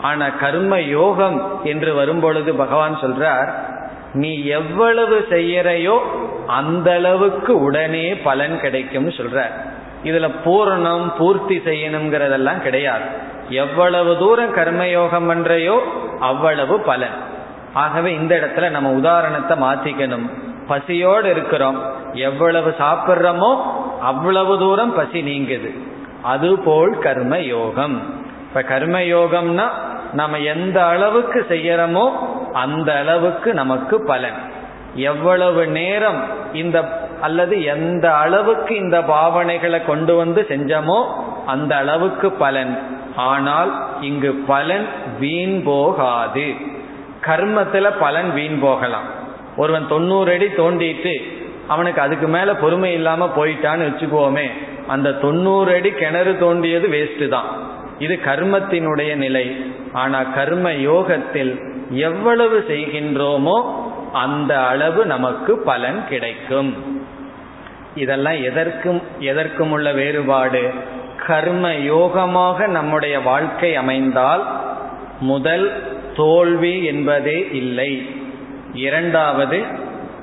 ஆனா 0.00 0.28
கர்ம 0.28 0.80
யோகம் 0.80 1.38
என்று 1.64 1.94
வரும்பொழுது 1.94 2.54
பகவான் 2.54 2.96
சொல்றார் 2.96 3.50
நீ 4.12 4.44
எவ்வளவு 4.44 5.26
செய்யறையோ 5.30 5.96
அந்த 6.46 6.92
அளவுக்கு 6.92 7.52
உடனே 7.60 8.14
பலன் 8.14 8.60
கிடைக்கும் 8.60 9.08
சொல்ற 9.08 9.40
இதுல 10.04 10.28
பூரணம் 10.44 11.12
பூர்த்தி 11.18 11.56
செய்யணுங்கிறதெல்லாம் 11.58 12.60
கிடையாது. 12.60 13.08
எவ்வளவு 13.50 14.18
தூரம் 14.18 14.54
கர்மயோகம் 14.54 15.28
பண்றையோ 15.28 15.78
அவ்வளவு 16.20 16.80
பலன். 16.80 17.16
ஆகவே 17.74 18.14
இந்த 18.14 18.36
இடத்துல 18.36 18.70
நம்ம 18.70 18.90
உதாரணத்தை 18.90 19.58
மாத்திக்கணும். 19.58 20.30
பசியோடு 20.66 21.30
இருக்கிறோம். 21.30 21.82
எவ்வளவு 22.12 22.74
சாப்பிட்றோமோ 22.78 23.56
அவ்வளவு 24.00 24.58
தூரம் 24.58 24.94
பசி 24.94 25.22
நீங்குது. 25.22 25.78
அதுபோல் 26.22 26.98
கர்ம 26.98 27.38
யோகம் 27.38 28.24
இப்ப 28.42 28.62
கர்ம 28.62 28.98
யோகம்னா 28.98 29.68
நம்ம 30.12 30.38
எந்த 30.38 30.86
அளவுக்கு 30.86 31.46
செய்யறோமோ 31.48 32.10
அந்த 32.52 32.94
அளவுக்கு 32.94 33.54
நமக்கு 33.54 34.04
பலன். 34.04 34.38
எவ்வளவு 34.94 35.66
நேரம் 35.66 36.22
இந்த 36.52 37.08
அல்லது 37.20 37.62
எந்த 37.62 38.14
அளவுக்கு 38.14 38.76
இந்த 38.76 39.00
பாவனைகளை 39.00 39.84
கொண்டு 39.84 40.16
வந்து 40.16 40.46
செஞ்சோமோ 40.48 41.04
அந்த 41.46 41.76
அளவுக்கு 41.76 42.30
பலன். 42.30 42.98
ஆனால் 43.16 43.86
இங்கு 44.00 44.32
பலன் 44.32 44.86
வீண் 45.18 45.62
போகாது. 45.62 46.54
கர்மத்துல 47.26 47.92
பலன் 47.98 48.32
வீண் 48.32 48.58
போகலாம். 48.60 49.04
ஒருவன் 49.56 49.88
தொண்ணூறு 49.88 50.32
அடி 50.32 50.46
தோண்டிட்டு 50.46 51.22
அவனுக்கு 51.68 52.00
அதுக்கு 52.00 52.26
மேல 52.26 52.54
பொறுமை 52.54 52.92
இல்லாம 52.92 53.30
போயிட்டான்னு 53.36 53.86
வச்சுக்கோமே 53.88 54.50
அந்த 54.86 55.12
தொண்ணூறு 55.12 55.74
அடி 55.74 55.90
கிணறு 55.90 56.38
தோண்டியது 56.38 56.88
வேஸ்ட் 56.88 57.28
தான். 57.28 57.44
இது 57.98 58.18
கர்மத்தினுடைய 58.24 59.14
நிலை. 59.14 59.64
ஆனா 59.92 60.22
கர்ம 60.22 60.72
யோகத்தில் 60.72 61.60
எவ்வளவு 61.90 62.64
செய்கின்றோமோ 62.68 63.74
அந்த 64.12 64.66
அளவு 64.66 65.06
நமக்கு 65.06 65.58
பலன் 65.58 66.04
கிடைக்கும். 66.08 66.98
இதெல்லாம் 67.94 68.42
எதற்கும் 68.42 69.02
எதற்கும் 69.18 69.70
உள்ள 69.70 69.92
வேறுபாடு? 69.92 70.72
கர்ம 71.26 71.72
யோகமாக 71.72 72.66
நம்முடைய 72.66 73.20
வாழ்க்கை 73.20 73.76
அமைந்தால் 73.76 74.60
முதல் 75.20 75.82
தோல்வி 76.16 76.84
என்பதே 76.84 77.48
இல்லை. 77.52 78.10
இரண்டாவது 78.72 79.62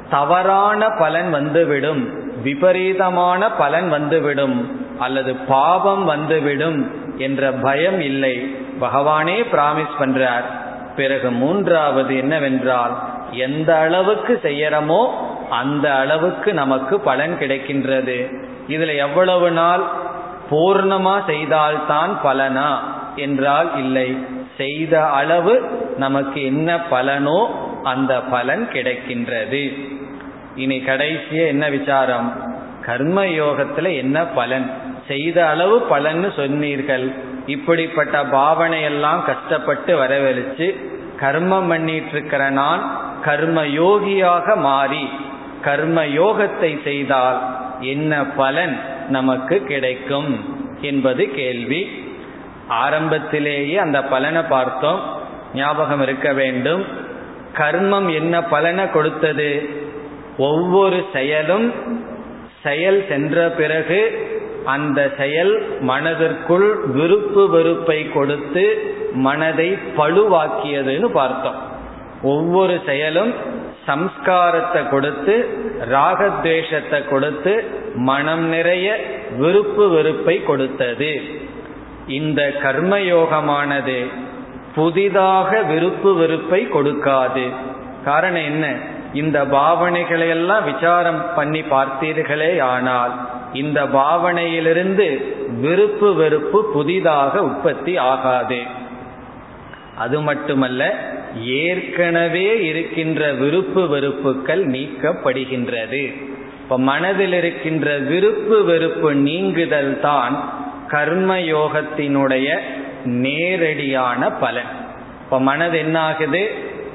தவறான 0.09 0.89
பலன் 0.89 1.29
வந்துவிடும். 1.29 2.31
விபரீதமான 2.41 3.51
பலன் 3.51 3.89
வந்துவிடும். 3.89 4.85
அல்லது 4.99 5.35
பாவம் 5.35 6.05
வந்துவிடும் 6.05 6.91
என்ற 7.17 7.51
பயம் 7.51 8.01
இல்லை. 8.01 8.55
பகவானே 8.81 9.45
பிராமிஸ் 9.51 9.97
பண்றார். 9.99 10.43
பிறகு 10.95 11.31
மூன்றாவது 11.31 12.17
என்னவென்றால் 12.17 12.97
எந்த 13.31 13.77
அளவுக்கு 13.77 14.39
செய்யறமோ 14.43 15.09
அந்த 15.49 15.95
அளவுக்கு 15.95 16.53
நமக்கு 16.53 16.99
பலன் 16.99 17.37
கிடைக்கின்றது. 17.39 18.45
இதுல 18.67 18.95
எவ்வளவு 18.97 19.51
நாள் 19.51 20.05
பூர்ணமா 20.51 21.25
செய்தால்தான் 21.25 22.19
பலனா? 22.23 22.77
என்றால் 23.15 23.77
இல்லை. 23.77 24.17
செய்த 24.57 25.09
அளவு 25.09 25.53
நமக்கு 25.97 26.45
என்ன 26.45 26.79
பலனோ 26.91 27.45
அந்த 27.83 28.21
பலன் 28.21 28.69
கிடைக்கின்றது. 28.73 29.91
இனி 30.55 30.79
கடைசிய 30.79 31.47
என்ன 31.47 31.69
விசாரம்? 31.69 32.41
கர்ம 32.85 33.23
யோகத்துல 33.23 33.95
என்ன 33.95 34.25
பலன்? 34.25 34.71
செய்த 35.07 35.47
அளவு 35.47 35.87
பலன்னு 35.89 36.35
சொன்னீர்கள். 36.35 37.13
இப்படிப்பட்ட 37.45 38.23
பாவனையெல்லாம் 38.23 39.25
கஷ்டப்பட்டு 39.25 39.97
வரவழைச்சு 39.97 40.95
கர்மம் 41.21 41.67
பண்ணிட்டு 41.67 42.09
இருக்கிற 42.09 42.49
நான் 42.49 42.81
கர்ம 43.23 43.63
யோகியாக 43.63 44.55
மாறி 44.55 45.09
கர்ம 45.61 46.03
யோகத்தை 46.05 46.83
செய்தால் 46.83 47.39
என்ன 47.81 48.25
பலன் 48.25 48.79
நமக்கு 49.09 49.63
கிடைக்கும் 49.63 50.55
என்பது 50.81 51.31
கேள்வி. 51.31 51.89
ஆரம்பத்திலேயே 52.67 53.77
அந்த 53.77 54.03
பலனை 54.03 54.41
பார்த்தோம். 54.41 54.99
ஞாபகம் 55.53 56.01
இருக்க 56.01 56.33
வேண்டும். 56.33 56.83
கர்மம் 57.53 58.13
என்ன 58.13 58.43
பலனை 58.43 58.91
கொடுத்தது? 58.91 59.69
ஒவ்வொரு 60.37 61.05
செயலும் 61.13 61.73
செயல் 62.63 63.05
சென்ற 63.09 63.49
பிறகு 63.49 64.27
அந்த 64.65 65.13
செயல் 65.17 65.79
மனதிற்குள் 65.79 66.87
விருப்பு 66.87 67.49
வெறுப்பை 67.49 68.09
கொடுத்து 68.09 68.95
மனதை 69.13 69.77
பழுவாக்கியதுன்னு 69.97 71.05
பார்த்தோம். 71.05 71.61
ஒவ்வொரு 72.21 72.81
செயலும் 72.85 73.33
சம்ஸ்காரத்தை 73.87 74.89
கொடுத்து 74.89 75.35
ராகத்வேஷத்தை 75.91 77.09
கொடுத்து 77.09 77.53
மனம் 77.95 78.45
நிறைய 78.47 78.87
விருப்பு 79.37 79.89
வெறுப்பை 79.89 80.43
கொடுத்தது. 80.43 81.21
இந்த 82.07 82.53
கர்மயோகமானது 82.63 84.07
புதிதாக 84.75 85.61
விருப்பு 85.61 86.15
வெறுப்பை 86.15 86.67
கொடுக்காது. 86.67 87.45
காரணம் 88.05 88.43
என்ன? 88.43 88.75
இந்த 89.13 89.45
பாவனைகளை 89.45 90.27
எல்லாம் 90.29 90.63
விசாரம் 90.63 91.33
பண்ணி 91.35 91.61
பார்த்தீர்களே 91.61 92.59
ஆனால் 92.59 93.13
இந்த 93.53 93.85
பாவனையிலிருந்து 93.85 95.07
விருப்பு 95.59 96.13
வெறுப்பு 96.13 96.71
புதிதாக 96.73 97.43
உற்பத்தி 97.43 97.97
ஆகாது. 97.97 98.61
அது 99.97 100.21
மட்டுமல்ல 100.21 100.83
ஏற்கனவே 101.43 102.65
இருக்கின்ற 102.65 103.31
விருப்பு 103.31 103.87
வெறுப்புகள் 103.87 104.67
நீக்கப்படுகின்றது. 104.67 106.13
இப்ப 106.63 106.79
மனதில் 106.79 107.33
இருக்கின்ற 107.33 107.97
விருப்பு 107.97 108.63
வெறுப்பு 108.63 109.15
நீங்குதல் 109.15 109.99
தான் 109.99 110.53
கர்மயோகத்தினுடைய 110.91 112.57
நேரடியான 113.03 114.31
பலன். 114.31 114.67
இப்ப 115.25 115.39
மனது 115.39 115.79
என்னாகுது? 115.79 116.45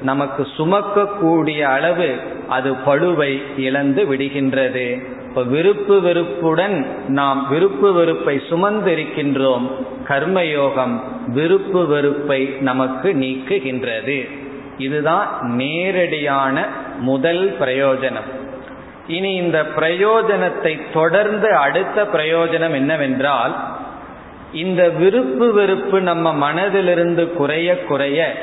நமக்கு 0.01 0.47
சுமக்கக்கூடிய 0.57 1.61
அளவு 1.61 2.15
அது 2.49 2.73
பழுவை 2.73 3.41
இழந்து 3.57 4.15
விடுகின்றது. 4.15 5.03
இப்ப 5.29 5.43
விருப்பு 5.43 6.01
வெறுப்புடன் 6.01 6.85
நாம் 7.07 7.47
விருப்பு 7.49 7.93
வெறுப்பை 7.93 8.41
சுமந்திருக்கின்றோம். 8.49 9.71
கர்மயோகம் 10.07 11.12
விருப்பு 11.27 11.87
வெறுப்பை 11.87 12.55
நமக்கு 12.59 13.09
நீக்குகின்றது. 13.09 14.29
இதுதான் 14.77 15.39
நேரடியான 15.41 16.67
முதல் 16.99 17.55
பிரயோஜனம். 17.59 18.29
இனி 19.07 19.33
இந்த 19.33 19.65
பிரயோஜனத்தை 19.79 20.79
தொடர்ந்து 20.93 21.55
அடுத்த 21.55 22.03
பிரயோஜனம் 22.03 22.71
என்னவென்றால் 22.71 23.77
இந்த 24.53 24.89
விருப்பு 24.89 25.53
வெறுப்பு 25.53 26.01
நம்ம 26.01 26.51
மனதிலிருந்து 26.51 27.33
குறைய 27.33 27.83
குறைய 27.83 28.33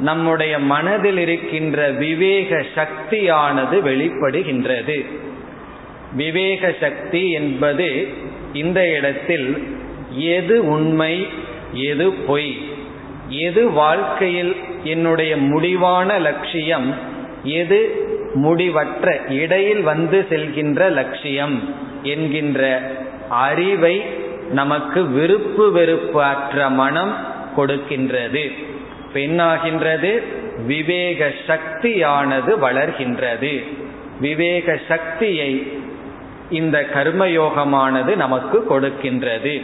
நம்முடைய 0.00 0.58
மனதில் 0.58 1.18
இருக்கின்ற 1.18 1.90
விவேக 1.90 2.64
சக்தியானது 2.74 3.80
வெளிப்படுகின்றது. 3.80 5.06
விவேக 6.12 6.74
சக்தி 6.80 7.30
என்பது 7.30 8.08
இந்த 8.52 8.88
இடத்தில் 8.88 9.76
எது 10.16 10.68
உண்மை 10.68 11.26
எது 11.72 12.12
பொய்? 12.12 12.58
எது 13.28 13.70
வாழ்க்கையில் 13.70 14.56
என்னுடைய 14.84 15.36
முடிவான 15.36 16.18
லட்சியம்? 16.18 16.94
எது 17.44 18.08
முடிவற்ற 18.34 19.20
இடையில் 19.28 19.82
வந்து 19.82 20.26
செல்கின்ற 20.30 20.90
லட்சியம்? 20.90 21.74
என்கின்ற 22.02 22.90
அறிவை 23.28 24.02
நமக்கு 24.50 25.04
விருப்பு 25.04 25.72
வெறுப்பு 25.72 26.22
அற்ற 26.22 26.70
மனம் 26.70 27.16
கொடுக்கின்றது. 27.56 28.52
பெண்ணாகின்றது 29.14 30.22
விவேக 30.66 31.32
சக்தியானது 31.46 32.56
வளர்கின்றது. 32.56 33.64
விவேக 34.20 34.80
சக்தியை 34.88 35.72
இந்த 36.50 36.86
கர்மயோகமானது 36.94 38.16
நமக்கு 38.16 38.64
கொடுக்கின்றது. 38.70 39.62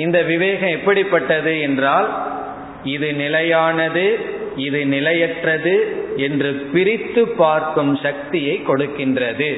இந்த 0.00 0.22
விவேகம் 0.22 0.68
எப்படிப்பட்டது 0.68 1.60
என்றால் 1.60 2.08
இது 2.84 3.12
நிலையானது 3.12 4.04
இது 4.56 4.86
நிலையற்றது 4.86 5.74
என்று 6.16 6.52
பிரித்து 6.72 7.28
பார்க்கும் 7.28 7.96
சக்தியை 7.96 8.62
கொடுக்கின்றது. 8.68 9.50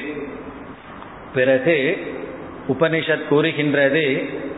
பிறகு 1.35 1.77
உபனிஷத் 2.69 3.29
கூறுகின்றது 3.29 4.05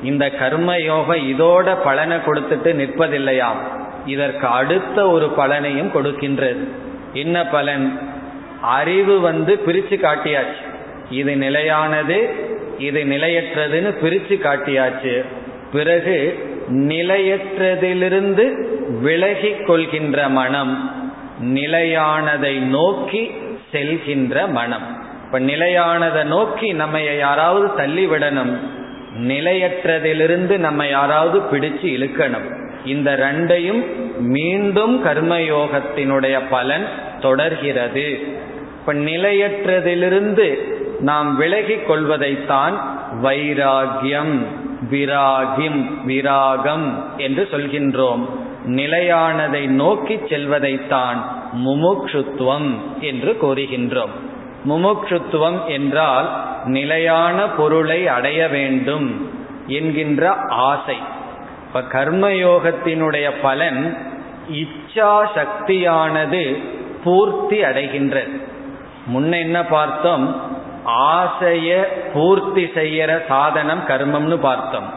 இந்த 0.03 0.32
கர்மயோகம் 0.41 1.22
இதோட 1.32 1.76
பலனை 1.85 2.16
கொடுத்துட்டு 2.16 2.70
நிற்பதில்லையாம். 2.80 3.61
இதற்கு 4.07 4.47
அடுத்த 4.47 5.09
ஒரு 5.09 5.32
பலனையும் 5.37 5.93
கொடுக்கின்றது. 5.95 6.64
என்ன 7.12 7.47
பலன்? 7.47 7.99
அறிவு 8.62 9.20
வந்து 9.20 9.59
பிரித்து 9.59 9.97
காட்டியாச்சு. 9.97 10.62
இது 11.11 11.37
நிலையானது 11.37 12.18
இது 12.78 13.01
நிலையற்றதுன்னு 13.05 13.93
பிரிச்சு 14.03 14.37
காட்டியாச்சு. 14.39 15.24
பிறகு 15.74 16.16
நிலையற்றதிலிருந்து 16.90 18.44
விலகி 19.00 19.52
கொள்கின்ற 19.66 20.28
மனம் 20.28 20.74
நிலையானதை 21.54 22.54
நோக்கி 22.76 23.22
செல்கின்ற 23.72 24.36
மனம். 24.50 24.86
இப்ப 25.24 25.40
நிலையானதை 25.40 26.22
நோக்கி 26.24 26.68
நம்ம 26.72 27.00
யாராவது 27.00 27.66
தள்ளிவிடணும் 27.76 28.52
நிலையற்றதிலிருந்து 29.30 30.54
நம்ம 30.58 30.86
யாராவது 30.86 31.38
பிடிச்சு 31.52 31.88
இழுக்கணும். 31.96 32.48
இந்த 32.84 33.10
ரெண்டையும் 33.24 33.82
மீண்டும் 34.34 34.94
கர்மயோகத்தினுடைய 35.04 36.36
பலன் 36.50 36.86
தொடர்கிறது. 37.20 38.06
இப்ப 38.78 38.94
நிலையற்றதிலிருந்து 39.08 40.48
நாம் 41.00 41.30
விலகிக் 41.36 41.86
கொள்வதைத்தான் 41.90 42.76
வைராகியம் 43.22 44.36
விராகிம் 44.91 45.91
விராகம் 46.07 46.93
என்று 47.16 47.49
சொல்கின்றோம். 47.51 48.28
நிலையானதை 48.66 49.66
நோக்கி 49.66 50.14
செல்வதைத்தான் 50.14 51.24
முமுக்ஷுத்துவம் 51.64 52.74
என்று 53.01 53.37
கூறுகின்றோம். 53.43 54.14
முமுக்ஷுத்துவம் 54.68 55.66
என்றால் 55.66 56.30
நிலையான 56.64 57.49
பொருளை 57.49 58.09
அடைய 58.09 58.49
வேண்டும் 58.49 59.30
என்கின்ற 59.66 60.35
ஆசை. 60.49 60.97
இப்ப 61.66 61.80
கர்மயோகத்தினுடைய 61.80 63.30
பலன் 63.43 63.97
இச்சா 64.53 65.26
சக்தியானது 65.35 66.57
பூர்த்தி 67.05 67.62
அடைகின்றது. 67.62 68.41
முன்ன 69.14 69.39
என்ன 69.39 69.64
பார்த்தோம்? 69.64 70.53
ஆசைய 70.85 71.87
பூர்த்தி 72.12 72.64
செய்யற 72.64 73.26
சாதனம் 73.28 73.82
கர்மம்னு 73.89 74.37
பார்த்தோம். 74.37 74.93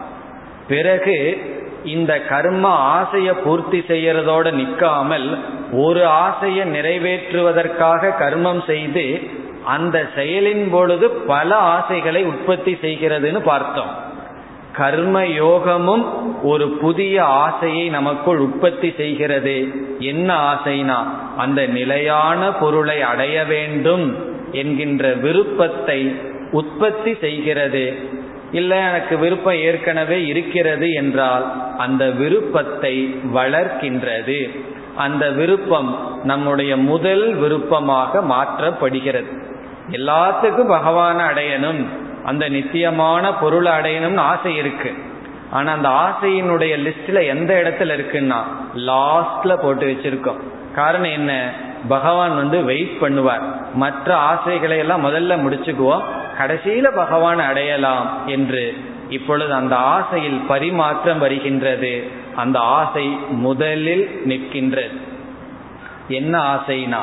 பிறகு 0.67 1.37
இந்த 1.83 2.21
கர்ம 2.21 2.69
ஆசைய 2.69 3.33
பூர்த்தி 3.33 3.79
செய்யறதோட 3.79 4.51
நிற்காமல் 4.51 5.37
ஒரு 5.71 6.05
ஆசையை 6.05 6.67
நிறைவேற்றுவதற்காக 6.67 8.11
கர்மம் 8.19 8.65
செய்து 8.65 9.19
அந்த 9.65 10.09
செயலின் 10.15 10.69
பொழுது 10.69 11.09
பல 11.09 11.55
ஆசைகளை 11.55 12.23
உற்பத்தி 12.23 12.77
செய்கிறதுன்னு 12.81 13.39
பார்த்தோம். 13.39 14.05
கர்ம 14.73 15.25
யோகமும் 15.25 16.05
ஒரு 16.43 16.67
புதிய 16.67 17.23
ஆசையை 17.23 17.89
நமக்குள் 17.89 18.37
உற்பத்தி 18.37 18.93
செய்கிறது. 18.97 19.67
என்ன 19.99 20.53
ஆசைனா 20.53 21.03
அந்த 21.37 21.65
நிலையான 21.65 22.51
பொருளை 22.51 23.01
அடைய 23.01 23.43
வேண்டும். 23.43 24.26
என்கின்ற 24.51 25.13
விருப்பத்தை 25.13 26.15
உற்பத்தி 26.51 27.15
செய்கிறது. 27.21 27.95
இல்லை 28.51 28.77
எனக்கு 28.77 29.17
விருப்பம் 29.17 29.53
ஏற்கனவே 29.53 30.25
இருக்கிறது 30.25 30.91
என்றால் 30.91 31.75
அந்த 31.77 32.09
விருப்பத்தை 32.09 33.15
வளர்க்கின்றது. 33.35 34.59
அந்த 34.95 35.29
விருப்பம் 35.29 36.19
நம்முடைய 36.23 36.77
முதல் 36.77 37.33
விருப்பமாக 37.33 38.19
மாற்றப்படுகிறது. 38.19 39.41
எல்லாத்துக்கும் 39.91 40.71
பகவான 40.71 41.21
அடையணும். 41.33 41.85
அந்த 42.23 42.49
நித்தியமான 42.49 43.33
பொருளை 43.33 43.71
அடையணும்னு 43.71 44.17
ஆசை 44.17 44.55
இருக்கு. 44.55 44.93
ஆனா 45.51 45.73
அந்த 45.73 45.89
ஆசையினுடைய 45.89 46.77
லிஸ்ட்ல 46.77 47.27
எந்த 47.27 47.63
இடத்துல 47.63 47.81
இருக்குன்னா 47.81 48.43
லாஸ்ட்ல 48.75 49.55
போட்டு 49.61 49.85
வச்சிருக்கோம். 49.87 50.39
காரணம் 50.75 51.11
என்ன? 51.11 51.51
பகவான் 51.87 52.35
வந்து 52.35 52.63
வெயிட் 52.63 52.97
பண்ணுவார். 53.01 53.41
மற்ற 53.73 54.15
ஆசைகளை 54.15 54.77
எல்லாம் 54.77 55.05
முதல்ல 55.05 55.33
முடிச்சுக்குவோம். 55.33 56.03
கடைசியில 56.37 56.95
பகவான் 56.95 57.39
அடையலாம் 57.39 58.27
என்று. 58.27 58.77
இப்பொழுது 59.09 59.53
அந்த 59.53 59.75
ஆசையில் 59.75 60.41
பரிமாற்றம் 60.47 61.19
வருகின்றது. 61.19 62.07
அந்த 62.35 62.59
ஆசை 62.59 63.07
முதலில் 63.29 64.21
நிற்கின்றது. 64.25 64.97
என்ன 66.07 66.55
ஆசைனா 66.55 66.97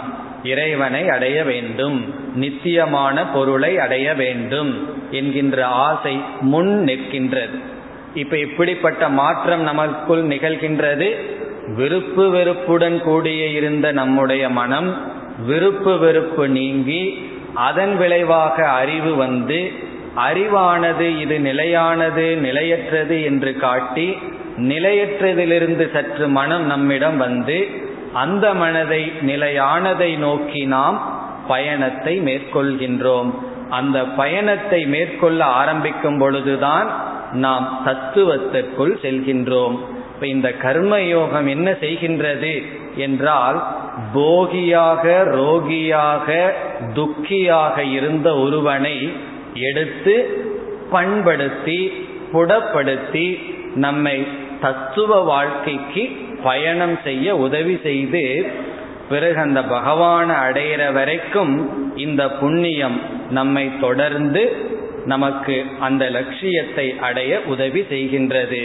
இறைவனை 0.44 1.08
அடைய 1.08 1.44
வேண்டும். 1.44 2.14
நித்தியமான 2.34 3.26
பொருளை 3.26 3.78
அடைய 3.78 4.14
வேண்டும் 4.14 5.02
என்கின்ற 5.10 5.66
ஆசை 5.66 6.20
முன் 6.40 6.84
நிற்கின்றது. 6.84 7.58
இப்ப 8.14 8.38
இப்படிப்பட்ட 8.38 9.08
மாற்றம் 9.08 9.60
நமக்குள் 9.60 10.22
நிகழ்கின்றது. 10.22 11.14
விருப்பு 11.68 12.30
வெறுப்புடன் 12.30 13.00
கூடிய 13.00 13.46
இருந்த 13.46 13.92
நம்முடைய 13.92 14.50
மனம் 14.50 14.96
விருப்பு 15.46 15.98
வெறுப்பு 15.98 16.48
நீங்கி 16.48 17.28
அதன் 17.54 17.96
விளைவாக 17.96 18.68
அறிவு 18.68 19.14
வந்து 19.14 19.70
அறிவானது 20.16 21.20
இது 21.20 21.38
நிலையானது 21.38 22.36
நிலையற்றது 22.36 23.22
என்று 23.22 23.56
காட்டி 23.56 24.16
நிலையற்றதிலிருந்து 24.56 25.92
சற்று 25.92 26.28
மனம் 26.28 26.66
நம்மிடம் 26.66 27.16
வந்து 27.16 27.68
அந்த 28.12 28.54
மனதை 28.54 29.12
நிலையானதை 29.20 30.18
நோக்கி 30.18 30.64
நாம் 30.64 31.22
பயணத்தை 31.48 32.20
மேற்கொள்கின்றோம். 32.20 33.34
அந்த 33.70 34.04
பயணத்தை 34.04 34.86
மேற்கொள்ள 34.86 35.44
ஆரம்பிக்கும் 35.44 36.18
பொழுதுதான் 36.18 36.90
நாம் 37.32 37.82
தத்துவத்திற்குள் 37.86 38.94
செல்கின்றோம். 39.02 39.78
இப்ப 40.24 40.36
இந்த 40.36 40.50
கர்மயோகம் 40.62 41.46
என்ன 41.46 41.68
செய்கின்றது 41.80 42.52
என்றால் 42.96 43.56
போகியாக 44.14 45.02
ரோகியாக 45.30 46.28
துக்கியாக 46.94 47.76
இருந்த 47.96 48.28
ஒருவனை 48.34 48.94
எடுத்து 49.68 50.14
பண்படுத்தி 50.90 51.80
புடப்படுத்தி 52.32 53.26
நம்மை 53.74 54.16
தத்துவ 54.60 55.20
வாழ்க்கைக்கு 55.22 56.04
பயணம் 56.42 56.96
செய்ய 57.04 57.36
உதவி 57.36 57.76
செய்து 57.82 58.24
பிறகு 59.08 59.38
அந்த 59.38 59.62
பகவானை 59.64 60.38
அடையிற 60.46 60.82
வரைக்கும் 60.92 61.54
இந்த 61.96 62.22
புண்ணியம் 62.40 62.98
நம்மை 63.30 63.66
தொடர்ந்து 63.80 64.44
நமக்கு 65.04 65.58
அந்த 65.80 66.04
லட்சியத்தை 66.10 66.88
அடைய 67.00 67.32
உதவி 67.46 67.80
செய்கின்றது. 67.90 68.64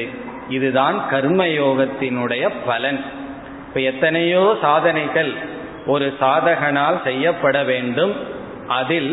இதுதான் 0.49 0.97
கர்மயோகத்தினுடைய 1.11 2.49
பலன். 2.65 3.01
இப்ப 3.67 3.79
எத்தனையோ 3.79 4.57
சாதனைகள் 4.61 5.31
ஒரு 5.87 6.13
சாதகனால் 6.21 7.03
செய்யப்பட 7.03 7.63
வேண்டும். 7.63 8.13
அதில் 8.67 9.11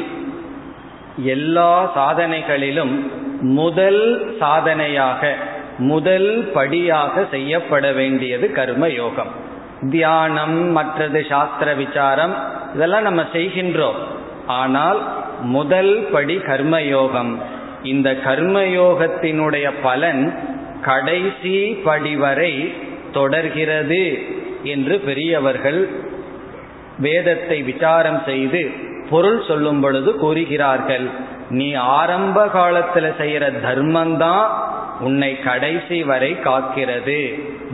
எல்லா 1.24 1.72
சாதனைகளிலும் 1.94 2.94
முதல் 3.40 4.02
சாதனையாக 4.38 5.34
முதல் 5.78 6.50
படியாக 6.54 7.24
செய்யப்பட 7.30 7.92
வேண்டியது 7.92 8.52
கர்ம 8.52 8.88
யோகம் 8.88 9.32
தியானம் 9.90 10.58
மற்றது 10.72 11.26
சாஸ்திர 11.28 11.74
விசாரம் 11.74 12.34
இதெல்லாம் 12.74 13.02
நம்ம 13.02 13.22
செய்கின்றோம். 13.32 13.98
ஆனால் 14.46 15.00
முதல் 15.40 16.08
படி 16.12 16.36
கர்மயோகம். 16.36 17.32
இந்த 17.82 18.08
கர்மயோகத்தினுடைய 18.24 19.66
பலன் 19.82 20.22
கடைசி 20.86 21.56
படி 21.86 22.14
வரை 22.16 22.52
தொடர்கிறது 23.12 24.04
என்று 24.64 24.94
பெரியவர்கள் 24.98 25.80
வேதத்தை 26.98 27.58
விசாரம் 27.62 28.20
செய்து 28.26 28.62
பொருள் 29.10 29.40
சொல்லும் 29.48 29.80
பொழுது 29.80 30.10
கூறுகிறார்கள் 30.16 31.06
நீ 31.50 31.68
ஆரம்ப 31.98 32.38
காலத்துல 32.54 33.06
செய்யற 33.20 33.44
தர்மந்தான் 33.66 34.46
உன்னை 35.00 35.32
கடைசி 35.40 35.98
வரை 36.02 36.30
காக்கிறது. 36.44 37.20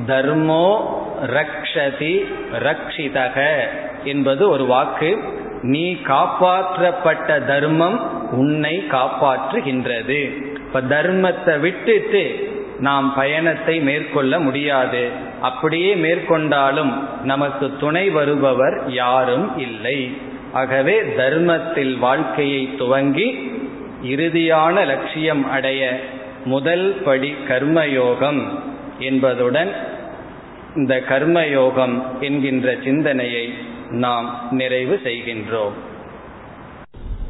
தர்மோ 0.07 0.67
ரக்ஷதி 1.37 2.15
ரக்ஷிதக 2.67 3.37
என்பது 4.05 4.43
ஒரு 4.49 4.65
வாக்கு. 4.65 5.11
நீ 5.63 5.85
காப்பாற்றப்பட்ட 6.05 7.29
தர்மம் 7.47 7.99
உன்னை 8.33 8.75
காப்பாற்றுகின்றது. 8.91 10.21
இப்ப 10.57 10.81
தர்மத்தை 10.95 11.55
விட்டுட்டு 11.61 12.25
நாம் 12.79 13.15
பயணத்தை 13.15 13.81
மேற்கொள்ள 13.81 14.39
முடியாது. 14.39 15.09
அப்படியே 15.41 15.95
மேற்கொண்டாலும் 15.95 17.09
நமக்கு 17.25 17.77
துணை 17.81 18.11
வருபவர் 18.11 18.83
யாரும் 18.87 19.59
இல்லை. 19.59 20.17
ஆகவே 20.53 21.03
தர்மத்தில் 21.17 21.99
வாழ்க்கையை 21.99 22.77
துவங்கி 22.77 23.53
இறுதியான 24.03 24.87
லட்சியம் 24.87 25.51
அடைய 25.51 26.01
முதல் 26.45 27.01
படி 27.05 27.35
கர்மயோகம் 27.49 28.49
என்பதுடன் 28.99 29.73
இந்த 30.77 31.03
கர்மயோகம் 31.09 32.03
என்கின்ற 32.21 32.77
சிந்தனையை 32.85 33.55
நாம் 33.89 34.49
நிறைவு 34.51 35.01
செய்கின்றோம். 35.05 35.91